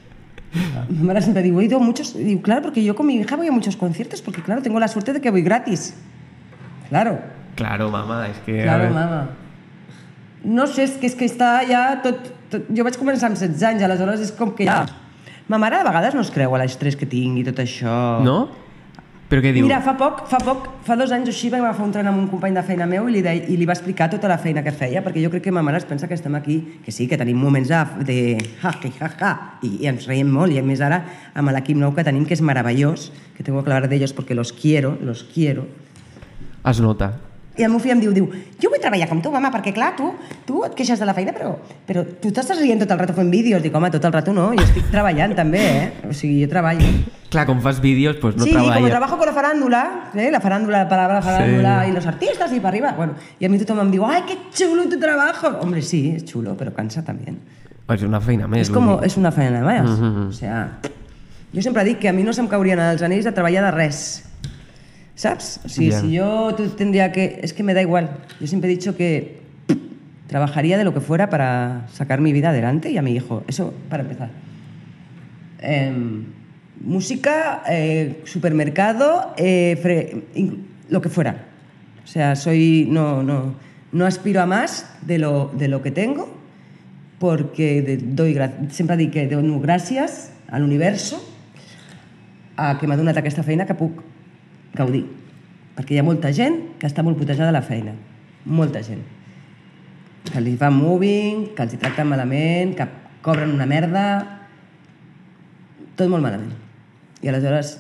Mi 0.90 1.04
madre 1.08 1.22
siempre 1.22 1.44
digo, 1.44 1.62
he 1.62 1.66
ido 1.66 1.78
a 1.78 1.82
muchos, 1.82 2.16
y 2.16 2.24
digo, 2.24 2.42
claro, 2.42 2.62
porque 2.62 2.84
yo 2.84 2.96
con 2.96 3.06
mi 3.08 3.16
hija 3.16 3.36
voy 3.36 3.48
a 3.48 3.52
muchos 3.52 3.78
conciertos 3.78 4.22
porque 4.22 4.42
claro, 4.42 4.62
tengo 4.62 4.80
la 4.80 4.88
suerte 4.88 5.14
de 5.14 5.22
que 5.22 5.32
voy 5.32 5.42
gratis. 5.42 5.94
Claro, 6.90 7.20
Claro, 7.56 7.92
mama, 7.92 8.28
és 8.28 8.38
que... 8.46 8.64
claro, 8.64 8.94
mama. 8.94 9.30
No 10.44 10.66
sé, 10.66 10.88
és 10.88 10.96
que, 10.98 11.06
és 11.06 11.16
que 11.18 11.28
està 11.30 11.62
ja 11.70 11.84
tot, 12.02 12.32
tot... 12.50 12.70
Jo 12.74 12.86
vaig 12.88 12.98
començar 12.98 13.30
amb 13.30 13.38
16 13.38 13.62
anys, 13.70 13.86
aleshores 13.86 14.24
és 14.26 14.34
com 14.38 14.56
que 14.58 14.66
ja... 14.66 14.86
Ma 15.52 15.60
mare 15.60 15.82
de 15.82 15.86
vegades 15.86 16.16
no 16.16 16.24
es 16.24 16.32
creu 16.32 16.54
a 16.56 16.62
l'estrès 16.62 16.96
que 16.96 17.06
tinc 17.10 17.42
i 17.42 17.44
tot 17.44 17.60
això. 17.60 17.94
No? 18.24 18.38
Però 19.32 19.40
què 19.40 19.54
diu? 19.56 19.64
Mira, 19.64 19.78
fa 19.80 19.94
poc, 19.96 20.26
fa 20.28 20.42
poc, 20.44 20.66
fa 20.84 20.98
dos 21.00 21.14
anys 21.16 21.30
o 21.30 21.32
així 21.32 21.48
vam 21.54 21.64
agafar 21.64 21.86
un 21.86 21.94
tren 21.96 22.10
amb 22.10 22.20
un 22.20 22.26
company 22.28 22.58
de 22.58 22.64
feina 22.68 22.84
meu 22.90 23.06
i 23.08 23.14
li, 23.16 23.22
de, 23.24 23.32
i 23.54 23.56
li 23.56 23.68
va 23.70 23.78
explicar 23.78 24.10
tota 24.12 24.28
la 24.28 24.36
feina 24.42 24.60
que 24.66 24.74
feia, 24.76 25.00
perquè 25.06 25.24
jo 25.24 25.32
crec 25.32 25.46
que 25.46 25.54
ma 25.56 25.64
mare 25.64 25.80
es 25.80 25.88
pensa 25.88 26.10
que 26.10 26.18
estem 26.20 26.36
aquí, 26.36 26.58
que 26.84 26.92
sí, 26.92 27.08
que 27.08 27.16
tenim 27.22 27.40
moments 27.40 27.72
de, 27.72 27.80
de 28.10 28.18
ja, 28.60 28.74
ja, 29.00 29.12
ja, 29.22 29.32
i, 29.64 29.78
i 29.86 29.88
ens 29.88 30.10
reiem 30.12 30.28
molt, 30.36 30.52
i 30.52 30.60
a 30.60 30.66
més 30.68 30.84
ara 30.84 31.00
amb 31.32 31.56
l'equip 31.56 31.80
nou 31.80 31.96
que 31.96 32.04
tenim, 32.04 32.28
que 32.28 32.36
és 32.36 32.44
meravellós, 32.44 33.08
que 33.38 33.48
tengo 33.48 33.64
que 33.64 33.72
hablar 33.72 33.88
de 33.88 33.96
ellos 33.96 34.12
porque 34.12 34.36
los 34.36 34.52
quiero, 34.52 34.98
los 35.00 35.24
quiero, 35.24 35.64
Es 36.64 36.80
nota. 36.80 37.31
I 37.62 37.66
el 37.68 37.72
meu 37.72 37.80
fill 37.80 37.94
em 37.94 38.02
diu, 38.02 38.12
diu, 38.16 38.28
jo 38.62 38.72
vull 38.74 38.82
treballar 38.82 39.08
com 39.10 39.22
tu, 39.24 39.32
mama, 39.34 39.52
perquè 39.54 39.74
clar, 39.76 39.94
tu, 39.96 40.10
tu 40.48 40.66
et 40.68 40.76
queixes 40.78 41.00
de 41.00 41.08
la 41.08 41.16
feina, 41.18 41.34
però, 41.36 41.54
però 41.88 42.04
tu 42.22 42.34
t'estàs 42.34 42.60
rient 42.60 42.82
tot 42.84 42.92
el 42.92 43.00
rato 43.00 43.16
fent 43.18 43.32
vídeos. 43.32 43.64
Dic, 43.64 43.76
home, 43.78 43.92
tot 43.94 44.06
el 44.10 44.14
rato 44.18 44.34
no, 44.36 44.50
jo 44.58 44.66
estic 44.66 44.90
treballant 44.92 45.38
també, 45.38 45.62
eh? 45.62 45.88
O 46.10 46.18
sigui, 46.18 46.42
jo 46.44 46.52
treballo. 46.52 46.92
Clar, 47.32 47.46
com 47.48 47.62
fas 47.64 47.80
vídeos, 47.80 48.18
doncs 48.20 48.42
no 48.42 48.44
sí, 48.44 48.52
treballa. 48.52 48.76
como 48.76 48.90
trabajo 48.90 49.18
con 49.18 49.28
la 49.30 49.34
farándula, 49.34 50.12
¿eh? 50.16 50.30
la 50.32 50.42
farándula, 50.42 50.84
la 50.84 50.90
palabra 50.90 51.22
farándula 51.22 51.88
y 51.88 51.94
los 51.94 52.06
artistas 52.06 52.52
y 52.52 52.60
para 52.60 52.76
arriba. 52.76 52.94
Bueno, 52.98 53.14
y 53.40 53.46
a 53.46 53.50
mí 53.50 53.58
todo 53.60 53.84
me 53.86 53.92
digo, 53.92 54.06
¡ay, 54.06 54.24
qué 54.28 54.38
chulo 54.52 54.90
tu 54.90 55.00
trabajo! 55.00 55.48
Hombre, 55.62 55.82
sí, 55.82 56.14
es 56.18 56.26
chulo, 56.26 56.58
pero 56.58 56.74
cansa 56.74 57.06
también. 57.06 57.40
És 57.96 58.04
una 58.08 58.22
feina 58.24 58.48
més. 58.48 58.70
Como, 58.72 58.98
dir. 58.98 59.08
es 59.08 59.18
una 59.18 59.32
feina 59.32 59.62
más. 59.62 59.90
Mhm. 59.90 60.28
O 60.30 60.32
sea, 60.32 60.80
jo 61.54 61.62
sempre 61.62 61.84
dic 61.84 62.00
que 62.00 62.10
a 62.10 62.14
mi 62.14 62.24
no 62.24 62.34
se'm 62.34 62.48
caurien 62.48 62.80
els 62.80 63.02
anells 63.02 63.26
de 63.26 63.32
treballar 63.32 63.66
de 63.66 63.72
res. 63.72 64.24
¿Sabes? 65.22 65.60
Ya. 65.78 66.00
si 66.02 66.12
yo 66.14 66.56
tendría 66.76 67.12
que... 67.12 67.42
Es 67.44 67.54
que 67.54 67.62
me 67.62 67.76
da 67.76 67.82
igual. 67.84 68.10
Yo 68.40 68.48
siempre 68.48 68.72
he 68.72 68.74
dicho 68.76 68.98
que 68.98 69.40
trabajaría 70.26 70.80
de 70.80 70.84
lo 70.84 70.96
que 70.96 71.00
fuera 71.00 71.30
para 71.30 71.86
sacar 71.94 72.22
mi 72.22 72.34
vida 72.34 72.50
adelante 72.50 72.90
y 72.90 72.98
a 72.98 73.04
mi 73.04 73.14
hijo. 73.14 73.44
Eso 73.48 73.72
para 73.88 74.02
empezar. 74.02 74.32
Em, 75.60 76.26
música, 76.84 77.62
eh, 77.70 78.22
supermercado, 78.26 79.36
eh, 79.38 79.78
fre- 79.84 80.24
lo 80.90 81.02
que 81.04 81.10
fuera. 81.10 81.46
O 82.04 82.08
sea, 82.08 82.36
soy 82.36 82.88
no, 82.90 83.22
no, 83.22 83.54
no 83.92 84.06
aspiro 84.08 84.42
a 84.42 84.48
más 84.48 84.88
de 85.06 85.20
lo, 85.20 85.52
de 85.56 85.68
lo 85.68 85.84
que 85.84 85.92
tengo 85.92 86.36
porque 87.20 87.84
de- 87.84 87.98
doy 87.98 88.36
sempre 88.72 88.98
dic 88.98 89.12
que 89.14 89.28
dono 89.30 89.62
gràcies 89.62 90.32
a 90.50 90.58
l'universo 90.58 91.22
a 92.58 92.80
que 92.82 92.88
m'ha 92.90 92.98
donat 92.98 93.14
aquesta 93.22 93.46
feina 93.46 93.68
que 93.70 93.78
puc 93.78 94.02
gaudir. 94.78 95.06
Perquè 95.78 95.96
hi 95.96 96.02
ha 96.02 96.06
molta 96.06 96.32
gent 96.36 96.58
que 96.80 96.90
està 96.90 97.04
molt 97.04 97.20
putejada 97.20 97.50
de 97.52 97.58
la 97.58 97.64
feina. 97.66 97.96
Molta 98.46 98.82
gent. 98.86 99.04
Que 100.32 100.42
li 100.44 100.56
fan 100.60 100.76
moving, 100.78 101.48
que 101.56 101.66
els 101.66 101.76
hi 101.76 101.80
tracten 101.82 102.10
malament, 102.12 102.76
que 102.78 102.88
cobren 103.26 103.54
una 103.56 103.70
merda... 103.70 104.06
Tot 106.00 106.08
molt 106.10 106.24
malament. 106.24 106.54
I 107.22 107.30
aleshores 107.30 107.76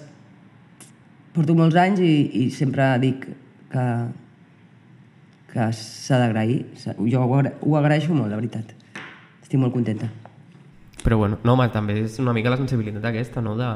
porto 1.34 1.56
molts 1.58 1.77
anys 1.80 2.01
i, 2.04 2.15
i 2.43 2.49
sempre 2.54 2.89
dic 3.01 3.23
que 3.71 3.86
que 5.51 5.67
s'ha 5.75 6.19
d'agrair. 6.21 6.63
Jo 6.80 7.25
ho, 7.25 7.34
agra 7.38 7.54
ho 7.62 7.75
agraeixo 7.77 8.15
molt, 8.15 8.32
la 8.32 8.39
veritat. 8.39 8.71
Estic 9.43 9.60
molt 9.60 9.75
contenta. 9.75 10.08
Però 11.01 11.17
bueno, 11.17 11.39
no, 11.43 11.56
home, 11.56 11.67
també 11.73 11.97
és 12.06 12.17
una 12.23 12.34
mica 12.38 12.54
la 12.54 12.60
sensibilitat 12.62 13.06
aquesta, 13.10 13.43
no? 13.43 13.58
De, 13.60 13.67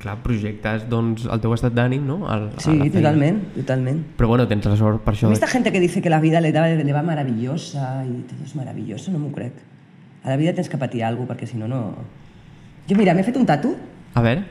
clar, 0.00 0.16
projectes 0.24 0.86
doncs, 0.88 1.26
el 1.30 1.40
teu 1.40 1.52
estat 1.54 1.74
d'ànim, 1.76 2.04
no? 2.06 2.22
Al, 2.28 2.50
Sí, 2.62 2.74
totalment, 2.92 3.40
totalment. 3.56 4.00
Però 4.18 4.28
bueno, 4.28 4.46
tens 4.48 4.64
la 4.66 4.76
sort 4.80 5.02
per 5.04 5.14
això. 5.14 5.30
Esta 5.32 5.46
gente 5.46 5.72
que 5.72 5.80
dice 5.80 6.02
que 6.02 6.10
la 6.10 6.20
vida 6.20 6.40
le, 6.40 6.52
da, 6.52 6.66
le 6.68 6.92
va 6.92 7.02
maravillosa 7.02 8.04
y 8.06 8.22
todo 8.28 8.44
es 8.44 8.54
maravilloso, 8.56 9.12
no 9.12 9.18
m'ho 9.18 9.32
crec. 9.32 9.52
A 10.24 10.30
la 10.30 10.36
vida 10.36 10.54
tens 10.54 10.68
que 10.68 10.78
patir 10.78 11.04
alguna 11.04 11.26
cosa, 11.28 11.34
perquè 11.34 11.46
si 11.50 11.56
no, 11.60 11.68
no... 11.68 11.94
Jo, 12.88 12.96
mira, 12.96 13.14
m'he 13.14 13.22
fet 13.24 13.36
un 13.36 13.46
tatu. 13.46 13.74
A 14.14 14.20
veure, 14.24 14.44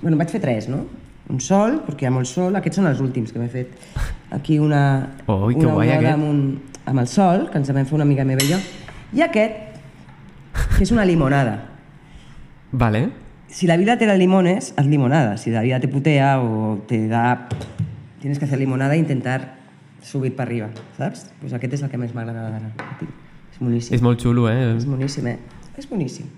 Bueno, 0.00 0.14
en 0.14 0.18
vaig 0.22 0.30
fer 0.32 0.40
tres, 0.40 0.66
no? 0.68 0.86
Un 1.28 1.40
sol, 1.44 1.82
perquè 1.86 2.06
hi 2.06 2.08
ha 2.08 2.10
molt 2.14 2.26
sol. 2.26 2.54
Aquests 2.56 2.78
són 2.80 2.86
els 2.88 3.00
últims 3.04 3.32
que 3.34 3.38
m'he 3.38 3.50
fet. 3.52 3.74
Aquí 4.32 4.58
una, 4.58 5.10
Ui, 5.26 5.54
que 5.54 5.66
una 5.66 5.74
guai, 5.74 5.90
aquest. 5.92 6.14
amb, 6.14 6.24
un, 6.24 6.40
amb 6.86 7.02
el 7.02 7.06
sol, 7.10 7.50
que 7.50 7.58
ens 7.60 7.68
vam 7.70 7.84
fer 7.84 7.94
una 7.98 8.06
amiga 8.08 8.24
meva 8.24 8.42
i 8.42 8.48
jo. 8.48 8.58
I 9.12 9.20
aquest, 9.26 9.76
que 10.76 10.82
és 10.86 10.90
una 10.94 11.04
limonada. 11.04 11.58
vale. 12.72 13.10
Si 13.50 13.66
la 13.66 13.76
vida 13.76 13.98
te 13.98 14.06
da 14.06 14.14
limones, 14.14 14.74
haz 14.76 14.86
limonada. 14.86 15.36
Si 15.36 15.50
la 15.50 15.62
vida 15.62 15.80
te 15.80 15.88
putea 15.88 16.40
o 16.40 16.78
te 16.86 17.08
da... 17.08 17.48
Tienes 18.20 18.38
que 18.38 18.44
hacer 18.44 18.60
limonada 18.60 18.94
e 18.94 18.98
intentar 18.98 19.56
subir 20.02 20.36
para 20.36 20.48
arriba, 20.48 20.68
saps? 20.96 21.32
Pues 21.40 21.52
aquest 21.52 21.74
és 21.74 21.82
el 21.82 21.90
que 21.90 21.98
més 21.98 22.12
m'agrada 22.14 22.46
d'anar. 22.46 22.70
És 23.50 23.58
boníssim. 23.58 23.96
És 23.96 24.04
molt 24.06 24.22
xulo, 24.22 24.46
eh? 24.48 24.76
És 24.76 24.86
boníssim, 24.86 25.26
eh? 25.26 25.38
És 25.76 25.88
boníssim. 25.90 26.30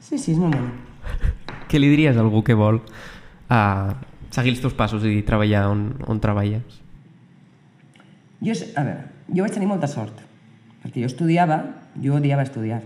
Sí, 0.00 0.18
sí, 0.18 0.34
és 0.34 0.38
molt 0.38 0.58
bonic. 0.58 0.76
Què 1.70 1.80
li 1.80 1.88
diries 1.88 2.18
a 2.18 2.20
algú 2.20 2.44
que 2.44 2.58
vol 2.58 2.82
uh, 2.82 3.90
seguir 4.34 4.52
els 4.52 4.60
teus 4.60 4.76
passos 4.76 5.06
i 5.08 5.22
treballar 5.26 5.68
on, 5.72 5.86
on 6.10 6.20
treballes? 6.20 6.80
Jo, 8.44 8.56
a 8.76 8.84
veure, 8.84 9.02
jo 9.30 9.46
vaig 9.46 9.56
tenir 9.56 9.70
molta 9.70 9.88
sort, 9.88 10.20
perquè 10.84 11.00
jo 11.00 11.08
estudiava, 11.08 11.62
jo 12.02 12.18
odiava 12.18 12.44
estudiar. 12.44 12.82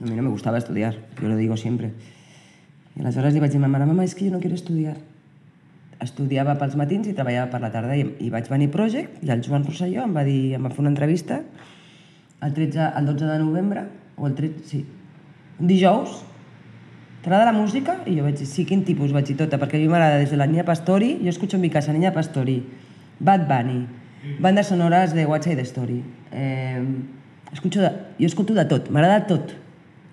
A 0.00 0.04
mi 0.04 0.14
no 0.14 0.22
me 0.22 0.28
gustaba 0.28 0.58
estudiar, 0.58 0.94
yo 1.20 1.28
lo 1.28 1.36
digo 1.36 1.56
siempre. 1.56 1.90
I 2.94 3.02
aleshores 3.02 3.34
li 3.34 3.40
vaig 3.42 3.50
dir 3.50 3.58
a 3.58 3.64
ma 3.64 3.70
mare, 3.72 3.86
mama, 3.86 4.04
és 4.06 4.14
que 4.14 4.26
jo 4.26 4.30
no 4.30 4.38
quiero 4.38 4.54
estudiar. 4.54 4.94
Estudiava 6.02 6.54
pels 6.58 6.76
matins 6.78 7.08
i 7.10 7.14
treballava 7.16 7.50
per 7.50 7.60
la 7.64 7.72
tarda 7.74 7.96
i, 7.98 8.04
i 8.22 8.30
vaig 8.30 8.46
venir 8.46 8.70
Project 8.70 9.18
i 9.26 9.32
el 9.34 9.42
Joan 9.42 9.66
Rosselló 9.66 10.04
em 10.06 10.14
va 10.14 10.22
dir, 10.26 10.54
em 10.54 10.62
va 10.62 10.70
fer 10.70 10.84
una 10.84 10.92
entrevista 10.94 11.40
el, 12.42 12.54
13, 12.54 12.92
el 12.94 13.10
12 13.10 13.26
de 13.26 13.38
novembre, 13.42 13.84
o 14.16 14.26
el 14.26 14.34
13, 14.38 14.62
sí, 14.70 14.84
un 15.58 15.66
dijous, 15.66 16.22
t'agrada 17.24 17.50
la 17.50 17.58
música? 17.58 17.98
I 18.06 18.14
jo 18.20 18.26
vaig 18.26 18.38
dir, 18.38 18.46
sí, 18.46 18.62
quin 18.68 18.84
tipus? 18.86 19.10
Vaig 19.14 19.26
dir 19.26 19.38
tota, 19.42 19.58
perquè 19.58 19.78
a 19.78 19.82
mi 19.82 19.90
m'agrada 19.90 20.22
des 20.22 20.30
de 20.30 20.38
la 20.38 20.46
Niña 20.46 20.66
Pastori, 20.66 21.16
jo 21.22 21.34
escucho 21.34 21.58
en 21.58 21.66
mi 21.66 21.70
casa 21.74 21.92
Niña 21.92 22.14
Pastori, 22.14 22.60
Bad 23.18 23.48
Bunny, 23.50 23.80
bandes 24.38 24.70
sonores 24.70 25.14
de 25.14 25.26
What's 25.26 25.50
Side 25.50 25.66
Story, 25.66 26.02
eh, 26.30 26.84
escucho 27.52 27.82
de, 27.82 27.90
jo 28.20 28.26
escolto 28.30 28.54
de 28.54 28.70
tot, 28.70 28.90
m'agrada 28.94 29.26
tot, 29.26 29.58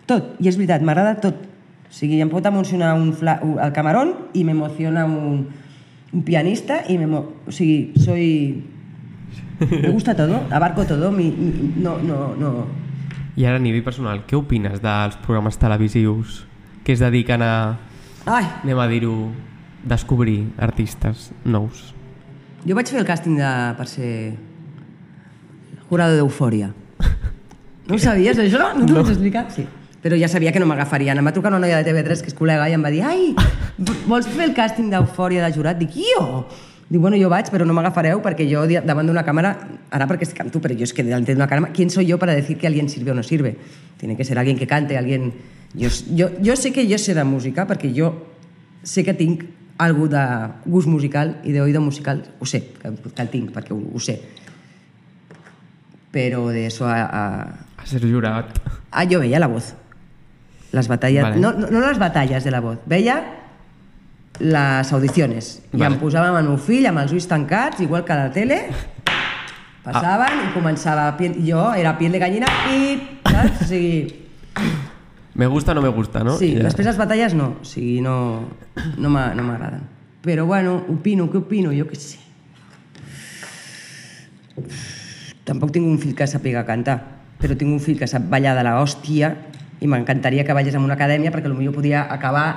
tot, 0.10 0.36
i 0.40 0.50
és 0.52 0.58
veritat, 0.60 0.86
m'agrada 0.86 1.18
tot. 1.24 1.44
O 1.86 1.94
sigui, 1.96 2.20
em 2.22 2.30
pot 2.32 2.46
emocionar 2.46 2.94
un 2.98 3.12
fla, 3.16 3.38
el 3.42 3.74
camarón 3.76 4.14
i 4.36 4.44
m'emociona 4.44 5.06
un, 5.08 5.46
un 6.12 6.24
pianista 6.26 6.82
i 6.90 6.98
o 6.98 7.52
sigui, 7.52 7.94
soy... 8.04 8.26
Me 9.60 9.90
gusta 9.90 10.16
todo, 10.16 10.42
abarco 10.52 10.84
todo, 10.84 11.12
mi, 11.12 11.30
mi, 11.32 11.74
no, 11.80 11.98
no, 12.04 12.36
no, 12.36 12.66
I 13.36 13.46
ara 13.46 13.56
a 13.60 13.64
nivell 13.64 13.84
personal, 13.84 14.22
què 14.28 14.36
opines 14.36 14.82
dels 14.84 15.16
programes 15.24 15.58
televisius 15.60 16.46
que 16.84 16.94
es 16.96 17.02
dediquen 17.04 17.42
a, 17.44 17.78
Ai, 18.26 18.46
anem 18.64 18.80
a 18.80 18.88
dir-ho, 18.90 19.30
descobrir 19.86 20.48
artistes 20.58 21.30
nous? 21.44 21.92
Jo 22.66 22.78
vaig 22.78 22.90
fer 22.90 23.02
el 23.02 23.06
càsting 23.06 23.36
de, 23.38 23.50
per 23.78 23.86
ser 23.92 24.12
jurado 25.90 26.18
d'Eufòria. 26.18 26.72
No 27.86 28.00
ho 28.00 28.02
sabies, 28.02 28.40
això? 28.42 28.72
No 28.74 28.88
t'ho 28.90 28.96
vaig 28.98 29.12
explicar? 29.12 29.44
Sí. 29.54 29.62
Però 30.06 30.14
ja 30.22 30.28
sabia 30.30 30.52
que 30.54 30.62
no 30.62 30.68
m'agafarien. 30.70 31.18
Em 31.18 31.26
va 31.26 31.32
trucar 31.34 31.50
una 31.50 31.58
noia 31.64 31.80
de 31.82 31.88
TV3 31.88 32.20
que 32.22 32.30
és 32.30 32.36
col·lega 32.38 32.68
i 32.70 32.76
em 32.78 32.84
va 32.86 32.92
dir 32.94 33.02
ai, 33.02 33.32
vols 34.06 34.28
fer 34.30 34.44
el 34.46 34.52
càsting 34.54 34.92
d'Eufòria 34.92 35.42
de 35.42 35.50
jurat? 35.56 35.80
Dic, 35.80 35.96
jo? 35.98 36.46
Dic, 36.86 37.00
bueno, 37.02 37.18
jo 37.18 37.32
vaig, 37.32 37.50
però 37.50 37.66
no 37.66 37.74
m'agafareu 37.74 38.20
perquè 38.22 38.46
jo 38.46 38.68
davant 38.86 39.10
d'una 39.10 39.24
càmera, 39.26 39.56
ara 39.90 40.06
perquè 40.06 40.28
estic 40.28 40.44
amb 40.44 40.54
tu, 40.54 40.62
però 40.62 40.78
jo 40.78 40.86
és 40.86 40.94
que 40.94 41.02
delante 41.02 41.34
de 41.34 41.42
una 41.42 41.48
càmera, 41.50 41.74
¿quién 41.74 41.90
soy 41.90 42.06
yo 42.06 42.20
para 42.22 42.36
decir 42.38 42.60
que 42.60 42.68
alguien 42.68 42.88
sirve 42.88 43.10
o 43.10 43.16
no 43.18 43.24
sirve? 43.24 43.56
Tiene 43.98 44.16
que 44.16 44.24
ser 44.24 44.38
alguien 44.38 44.60
que 44.60 44.68
cante, 44.68 44.96
alguien... 44.96 45.34
Jo, 45.74 45.90
jo, 45.90 46.30
jo 46.38 46.56
sé 46.56 46.72
que 46.72 46.86
jo 46.86 47.00
sé 47.02 47.18
de 47.18 47.24
música 47.26 47.66
perquè 47.66 47.90
jo 47.90 48.14
sé 48.84 49.04
que 49.04 49.18
tinc 49.18 49.42
algú 49.82 50.06
de 50.08 50.22
gust 50.70 50.88
musical 50.88 51.40
i 51.44 51.52
d'oïdo 51.52 51.82
musical, 51.82 52.22
ho 52.38 52.46
sé, 52.46 52.62
que, 52.78 52.94
que 52.94 53.26
el 53.26 53.34
tinc 53.34 53.50
perquè 53.58 53.74
ho, 53.74 53.82
ho 53.82 54.00
sé. 54.00 54.20
Però 56.14 56.46
de 56.54 56.68
eso 56.70 56.86
a, 56.86 57.02
a, 57.10 57.24
A 57.86 57.88
ser 57.88 58.02
jurat. 58.02 58.54
Ah, 58.90 59.04
yo 59.04 59.20
veía 59.20 59.40
la 59.40 59.48
voz. 59.48 59.74
Las 60.72 60.88
batallas. 60.88 61.24
Vale. 61.24 61.40
No, 61.40 61.54
no, 61.54 61.80
las 61.80 62.00
batallas 62.00 62.44
de 62.44 62.52
la 62.52 62.60
voz. 62.60 62.80
Veia 62.86 63.24
les 64.40 64.92
audiciones. 64.92 65.62
I 65.72 65.78
Vale. 65.78 65.96
em 65.96 66.02
posava 66.02 66.28
amb 66.30 66.42
el 66.42 66.50
meu 66.50 66.58
fill, 66.60 66.88
amb 66.90 67.00
els 67.04 67.14
ulls 67.16 67.28
tancats, 67.32 67.80
igual 67.86 68.04
que 68.04 68.14
a 68.14 68.26
la 68.26 68.32
tele. 68.36 68.60
Passaven 69.86 70.42
i 70.48 70.54
començava... 70.56 71.08
Piel, 71.18 71.38
jo 71.46 71.70
era 71.78 71.96
piel 72.00 72.16
de 72.16 72.20
gallina 72.20 72.50
i... 72.74 72.96
Saps? 73.24 73.62
O 73.62 73.70
sigui... 73.70 74.22
Me 75.36 75.48
gusta 75.52 75.74
o 75.74 75.76
no 75.76 75.82
me 75.84 75.92
gusta, 75.92 76.24
no? 76.24 76.38
Sí, 76.40 76.54
I 76.54 76.60
ja. 76.62 76.68
després 76.70 76.88
les 76.88 77.00
batalles 77.00 77.34
no. 77.36 77.58
O 77.62 77.68
sigui, 77.68 78.00
no, 78.02 78.16
no 78.98 79.12
m'agraden. 79.12 79.84
Però 80.26 80.46
bueno, 80.48 80.78
opino, 80.90 81.28
què 81.30 81.42
opino? 81.44 81.74
Jo 81.76 81.86
què 81.90 82.00
sé. 82.00 82.22
Tampoc 85.46 85.74
tinc 85.76 85.86
un 85.86 86.00
fill 86.02 86.16
que 86.18 86.26
sàpiga 86.26 86.64
cantar, 86.66 86.96
però 87.42 87.58
tinc 87.60 87.76
un 87.76 87.84
fill 87.84 88.00
que 88.00 88.08
sap 88.10 88.24
ballar 88.32 88.56
de 88.58 88.64
la 88.66 88.80
hòstia 88.80 89.36
i 89.82 89.88
m'encantaria 89.88 90.46
que 90.46 90.54
ballés 90.56 90.76
en 90.76 90.86
una 90.86 90.96
acadèmia 90.96 91.32
perquè 91.34 91.52
potser 91.52 91.74
podia 91.76 92.06
acabar 92.12 92.48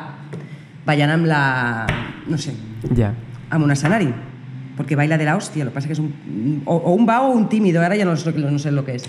ballant 0.87 1.13
amb 1.13 1.29
la... 1.29 1.43
no 2.29 2.39
sé, 2.39 2.55
Ja. 2.97 3.13
amb 3.51 3.65
un 3.65 3.71
escenari. 3.73 4.13
Porque 4.77 4.95
baila 4.95 5.19
de 5.19 5.25
la 5.25 5.37
hostia, 5.37 5.65
lo 5.65 5.71
que 5.71 5.75
pasa 5.75 5.89
que 5.89 5.95
es 5.95 5.99
un... 5.99 6.63
O, 6.65 6.77
o 6.77 6.93
un 6.95 7.05
vago 7.05 7.29
o 7.29 7.37
un 7.37 7.49
tímido, 7.49 7.83
ara 7.83 7.97
ja 7.99 8.05
no 8.05 8.17
sé, 8.17 8.33
no 8.33 8.59
sé 8.59 8.71
lo 8.71 8.85
que 8.85 8.95
és. 8.95 9.09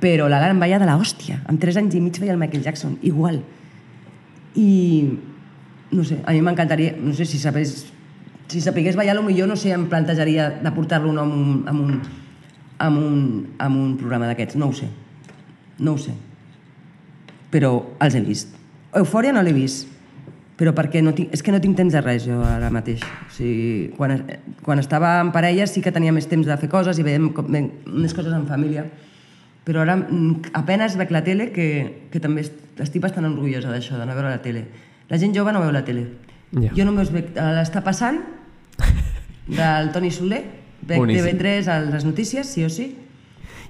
Però 0.00 0.28
l'Alan 0.30 0.60
balla 0.60 0.78
de 0.78 0.86
la 0.86 0.96
hòstia. 0.96 1.42
Amb 1.50 1.60
3 1.60 1.80
anys 1.82 1.96
i 1.98 2.00
mig 2.00 2.16
feia 2.16 2.32
el 2.32 2.38
Michael 2.38 2.62
Jackson, 2.62 2.96
igual. 3.02 3.42
I... 4.54 5.18
No 5.90 6.04
sé, 6.06 6.20
a 6.24 6.32
mi 6.32 6.40
m'encantaria... 6.46 6.94
No 6.96 7.12
sé 7.12 7.26
si 7.26 7.42
sabés... 7.42 7.90
Si 8.50 8.62
sapigués 8.62 8.96
ballar, 8.96 9.18
millor 9.22 9.50
no 9.50 9.56
sé, 9.58 9.74
em 9.74 9.88
plantejaria 9.90 10.48
de 10.62 10.70
portar-lo 10.74 11.12
no 11.12 11.22
amb 11.26 11.34
un, 11.34 11.68
amb 11.70 11.82
un, 11.82 12.00
amb 12.78 12.98
un, 12.98 13.20
amb 13.58 13.76
un 13.76 13.92
programa 13.98 14.30
d'aquests. 14.30 14.56
No 14.58 14.70
ho 14.70 14.74
sé. 14.74 14.88
No 15.78 15.98
ho 15.98 15.98
sé. 15.98 16.14
Però 17.50 17.72
els 18.00 18.14
he 18.14 18.20
vist. 18.26 18.52
Eufòria 18.96 19.32
no 19.32 19.42
l'he 19.42 19.52
vist 19.56 19.88
però 20.60 20.74
perquè 20.76 21.00
no 21.00 21.14
tinc, 21.16 21.30
és 21.32 21.40
que 21.40 21.52
no 21.54 21.56
tinc 21.56 21.72
temps 21.78 21.94
de 21.96 22.00
res 22.04 22.26
jo 22.26 22.34
ara 22.44 22.68
mateix. 22.68 23.00
O 23.00 23.30
sigui, 23.32 23.94
quan, 23.96 24.18
quan 24.60 24.76
estava 24.82 25.14
en 25.22 25.30
parella 25.32 25.64
sí 25.66 25.80
que 25.80 25.88
tenia 25.90 26.12
més 26.12 26.26
temps 26.28 26.44
de 26.44 26.56
fer 26.60 26.68
coses 26.68 26.98
i 27.00 27.04
veiem 27.06 27.30
com, 27.32 27.46
més 27.48 28.12
coses 28.12 28.34
en 28.36 28.44
família, 28.44 28.82
però 29.64 29.80
ara 29.86 29.94
mm, 29.96 30.50
apenes 30.60 30.98
veig 31.00 31.14
la 31.16 31.22
tele, 31.24 31.46
que, 31.54 31.68
que 32.12 32.20
també 32.20 32.42
est- 32.44 32.76
estic 32.84 33.00
bastant 33.00 33.24
orgullosa 33.30 33.72
d'això, 33.72 33.96
de 33.96 34.04
no 34.04 34.12
veure 34.18 34.34
la 34.34 34.42
tele. 34.44 34.66
La 35.08 35.16
gent 35.16 35.32
jove 35.32 35.54
no 35.56 35.62
veu 35.64 35.72
la 35.72 35.80
tele. 35.88 36.04
Ja. 36.52 36.74
Jo 36.76 36.84
només 36.84 37.08
veig 37.14 37.32
a 37.40 37.54
l'Està 37.56 37.80
passant, 37.80 38.20
del 39.48 39.90
Toni 39.96 40.10
Soler, 40.12 40.42
veig 40.84 41.00
Boníssim. 41.00 41.38
TV3 41.40 41.72
a 41.72 41.78
les 41.88 42.04
notícies, 42.04 42.46
sí 42.52 42.64
o 42.64 42.70
sí, 42.70 42.90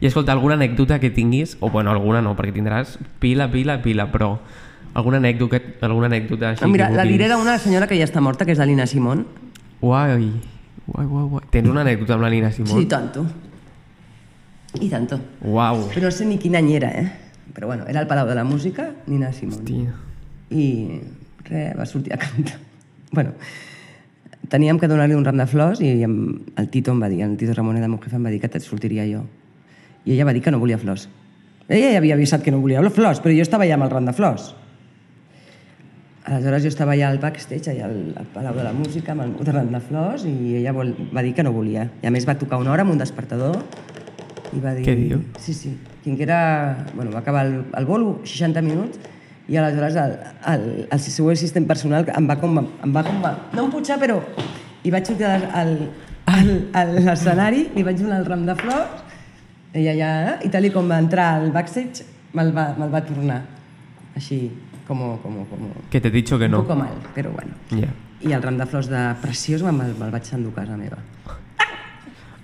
I 0.01 0.07
escolta, 0.09 0.33
alguna 0.33 0.55
anècdota 0.57 0.99
que 0.99 1.11
tinguis, 1.11 1.59
o 1.61 1.69
bueno, 1.69 1.91
alguna 1.93 2.23
no, 2.25 2.33
perquè 2.37 2.55
tindràs 2.57 2.97
pila, 3.21 3.51
pila, 3.53 3.83
pila, 3.85 4.07
però 4.09 4.39
alguna 4.97 5.19
anècdota, 5.21 5.61
alguna 5.85 6.09
anècdota 6.09 6.55
així 6.55 6.65
Ah, 6.65 6.71
mira, 6.73 6.89
la 6.91 7.05
diré 7.05 7.29
d'una 7.29 7.59
senyora 7.61 7.87
que 7.87 7.99
ja 7.99 8.07
està 8.09 8.23
morta, 8.25 8.47
que 8.49 8.55
és 8.57 8.59
la 8.59 8.65
Lina 8.65 8.87
Simón. 8.89 9.27
Guai, 9.83 10.31
guai, 10.87 11.07
guai, 11.07 11.27
guai. 11.35 11.45
Tens 11.53 11.69
una 11.69 11.85
anècdota 11.85 12.17
amb 12.17 12.25
la 12.25 12.31
Nina 12.33 12.51
Simón? 12.51 12.81
Sí, 12.81 12.87
tanto. 12.89 13.27
I 14.81 14.89
tanto. 14.89 15.21
Uau. 15.45 15.85
Però 15.93 16.09
no 16.09 16.15
sé 16.15 16.25
ni 16.25 16.39
quin 16.39 16.57
any 16.57 16.73
era, 16.79 16.89
eh? 16.97 17.11
Però 17.53 17.67
bueno, 17.67 17.85
era 17.91 18.01
el 18.01 18.07
Palau 18.07 18.27
de 18.27 18.35
la 18.39 18.45
Música, 18.45 18.95
Nina 19.07 19.35
Simón. 19.37 19.61
Hòstia. 19.61 19.93
I 20.51 20.65
res, 21.45 21.77
va 21.77 21.85
sortir 21.87 22.15
a 22.17 22.19
cantar. 22.19 22.57
Bueno, 23.11 23.33
teníem 24.49 24.79
que 24.79 24.87
donar-li 24.87 25.17
un 25.19 25.25
ram 25.27 25.35
de 25.35 25.45
flors 25.51 25.81
i 25.83 25.89
el 26.07 26.69
Tito 26.71 26.93
em 26.95 27.01
va 27.03 27.09
dir, 27.11 27.25
el 27.27 27.33
Tito 27.37 27.57
Ramon 27.57 27.81
de 27.83 27.89
meu 27.91 27.99
jefe 27.99 28.15
em 28.15 28.23
va 28.23 28.31
dir 28.31 28.39
que 28.39 28.47
te'n 28.47 28.63
sortiria 28.63 29.03
jo. 29.09 29.25
I 30.07 30.15
ella 30.15 30.25
va 30.29 30.33
dir 30.37 30.43
que 30.43 30.51
no 30.55 30.59
volia 30.63 30.79
flors. 30.79 31.09
Ella 31.69 31.93
ja 31.93 31.99
havia 32.01 32.17
avisat 32.17 32.43
que 32.43 32.51
no 32.51 32.59
volia 32.63 32.83
flors, 32.91 33.21
però 33.23 33.35
jo 33.37 33.43
estava 33.45 33.65
allà 33.67 33.77
amb 33.79 33.87
el 33.87 33.93
ram 33.93 34.09
de 34.09 34.15
flors. 34.17 34.55
Aleshores 36.31 36.63
jo 36.67 36.69
estava 36.71 36.93
allà 36.93 37.09
al 37.09 37.19
backstage, 37.19 37.71
allà 37.73 37.87
al, 37.89 38.01
al 38.21 38.27
Palau 38.35 38.55
de 38.59 38.65
la 38.67 38.73
Música, 38.77 39.13
amb 39.15 39.25
el 39.41 39.47
ram 39.55 39.71
de 39.73 39.81
flors, 39.83 40.25
i 40.29 40.57
ella 40.61 40.73
vol, 40.77 40.91
va 41.17 41.23
dir 41.25 41.33
que 41.35 41.43
no 41.47 41.53
volia. 41.55 41.87
I 42.03 42.11
a 42.11 42.13
més 42.13 42.27
va 42.29 42.35
tocar 42.39 42.59
una 42.61 42.73
hora 42.75 42.85
amb 42.85 42.93
un 42.93 43.01
despertador 43.01 43.57
i 44.53 44.61
va 44.61 44.75
dir... 44.77 44.85
Què 44.87 44.95
diu? 44.99 45.23
Sí, 45.41 45.55
sí. 45.57 45.73
Quin 46.05 46.17
que 46.19 46.27
era... 46.29 46.41
Bueno, 46.95 47.11
va 47.15 47.23
acabar 47.25 47.47
el, 47.49 47.57
el 47.77 47.89
bolo, 47.89 48.19
60 48.29 48.63
minuts, 48.67 49.01
i 49.51 49.57
aleshores 49.59 49.97
el, 49.99 50.13
el, 50.53 50.67
el 50.93 51.01
seu 51.03 51.31
assistent 51.33 51.67
personal 51.71 52.07
em 52.15 52.29
va 52.29 52.37
com... 52.43 52.61
Em 52.63 52.95
va 52.95 53.03
com 53.07 53.23
no 53.25 53.65
em 53.67 53.73
putxar, 53.73 53.99
però... 54.03 54.21
I 54.85 54.93
vaig 54.93 55.09
sortir 55.11 55.27
al, 55.29 55.43
al, 55.53 55.73
al- 56.33 56.61
a 56.73 56.85
l'escenari, 56.89 57.67
li 57.75 57.83
vaig 57.85 57.99
donar 58.01 58.21
el 58.23 58.29
ram 58.29 58.47
de 58.49 58.55
flors, 58.57 59.03
ella 59.73 59.95
ja, 59.95 60.11
i 60.45 60.51
tal 60.51 60.65
i 60.67 60.71
com 60.75 60.89
va 60.91 60.99
entrar 61.03 61.29
al 61.39 61.51
backstage, 61.55 62.05
me'l 62.35 62.51
va, 62.57 62.71
me'l 62.79 62.93
va 62.93 63.03
tornar. 63.07 63.41
Així, 64.19 64.41
com, 64.89 65.03
com, 65.23 65.37
com... 65.47 65.69
Que 65.91 66.01
t'he 66.01 66.11
dicho 66.11 66.39
que 66.39 66.47
Un 66.51 66.57
no. 66.57 66.63
poco 66.65 66.77
mal, 66.77 66.97
però 67.15 67.31
bueno. 67.35 67.55
Ja. 67.71 67.91
I 68.21 68.35
el 68.37 68.43
ram 68.43 68.59
de 68.59 68.67
flors 68.67 68.89
de 68.91 69.01
preciós 69.23 69.63
me'l, 69.63 69.95
me'l 69.99 70.11
vaig 70.13 70.33
endur 70.35 70.53
a 70.53 70.61
casa 70.63 70.77
meva. 70.77 70.99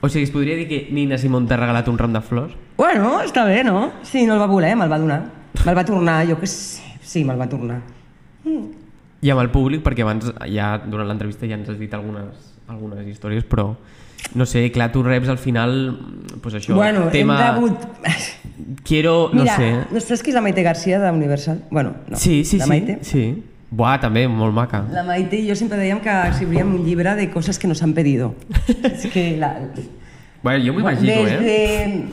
O 0.01 0.09
sigui, 0.09 0.25
es 0.29 0.31
podria 0.31 0.55
dir 0.57 0.69
que 0.69 0.87
Nina 0.95 1.19
Simón 1.19 1.49
t'ha 1.49 1.57
regalat 1.59 1.89
un 1.89 1.99
ram 1.99 2.13
de 2.15 2.21
flors? 2.23 2.55
Bueno, 2.77 3.17
està 3.25 3.47
bé, 3.49 3.63
no? 3.65 3.91
Sí, 4.07 4.27
no 4.29 4.37
el 4.37 4.41
va 4.45 4.47
voler, 4.47 4.75
me'l 4.77 4.93
va 4.93 4.99
donar. 5.03 5.21
Me'l 5.65 5.77
va 5.77 5.85
tornar, 5.89 6.21
jo 6.29 6.37
que 6.39 6.47
sé. 6.47 6.85
Sí, 7.03 7.25
me'l 7.25 7.41
va 7.41 7.49
tornar. 7.49 7.81
I 8.47 9.31
amb 9.33 9.41
el 9.43 9.49
públic, 9.51 9.83
perquè 9.83 10.05
abans 10.05 10.29
ja 10.53 10.77
durant 10.85 11.09
l'entrevista 11.09 11.49
ja 11.49 11.57
ens 11.59 11.71
has 11.73 11.79
dit 11.81 11.93
algunes, 11.97 12.53
algunes 12.71 13.07
històries, 13.09 13.47
però 13.49 13.73
no 14.35 14.47
sé, 14.47 14.71
clar, 14.73 14.93
tu 14.93 15.03
reps 15.03 15.29
al 15.29 15.39
final 15.39 15.99
pues 16.43 16.55
això, 16.55 16.75
bueno, 16.75 17.09
tema... 17.13 17.39
hem 17.41 17.55
rebut... 17.55 17.79
Quiero, 18.85 19.31
no 19.33 19.43
Mira, 19.43 19.57
sé... 19.57 19.69
no 19.93 20.01
saps 20.01 20.23
qui 20.23 20.33
és 20.33 20.37
la 20.37 20.43
Maite 20.43 20.63
Garcia 20.63 20.99
de 21.01 21.11
Universal? 21.11 21.61
Bueno, 21.71 21.95
no. 22.09 22.17
Sí, 22.17 22.45
sí, 22.45 22.59
la 22.59 22.65
sí. 22.65 22.71
Maite. 22.71 22.99
sí. 23.03 23.27
Buah, 23.71 23.97
també, 24.01 24.29
molt 24.31 24.55
maca. 24.55 24.85
La 24.95 25.03
Maite 25.03 25.41
i 25.43 25.49
jo 25.49 25.57
sempre 25.59 25.79
dèiem 25.81 25.99
que 26.01 26.13
escriuríem 26.31 26.69
un 26.77 26.85
llibre 26.87 27.17
de 27.19 27.27
coses 27.33 27.59
que 27.59 27.67
nos 27.67 27.83
han 27.83 27.95
pedido. 27.95 28.35
és 28.87 29.09
que 29.13 29.37
la... 29.41 29.57
Bueno, 30.43 30.63
jo 30.65 30.73
m'ho 30.73 30.81
imagino, 30.85 31.13
Desde... 31.27 31.57
eh? 31.83 32.05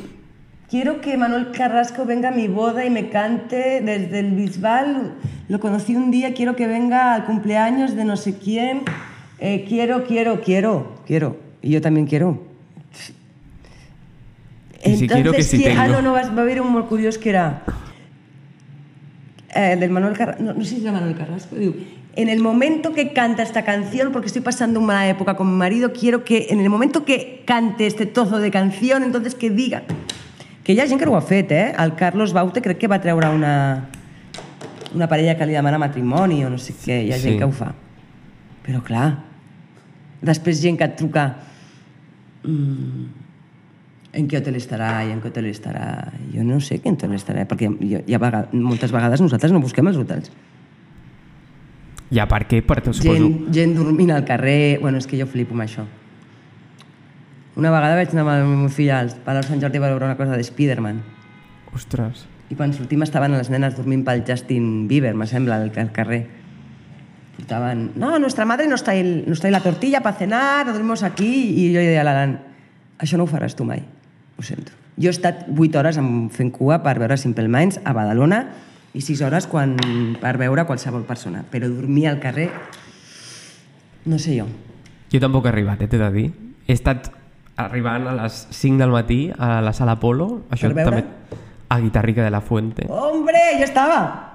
Quiero 0.74 1.00
que 1.02 1.16
Manuel 1.18 1.52
Carrasco 1.52 2.04
venga 2.06 2.30
a 2.30 2.32
mi 2.32 2.48
boda 2.48 2.84
y 2.84 2.90
me 2.90 3.10
cante 3.10 3.82
desde 3.82 4.20
el 4.20 4.32
Bisbal. 4.32 5.14
Lo 5.48 5.60
conocí 5.60 5.96
un 5.96 6.10
día, 6.10 6.34
quiero 6.34 6.56
que 6.56 6.66
venga 6.66 7.14
al 7.14 7.26
cumpleaños 7.26 7.96
de 7.96 8.04
no 8.06 8.18
sé 8.18 8.40
quién. 8.40 8.82
Eh, 9.38 9.66
quiero, 9.70 10.04
quiero, 10.06 10.42
quiero, 10.42 10.96
quiero. 11.06 11.38
Y 11.64 11.72
yo 11.72 11.82
también 11.82 12.06
quiero. 12.06 12.44
Y 14.86 14.98
si 14.98 15.08
quiero 15.08 15.32
que 15.32 15.44
¿quién? 15.44 15.78
Ah, 15.78 15.86
tengo. 15.86 16.02
no, 16.02 16.10
no, 16.10 16.14
va, 16.14 16.20
a 16.20 16.42
haber 16.42 16.62
un 16.62 16.80
curioso 16.84 17.20
que 17.20 17.30
era... 17.30 17.64
eh, 19.56 19.78
del 19.80 19.90
Manuel 19.90 20.18
Carrasco, 20.18 20.44
no, 20.44 20.54
no 20.54 20.66
sé 20.66 20.76
si 20.76 20.82
era 20.82 20.92
Manuel 20.92 21.16
Carrasco, 21.16 21.56
digo, 21.56 21.74
en 22.16 22.28
el 22.28 22.42
momento 22.42 22.94
que 22.94 23.14
canta 23.14 23.44
esta 23.44 23.64
canción, 23.64 24.12
porque 24.12 24.28
estoy 24.28 24.42
pasando 24.42 24.80
una 24.80 24.88
mala 24.88 25.08
época 25.08 25.36
con 25.36 25.50
mi 25.50 25.58
marido, 25.58 25.94
quiero 25.94 26.24
que 26.24 26.48
en 26.50 26.60
el 26.60 26.70
momento 26.70 27.06
que 27.06 27.44
cante 27.46 27.88
este 27.88 28.06
trozo 28.06 28.40
de 28.40 28.52
canción, 28.52 29.04
entonces 29.04 29.36
que 29.36 29.50
diga 29.50 29.84
que 30.64 30.74
hi 30.74 30.80
ha 30.80 30.88
gent 30.88 31.02
que 31.02 31.08
ho 31.10 31.16
ha 31.18 31.22
fet, 31.22 31.52
eh? 31.52 31.74
El 31.78 31.96
Carlos 31.96 32.32
Baute 32.32 32.62
crec 32.62 32.78
que 32.78 32.88
va 32.88 33.00
treure 33.02 33.28
una, 33.28 33.90
una 34.94 35.08
parella 35.12 35.36
que 35.38 35.46
li 35.46 35.56
demana 35.58 35.80
matrimoni 35.80 36.44
o 36.46 36.50
no 36.50 36.58
sé 36.58 36.76
què, 36.76 37.02
hi 37.04 37.12
ha 37.12 37.18
gent 37.20 37.34
Sí. 37.34 37.40
que 37.40 37.44
ho 37.44 37.52
fa. 37.52 37.74
Però 38.64 38.80
clar, 38.84 39.10
després 40.22 40.62
gent 40.62 40.78
que 40.80 40.88
et 40.88 40.96
truca 40.96 41.26
mm, 42.44 43.06
en 44.14 44.30
què 44.30 44.40
hotel 44.40 44.58
estarà 44.60 44.90
i 45.08 45.12
en 45.14 45.22
què 45.24 45.32
hotel 45.32 45.50
estarà. 45.50 45.88
Jo 46.34 46.46
no 46.46 46.60
sé 46.62 46.80
quin 46.84 46.98
hotel 47.00 47.16
estarà, 47.18 47.48
perquè 47.50 47.72
jo, 47.72 48.04
ha 48.04 48.22
vegades, 48.22 48.54
moltes 48.54 48.94
vegades 48.94 49.24
nosaltres 49.24 49.54
no 49.56 49.64
busquem 49.64 49.90
els 49.90 49.98
hotels. 49.98 50.32
Ja, 52.14 52.28
per 52.30 52.44
què? 52.46 52.62
Per, 52.62 52.78
suposo... 52.92 53.10
Gent, 53.10 53.54
gent 53.56 53.74
dormint 53.80 54.14
al 54.14 54.26
carrer... 54.28 54.78
Bueno, 54.84 55.02
és 55.02 55.10
que 55.10 55.18
jo 55.18 55.26
flipo 55.26 55.58
amb 55.58 55.66
això. 55.66 55.88
Una 57.58 57.72
vegada 57.74 57.98
vaig 57.98 58.14
anar 58.14 58.28
amb 58.28 58.34
el 58.36 58.62
meu 58.66 58.70
fill 58.74 58.92
al 58.94 59.10
Palau 59.26 59.46
Sant 59.46 59.62
Jordi 59.62 59.82
a 59.82 59.86
veure 59.88 60.06
una 60.06 60.18
cosa 60.18 60.38
de 60.38 60.46
Spiderman. 60.46 61.02
Ostres. 61.74 62.28
I 62.54 62.58
quan 62.60 62.74
sortim 62.74 63.02
estaven 63.06 63.34
les 63.34 63.50
nenes 63.50 63.74
dormint 63.78 64.04
pel 64.06 64.22
Justin 64.28 64.88
Bieber, 64.90 65.16
me 65.18 65.26
sembla, 65.30 65.58
al, 65.62 65.72
al 65.74 65.92
carrer. 65.94 66.22
Estaven, 67.40 67.92
no, 67.96 68.20
nuestra 68.20 68.46
madre 68.46 68.68
nos 68.68 68.84
trae, 68.84 69.04
nos 69.04 69.40
trae 69.40 69.52
la 69.52 69.60
tortilla 69.60 70.02
para 70.02 70.16
cenar, 70.16 70.66
dormimos 70.68 71.04
aquí, 71.04 71.32
i 71.58 71.74
jo 71.74 71.82
li 71.82 71.90
deia 71.90 72.04
a 72.04 72.06
l'Alan, 72.06 72.38
això 73.02 73.18
no 73.18 73.26
ho 73.26 73.32
faràs 73.32 73.58
tu 73.58 73.66
mai, 73.66 73.82
ho 74.38 74.46
sento. 74.46 74.72
Jo 75.02 75.10
he 75.10 75.16
estat 75.16 75.48
8 75.50 75.80
hores 75.80 75.98
fent 76.32 76.52
cua 76.54 76.84
per 76.86 77.00
veure 77.02 77.18
Simple 77.18 77.50
Minds 77.50 77.80
a 77.84 77.96
Badalona 77.98 78.44
i 78.94 79.02
6 79.02 79.24
hores 79.26 79.48
quan, 79.50 79.74
per 80.22 80.36
veure 80.38 80.68
qualsevol 80.70 81.08
persona, 81.10 81.42
però 81.50 81.68
dormir 81.72 82.08
al 82.12 82.22
carrer, 82.22 82.52
no 84.06 84.20
sé 84.20 84.38
jo. 84.38 84.46
Jo 85.12 85.22
tampoc 85.24 85.48
he 85.48 85.54
arribat, 85.54 85.82
eh, 85.82 85.88
t'he 85.88 85.98
de 85.98 86.12
dir. 86.14 86.28
He 86.68 86.74
estat 86.78 87.10
arribant 87.58 88.08
a 88.08 88.14
les 88.24 88.46
5 88.52 88.78
del 88.82 88.94
matí 88.94 89.32
a 89.38 89.58
la 89.62 89.74
sala 89.74 89.98
Polo, 90.00 90.44
això 90.52 90.70
també 90.74 91.04
a 91.70 91.80
Guitarrica 91.80 92.24
de 92.24 92.30
la 92.30 92.42
Fuente. 92.42 92.86
Hombre, 92.90 93.42
jo 93.58 93.66
estava! 93.66 94.33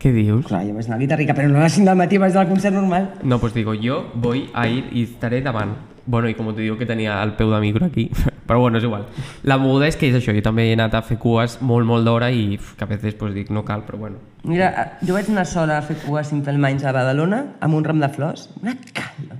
Què 0.00 0.14
dius? 0.16 0.46
Clar, 0.48 0.62
jo 0.64 0.72
vaig 0.72 0.86
anar 0.88 0.96
a 0.96 1.02
Guitarrica, 1.02 1.34
però 1.36 1.48
no 1.50 1.58
a 1.60 1.66
les 1.66 1.74
5 1.76 1.84
del 1.84 1.98
matí, 2.00 2.16
vaig 2.16 2.32
anar 2.32 2.46
al 2.46 2.48
concert 2.48 2.72
normal. 2.72 3.10
No, 3.22 3.38
pues 3.38 3.52
digo, 3.52 3.74
yo 3.74 4.06
voy 4.14 4.48
a 4.54 4.66
ir 4.66 4.88
y 4.92 5.02
estaré 5.02 5.42
davant. 5.42 5.76
Bueno, 6.06 6.30
i 6.30 6.34
com 6.34 6.48
te 6.54 6.62
digo 6.62 6.78
que 6.78 6.86
tenia 6.88 7.22
el 7.22 7.34
peu 7.36 7.50
de 7.52 7.60
micro 7.60 7.84
aquí, 7.84 8.08
però 8.48 8.58
bueno, 8.58 8.78
és 8.78 8.84
igual. 8.84 9.04
La 9.44 9.58
moguda 9.60 9.86
és 9.86 9.98
que 10.00 10.08
és 10.08 10.16
això, 10.16 10.32
jo 10.32 10.40
també 10.42 10.64
he 10.70 10.72
anat 10.72 10.96
a 10.96 11.02
fer 11.04 11.18
cues 11.20 11.58
molt, 11.60 11.86
molt 11.86 12.08
d'hora 12.08 12.30
i 12.32 12.56
uf, 12.56 12.72
que 12.78 12.88
a 12.88 12.88
vegades 12.88 13.14
pues, 13.20 13.36
dic, 13.36 13.52
no 13.52 13.62
cal, 13.68 13.84
però 13.84 14.00
bueno. 14.00 14.24
Mira, 14.48 14.96
jo 15.04 15.14
vaig 15.14 15.28
anar 15.28 15.44
sola 15.46 15.76
a 15.78 15.84
fer 15.84 16.00
cua 16.00 16.24
a 16.24 16.24
Simple 16.24 16.56
Minds 16.56 16.88
a 16.88 16.96
Badalona 16.96 17.44
amb 17.60 17.76
un 17.76 17.84
ram 17.84 18.00
de 18.00 18.08
flors. 18.08 18.48
Una 18.62 18.74
calor. 18.96 19.38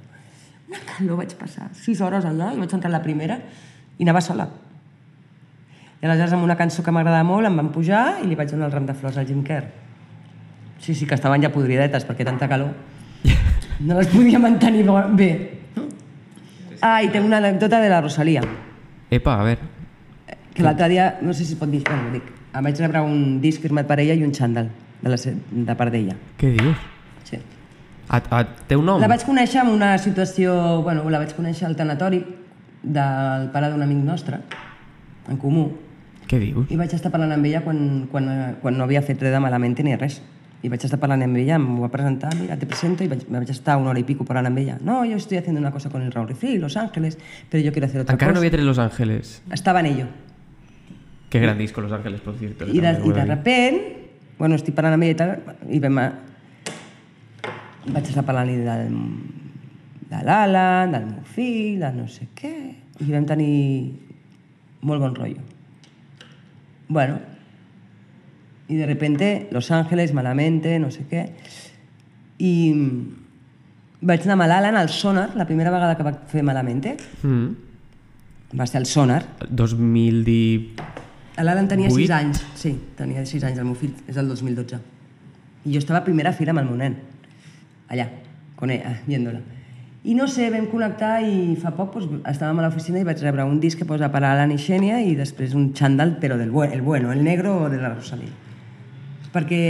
Una 0.69 0.87
calor 0.93 1.23
vaig 1.25 1.35
passar. 1.41 1.73
Sis 1.75 2.05
hores 2.05 2.29
allà 2.29 2.53
i 2.53 2.61
vaig 2.61 2.77
entrar 2.77 2.93
la 2.93 3.01
primera 3.03 3.41
i 3.97 4.05
anava 4.05 4.21
sola. 4.21 4.51
I 6.01 6.07
aleshores 6.07 6.37
amb 6.37 6.45
una 6.45 6.61
cançó 6.61 6.85
que 6.85 6.93
m'agradava 6.93 7.25
molt 7.25 7.49
em 7.49 7.57
van 7.57 7.73
pujar 7.73 8.21
i 8.21 8.29
li 8.29 8.37
vaig 8.37 8.53
donar 8.53 8.69
el 8.69 8.77
ram 8.77 8.87
de 8.87 8.95
flors 8.95 9.17
al 9.17 9.27
Jim 9.27 9.41
Kerr. 9.43 9.90
Sí, 10.81 10.95
sí, 10.95 11.07
que 11.07 11.15
estaven 11.15 11.43
ja 11.45 11.51
podridetes 11.53 12.07
perquè 12.09 12.25
tanta 12.25 12.49
calor. 12.49 12.73
No 13.81 13.97
les 13.97 14.09
podia 14.13 14.39
mantenir 14.41 14.85
bé. 15.17 15.31
Ah, 16.81 17.03
i 17.05 17.11
tinc 17.13 17.25
una 17.27 17.39
anècdota 17.39 17.81
de 17.81 17.89
la 17.93 18.01
Rosalia. 18.01 18.43
Epa, 19.11 19.37
a 19.41 19.45
veure, 19.45 19.69
Que 20.55 20.63
l'altre 20.65 20.89
dia, 20.89 21.19
no 21.23 21.33
sé 21.33 21.45
si 21.45 21.53
es 21.55 21.59
pot 21.59 21.71
dir, 21.71 21.83
bueno, 21.87 22.11
dic, 22.13 22.25
em 22.53 22.65
vaig 22.65 22.81
rebre 22.81 23.01
un 23.07 23.41
disc 23.41 23.61
firmat 23.63 23.87
per 23.87 24.01
ella 24.03 24.17
i 24.19 24.25
un 24.27 24.33
xandall 24.35 24.67
de, 25.01 25.09
la, 25.13 25.17
de 25.71 25.77
part 25.79 25.93
d'ella. 25.95 26.17
què 26.41 26.51
dius? 26.57 26.81
Sí. 27.29 27.39
A, 28.09 28.19
a, 28.19 28.41
té 28.67 28.77
un 28.77 28.85
nom? 28.89 29.01
La 29.01 29.09
vaig 29.09 29.23
conèixer 29.25 29.61
en 29.63 29.71
una 29.77 29.93
situació... 29.99 30.83
Bueno, 30.83 31.05
la 31.09 31.21
vaig 31.23 31.37
conèixer 31.37 31.69
al 31.69 31.77
tanatori 31.79 32.19
del 32.83 33.47
pare 33.55 33.71
d'un 33.71 33.85
amic 33.87 34.03
nostre, 34.05 34.41
en 35.29 35.39
comú, 35.39 35.69
Què 36.27 36.41
dius? 36.43 36.67
i 36.71 36.77
vaig 36.81 36.93
estar 36.97 37.13
parlant 37.13 37.33
amb 37.37 37.47
ella 37.47 37.63
quan, 37.63 38.09
quan, 38.11 38.27
quan 38.61 38.77
no 38.77 38.85
havia 38.85 39.03
fet 39.07 39.23
res 39.23 39.33
de 39.33 39.41
malament 39.41 39.79
ni 39.85 39.95
res. 39.97 40.21
I 40.63 40.69
vaig 40.69 40.83
estar 40.85 40.99
parlant 41.01 41.23
amb 41.25 41.39
ella, 41.41 41.55
em 41.57 41.67
va 41.81 41.89
presentar, 41.89 42.35
mira, 42.37 42.57
te 42.61 42.67
presento, 42.69 43.05
i 43.05 43.09
vaig, 43.09 43.23
vaig 43.33 43.49
estar 43.49 43.79
una 43.81 43.91
hora 43.95 44.01
y 44.01 44.05
pico 44.05 44.27
parlant 44.29 44.51
amb 44.51 44.59
ella. 44.61 44.79
No, 44.85 45.05
yo 45.07 45.17
estoy 45.17 45.39
haciendo 45.39 45.61
una 45.61 45.71
cosa 45.73 45.89
con 45.89 46.03
el 46.03 46.13
Raúl 46.13 46.29
Refri, 46.29 46.59
Los 46.59 46.77
Ángeles, 46.77 47.17
pero 47.49 47.63
yo 47.65 47.73
quiero 47.73 47.87
hacer 47.87 48.03
otra 48.03 48.13
Encara 48.13 48.33
no 48.33 48.35
cosa. 48.35 48.41
havia 48.41 48.51
tret 48.51 48.65
Los 48.65 48.79
Ángeles. 48.79 49.43
Estaba 49.51 49.81
en 49.81 49.87
ello. 49.87 50.07
Qué 51.31 51.41
gran 51.41 51.57
disco 51.57 51.81
Los 51.81 51.93
Ángeles, 51.93 52.21
por 52.21 52.37
cierto. 52.37 52.67
I 52.67 52.77
i 52.77 52.81
ho 52.81 52.85
he 52.85 52.93
de 52.93 53.01
dit. 53.01 53.17
repent, 53.25 53.81
bueno, 54.39 54.55
estic 54.57 54.75
parlant 54.75 54.99
amb 54.99 55.05
ella 55.09 55.13
i 55.13 55.17
tal, 55.17 55.57
i 55.71 55.81
vam... 55.81 55.99
A... 55.99 56.09
Vaig 57.91 58.05
estar 58.11 58.25
parlant-li 58.29 58.59
del, 58.61 58.91
de 60.11 60.19
l'Alan, 60.27 60.93
del 60.93 61.07
meu 61.07 61.25
fill, 61.25 61.81
de 61.81 61.89
no 61.97 62.05
sé 62.13 62.29
què, 62.37 62.53
i 63.01 63.09
vam 63.09 63.25
tenir 63.25 63.97
molt 64.85 65.01
bon 65.01 65.15
rotllo. 65.17 65.41
Bueno, 66.89 67.17
i 68.71 68.77
de 68.79 68.87
repente, 68.87 69.49
Los 69.51 69.71
Ángeles, 69.75 70.15
Malamente, 70.15 70.79
no 70.79 70.91
sé 70.95 71.03
què, 71.11 71.25
i 72.39 72.53
vaig 74.01 74.23
anar 74.25 74.37
amb 74.39 74.47
l'Alan 74.49 74.79
al 74.79 74.89
Sonar, 74.95 75.33
la 75.37 75.45
primera 75.49 75.73
vegada 75.75 75.97
que 75.99 76.07
va 76.07 76.15
fer 76.31 76.45
Malamente, 76.47 76.97
Mm. 77.23 77.51
va 78.59 78.67
ser 78.67 78.79
al 78.81 78.87
Sonar, 78.87 79.25
2010... 79.51 80.71
L'Alan 81.41 81.69
tenia 81.69 81.89
Vuit? 81.89 82.07
6 82.07 82.11
anys, 82.17 82.43
sí, 82.55 82.75
tenia 82.97 83.25
6 83.27 83.45
anys, 83.49 83.59
el 83.59 83.65
meu 83.65 83.75
fill, 83.75 83.95
és 84.09 84.17
el 84.21 84.29
2012. 84.29 84.79
I 85.65 85.73
jo 85.73 85.79
estava 85.81 86.01
a 86.01 86.05
primera 86.05 86.33
fila 86.37 86.53
amb 86.55 86.61
el 86.63 86.69
meu 86.69 86.77
nen, 86.77 86.97
allà, 87.89 88.07
con 88.57 88.71
ella, 88.71 88.99
viéndola. 89.07 89.41
I 90.05 90.15
no 90.17 90.27
sé, 90.33 90.47
vam 90.53 90.67
connectar 90.73 91.19
i 91.29 91.57
fa 91.61 91.75
poc 91.77 91.95
doncs, 91.99 92.23
estàvem 92.29 92.61
a 92.61 92.65
l'oficina 92.65 93.01
i 93.01 93.05
vaig 93.05 93.21
rebre 93.21 93.45
un 93.45 93.59
disc 93.61 93.77
que 93.79 93.85
posa 93.89 94.09
per 94.13 94.23
a 94.25 94.31
Alan 94.33 94.53
i 94.53 94.57
Xènia 94.61 95.01
i 95.05 95.15
després 95.17 95.53
un 95.57 95.75
xandall, 95.77 96.15
però 96.21 96.39
del 96.41 96.51
buen, 96.51 96.73
el 96.73 96.81
bueno, 96.81 97.13
el 97.13 97.25
negro 97.25 97.69
de 97.69 97.77
la 97.77 97.93
Rosalía. 97.95 98.33
Perquè 99.33 99.63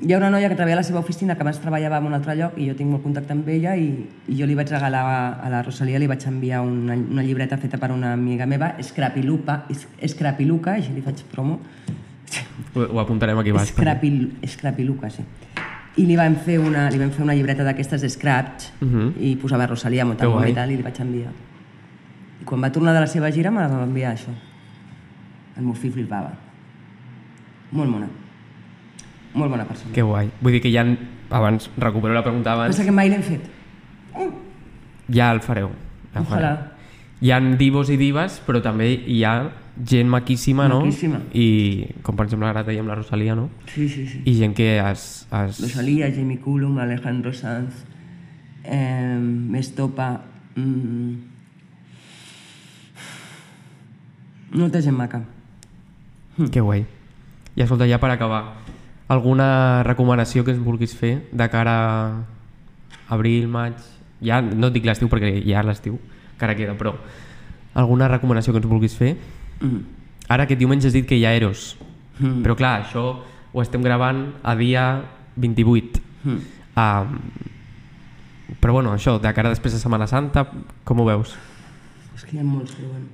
hi 0.00 0.12
ha 0.14 0.18
una 0.20 0.30
noia 0.30 0.48
que 0.48 0.54
treballa 0.54 0.76
a 0.78 0.80
la 0.80 0.86
seva 0.86 1.00
oficina 1.00 1.34
que 1.34 1.42
abans 1.42 1.58
treballava 1.60 1.98
en 1.98 2.06
un 2.06 2.14
altre 2.14 2.34
lloc 2.38 2.54
i 2.56 2.68
jo 2.68 2.74
tinc 2.78 2.88
molt 2.90 3.02
contacte 3.02 3.32
amb 3.34 3.48
ella 3.50 3.74
i, 3.76 3.88
i 4.30 4.36
jo 4.38 4.46
li 4.46 4.54
vaig 4.54 4.70
regalar 4.70 5.02
a, 5.04 5.16
a 5.42 5.48
la 5.50 5.62
Rosalia, 5.66 5.98
li 5.98 6.06
vaig 6.06 6.22
enviar 6.30 6.60
una, 6.62 6.94
una 6.94 7.22
llibreta 7.26 7.56
feta 7.58 7.78
per 7.82 7.90
una 7.92 8.12
amiga 8.12 8.46
meva, 8.46 8.74
Scrapilupa, 8.80 9.64
Es- 9.68 9.88
Scrapiluca, 10.14 10.76
així 10.78 10.92
li 10.94 11.02
faig 11.02 11.24
promo, 11.32 11.58
Ho, 12.74 12.80
ho 12.84 13.00
apuntarem 13.00 13.38
aquí 13.40 13.50
baix. 13.50 13.70
Scrapil, 13.72 14.36
Scrapiluca, 14.46 15.08
sí. 15.10 15.22
I 15.98 16.04
li 16.06 16.14
vam 16.14 16.36
fer 16.44 16.58
una, 16.60 16.86
li 16.92 16.98
vam 17.00 17.10
fer 17.10 17.24
una 17.24 17.34
llibreta 17.34 17.64
d'aquestes 17.66 18.02
de 18.04 18.08
scratch 18.12 18.68
Mhm. 18.84 19.14
i 19.18 19.34
posava 19.40 19.66
Rosalia, 19.66 20.04
guai. 20.04 20.50
i 20.52 20.54
tal, 20.54 20.70
i 20.70 20.76
li 20.76 20.82
vaig 20.82 21.00
enviar. 21.00 21.32
I 22.40 22.44
quan 22.44 22.62
va 22.62 22.70
tornar 22.70 22.94
de 22.94 23.00
la 23.00 23.06
seva 23.10 23.32
gira 23.32 23.50
me 23.50 23.66
va 23.66 23.82
enviar 23.82 24.12
això. 24.14 24.30
El 25.56 25.64
meu 25.64 25.74
fill 25.74 25.90
flipava. 25.92 26.30
Molt 27.72 27.90
mona. 27.90 28.06
Molt 29.38 29.52
bona 29.54 29.64
persona. 29.68 29.92
Que 29.94 30.02
guai. 30.02 30.28
Vull 30.42 30.56
dir 30.58 30.62
que 30.64 30.72
ja... 30.74 30.84
Abans, 31.30 31.68
recupero 31.76 32.14
la 32.16 32.22
pregunta 32.24 32.54
abans. 32.56 32.72
Pensa 32.72 32.86
que 32.88 32.94
mai 32.94 33.10
l'hem 33.12 33.22
fet. 33.22 33.44
Ja 35.12 35.30
el 35.34 35.40
fareu. 35.44 35.70
a 36.14 36.20
Ojalà. 36.22 36.52
veure. 36.56 36.76
Hi 37.20 37.32
ha 37.34 37.38
divos 37.60 37.90
i 37.90 37.96
divas, 37.98 38.38
però 38.46 38.60
també 38.62 38.88
hi 38.94 39.22
ha 39.26 39.50
gent 39.84 40.08
maquíssima, 40.10 40.68
no? 40.70 40.80
Maquíssima. 40.84 41.20
I, 41.34 41.86
com 42.02 42.16
per 42.16 42.26
exemple 42.28 42.48
ara 42.48 42.62
dèiem 42.66 42.86
la 42.88 42.96
Rosalia, 42.98 43.34
no? 43.34 43.48
Sí, 43.74 43.88
sí, 43.88 44.06
sí. 44.06 44.22
I 44.24 44.34
gent 44.38 44.54
que 44.56 44.78
es... 44.78 45.26
es... 45.30 45.60
Rosalía, 45.60 46.10
Jamie 46.14 46.38
Cullum, 46.38 46.78
Alejandro 46.78 47.32
Sanz, 47.32 47.84
eh, 48.64 49.18
Mestopa... 49.18 50.22
Mm, 50.56 51.26
molta 54.54 54.80
gent 54.82 54.96
maca. 54.96 55.22
Que 56.50 56.60
guai. 56.60 56.86
I 57.56 57.62
escolta, 57.66 57.86
ja 57.90 57.98
per 57.98 58.10
acabar, 58.14 58.42
alguna 59.08 59.82
recomanació 59.86 60.44
que 60.44 60.52
ens 60.52 60.60
vulguis 60.64 60.94
fer 60.96 61.28
de 61.32 61.48
cara 61.48 61.74
a 63.08 63.14
abril, 63.14 63.48
maig... 63.48 63.74
Ja 64.20 64.40
no 64.42 64.66
et 64.66 64.74
dic 64.74 64.84
l'estiu 64.84 65.06
perquè 65.08 65.30
ja 65.46 65.62
l'estiu 65.62 65.94
encara 66.34 66.56
queda, 66.58 66.72
però 66.74 66.96
alguna 67.78 68.08
recomanació 68.10 68.52
que 68.52 68.58
ens 68.58 68.66
vulguis 68.66 68.96
fer? 68.98 69.12
Mm. 69.62 69.78
Ara 70.28 70.44
aquest 70.44 70.58
diumenge 70.58 70.88
has 70.90 70.96
dit 70.96 71.06
que 71.06 71.16
hi 71.18 71.24
ha 71.26 71.34
Eros, 71.36 71.76
Mm. 72.18 72.42
però 72.42 72.56
clar, 72.58 72.82
això 72.82 73.22
ho 73.54 73.62
estem 73.62 73.80
gravant 73.82 74.24
a 74.42 74.56
dia 74.58 75.04
28. 75.36 76.00
Mm. 76.24 76.40
Um, 76.74 77.20
però 78.58 78.72
bueno, 78.74 78.90
això, 78.92 79.20
de 79.22 79.30
cara 79.34 79.52
després 79.54 79.72
de 79.72 79.78
Setmana 79.78 80.08
Santa, 80.10 80.42
com 80.82 80.98
ho 80.98 81.04
veus? 81.06 81.36
És 82.16 82.24
que 82.26 82.34
hi 82.34 82.40
ha 82.40 82.44
molts, 82.44 82.74
però 82.74 82.88
bueno. 82.90 83.06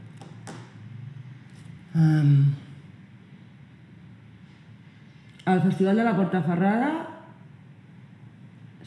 Um, 1.94 2.54
el 5.46 5.60
Festival 5.62 5.96
de 5.96 6.04
la 6.04 6.14
Portaferrada 6.16 6.90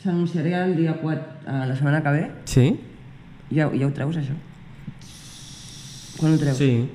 s'anunciarà 0.02 0.66
el 0.66 0.76
dia 0.78 0.96
4, 1.02 1.24
a 1.48 1.66
la 1.66 1.76
setmana 1.76 2.02
que 2.04 2.12
ve. 2.14 2.24
Sí? 2.46 2.66
Ja, 3.50 3.70
ja 3.74 3.88
ho 3.88 3.94
treus, 3.96 4.18
això? 4.20 4.36
Quan 6.18 6.34
ho 6.34 6.40
treus? 6.42 6.58
Sí. 6.58 6.90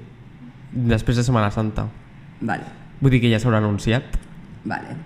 Després 0.73 1.19
de 1.19 1.25
Setmana 1.27 1.51
Santa. 1.53 1.87
Vale, 2.41 2.65
Vull 3.03 3.11
dir 3.11 3.19
que 3.21 3.31
ja 3.33 3.39
s'haurà 3.43 3.59
anunciat. 3.59 4.05
vale. 4.65 4.97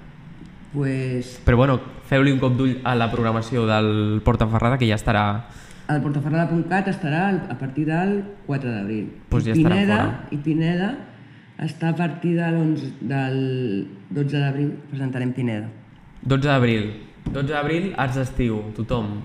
Pues 0.72 1.38
Però 1.46 1.56
bueno, 1.56 1.78
feu-li 2.04 2.32
un 2.34 2.38
cop 2.38 2.52
d'ull 2.58 2.74
a 2.84 2.92
la 2.94 3.06
programació 3.10 3.62
del 3.64 4.20
Portaferrada 4.24 4.76
que 4.76 4.86
ja 4.88 4.96
estarà... 4.98 5.46
el 5.88 6.02
portaferrada.cat 6.02 6.88
estarà 6.90 7.28
a 7.48 7.56
partir 7.56 7.86
del 7.86 8.24
4 8.46 8.70
d'abril. 8.70 9.06
Pues 9.30 9.46
I 9.46 9.50
ja 9.50 9.54
Pineda. 9.54 9.98
I 10.30 10.36
Pineda 10.36 10.88
està 11.58 11.88
a 11.90 11.96
partir 11.96 12.36
de 12.36 12.46
l'11 12.50 12.92
del 13.00 13.88
12 14.10 14.38
d'abril, 14.38 14.70
presentarem 14.90 15.32
Pineda. 15.32 15.68
12 16.22 16.46
d'abril. 16.48 16.92
12 17.32 17.48
d'abril, 17.52 17.92
arts 17.96 18.16
d'estiu, 18.20 18.60
tothom. 18.76 19.20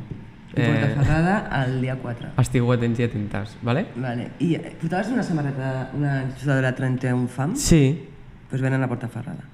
I 0.52 0.66
Portaferrada 0.66 1.36
el 1.64 1.78
dia 1.82 1.96
4. 1.96 2.34
estigueu 2.42 2.72
atents 2.74 3.00
i 3.00 3.04
atentes, 3.06 3.54
vale? 3.64 3.86
Vale. 3.96 4.32
I 4.44 4.56
eh, 4.56 4.74
portaves 4.82 5.08
una 5.14 5.24
samarreta, 5.24 5.92
una 5.96 6.26
sudadera 6.36 6.74
31 6.76 7.28
fam? 7.32 7.54
Sí. 7.56 8.08
Pues 8.50 8.62
venen 8.62 8.84
a 8.84 8.90
Portaferrada. 8.92 9.46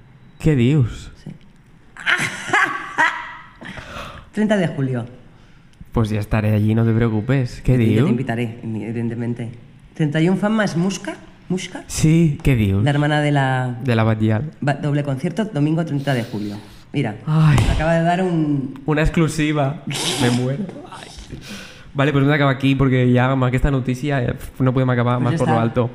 Què 0.42 0.56
dius? 0.58 1.12
Sí. 1.22 1.30
30 4.32 4.56
de 4.56 4.68
julio. 4.68 5.06
Pues 5.92 6.10
ya 6.10 6.20
estaré 6.20 6.54
allí, 6.54 6.74
no 6.74 6.84
te 6.84 6.92
preocupes. 6.92 7.60
¿Qué 7.62 7.72
Ya 7.72 7.78
te 7.78 7.84
dius? 7.84 8.10
invitaré, 8.10 8.58
evidentemente. 8.62 9.50
31 9.94 10.36
fam 10.36 10.52
más 10.52 10.76
Musca, 10.76 11.16
Musca, 11.48 11.82
Sí, 11.86 12.38
¿qué 12.42 12.54
dius? 12.56 12.84
la 12.84 12.90
hermana 12.90 13.20
de 13.22 13.32
la 13.32 13.76
De 13.82 13.96
la 13.96 14.04
Batllal. 14.04 14.50
va- 14.66 14.74
doble 14.74 15.02
concierto, 15.02 15.44
domingo 15.46 15.84
30 15.84 16.12
de 16.14 16.22
julio. 16.24 16.56
Mira, 16.92 17.16
Ay. 17.26 17.56
me 17.66 17.72
acaba 17.72 17.94
de 17.94 18.02
dar 18.02 18.22
un... 18.22 18.80
Una 18.86 19.02
exclusiva. 19.02 19.82
Me 20.22 20.30
muero. 20.30 20.64
Ay. 20.90 21.08
Vale, 21.94 22.12
pues 22.12 22.22
hem 22.24 22.30
d'acabar 22.30 22.54
aquí 22.54 22.74
perquè 22.76 23.06
ja 23.12 23.30
amb 23.32 23.44
aquesta 23.44 23.70
notícia 23.70 24.22
eh, 24.22 24.34
no 24.60 24.72
podem 24.72 24.88
acabar 24.90 25.18
Pues 25.18 25.32
més 25.32 25.40
ja 25.40 25.44
per 25.46 25.54
lo 25.54 25.60
alto. 25.60 25.90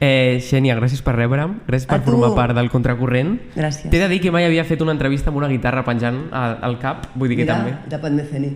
Eh, 0.00 0.38
Xènia, 0.40 0.76
gràcies 0.78 1.02
per 1.04 1.12
rebre'm, 1.16 1.58
gràcies 1.66 1.84
per 1.86 2.00
formar 2.00 2.30
part 2.34 2.54
del 2.56 2.70
Contracorrent. 2.72 3.34
Gràcies. 3.56 3.90
T'he 3.90 3.98
de 4.00 4.08
dir 4.08 4.20
que 4.20 4.30
mai 4.32 4.44
havia 4.46 4.64
fet 4.64 4.80
una 4.80 4.92
entrevista 4.92 5.28
amb 5.28 5.36
una 5.42 5.48
guitarra 5.48 5.82
penjant 5.84 6.28
al, 6.32 6.56
al 6.62 6.78
cap, 6.80 7.08
vull 7.16 7.28
dir 7.28 7.36
que 7.42 7.44
també. 7.48 7.74
Mira, 7.74 7.88
Tapat 7.90 8.12
Meceni. 8.12 8.52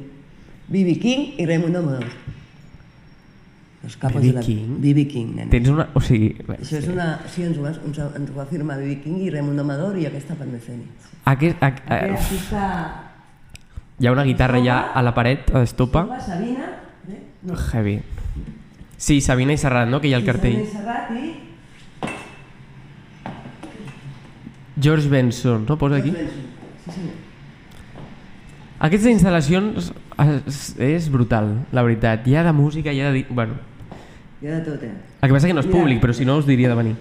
B.B. 0.68 0.98
King 0.98 1.34
y 1.36 1.44
Raimundo 1.44 1.82
Capos 4.00 4.20
B.B. 4.22 4.28
de 4.28 4.32
la... 4.32 4.40
King? 4.40 4.80
B.B. 4.80 5.06
King, 5.08 5.34
nen. 5.36 5.50
Tens 5.52 5.68
una... 5.68 5.86
O 5.94 6.00
sigui... 6.00 6.30
bé, 6.46 6.56
Això 6.60 6.78
és 6.80 6.88
una... 6.90 7.08
Sí, 7.30 7.44
ens 7.46 7.58
ho, 7.58 7.64
va, 7.66 7.72
ens, 7.74 7.98
ens 8.00 8.30
ho 8.32 8.36
va 8.36 8.46
firmar 8.50 8.78
B.B. 8.80 8.96
King 9.04 9.20
i 9.26 9.30
Raimundo 9.34 9.62
Amador 9.66 9.98
i 10.00 10.06
aquest 10.08 10.30
Tapat 10.32 10.48
Meceni. 10.50 10.86
Aquest, 11.32 11.60
a, 11.60 11.68
a, 11.68 11.98
Aquest 11.98 12.24
artista... 12.24 12.62
hi 14.00 14.08
ha 14.08 14.14
una 14.16 14.24
guitarra 14.28 14.60
ja 14.64 14.78
a 14.92 15.02
la 15.04 15.12
paret, 15.16 15.50
a 15.52 15.64
l'estopa. 15.64 16.06
Estopa, 16.06 16.20
Sabina... 16.24 16.70
Eh? 17.08 17.20
No. 17.44 17.58
Heavy. 17.72 17.98
Sí, 18.96 19.20
Sabina 19.20 19.52
i 19.52 19.60
Serrat, 19.60 19.88
no? 19.92 20.00
Que 20.00 20.08
hi 20.08 20.16
ha 20.16 20.22
el 20.22 20.28
cartell. 20.28 20.62
Sabina 20.64 20.70
i 20.70 20.76
Serrat 20.78 21.12
i... 21.20 21.34
George 24.80 25.08
Benson, 25.12 25.68
no? 25.68 25.78
Posa 25.78 26.00
aquí. 26.00 26.10
Sí, 26.10 26.88
senyor. 26.88 27.20
Aquestes 28.84 29.14
instal·lacions 29.14 29.92
és, 30.20 30.58
és 30.82 31.06
brutal, 31.12 31.46
la 31.72 31.84
veritat. 31.86 32.26
Hi 32.28 32.34
ha 32.36 32.42
de 32.44 32.52
música, 32.52 32.92
hi 32.92 33.00
ha 33.00 33.12
de... 33.14 33.22
Bueno, 33.30 33.56
Hi 34.44 34.48
ha 34.48 34.58
de 34.58 34.60
tot, 34.60 34.82
eh? 34.84 34.92
el 35.22 35.28
que 35.30 35.32
passa 35.32 35.48
que 35.48 35.54
no 35.56 35.62
és 35.62 35.66
Mira. 35.70 35.78
públic, 35.78 36.00
però 36.02 36.12
si 36.12 36.26
no 36.28 36.34
us 36.36 36.44
diria 36.44 36.68
de 36.68 36.74
venir. 36.76 36.96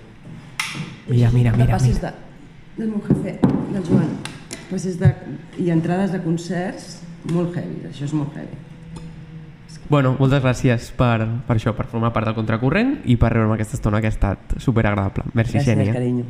Mira, 1.09 1.29
mira, 1.33 1.51
mira. 1.51 1.73
passes 1.73 1.97
mira. 1.97 2.13
de, 2.13 2.77
del 2.77 2.87
meu 2.93 3.01
jefe, 3.03 3.33
del 3.73 3.83
Joan. 3.83 4.13
Passes 4.69 4.95
de, 5.01 5.09
I 5.59 5.67
entrades 5.75 6.13
de 6.15 6.21
concerts 6.23 7.01
molt 7.33 7.51
heavy, 7.59 7.81
això 7.89 8.07
és 8.07 8.13
molt 8.15 8.31
heavy. 8.39 8.55
Bueno, 9.89 10.13
moltes 10.21 10.39
gràcies 10.39 10.87
per, 10.95 11.27
per 11.43 11.57
això, 11.57 11.75
per 11.75 11.89
formar 11.91 12.13
part 12.15 12.31
del 12.31 12.37
contracorrent 12.39 13.01
i 13.03 13.17
per 13.19 13.33
reure'm 13.35 13.51
aquesta 13.57 13.75
estona 13.75 13.99
que 13.99 14.07
ha 14.07 14.15
estat 14.15 14.55
superagradable. 14.63 15.27
Merci, 15.33 15.57
Gràcies, 15.57 15.67
Xènia. 15.67 15.97
carinyo. 15.99 16.23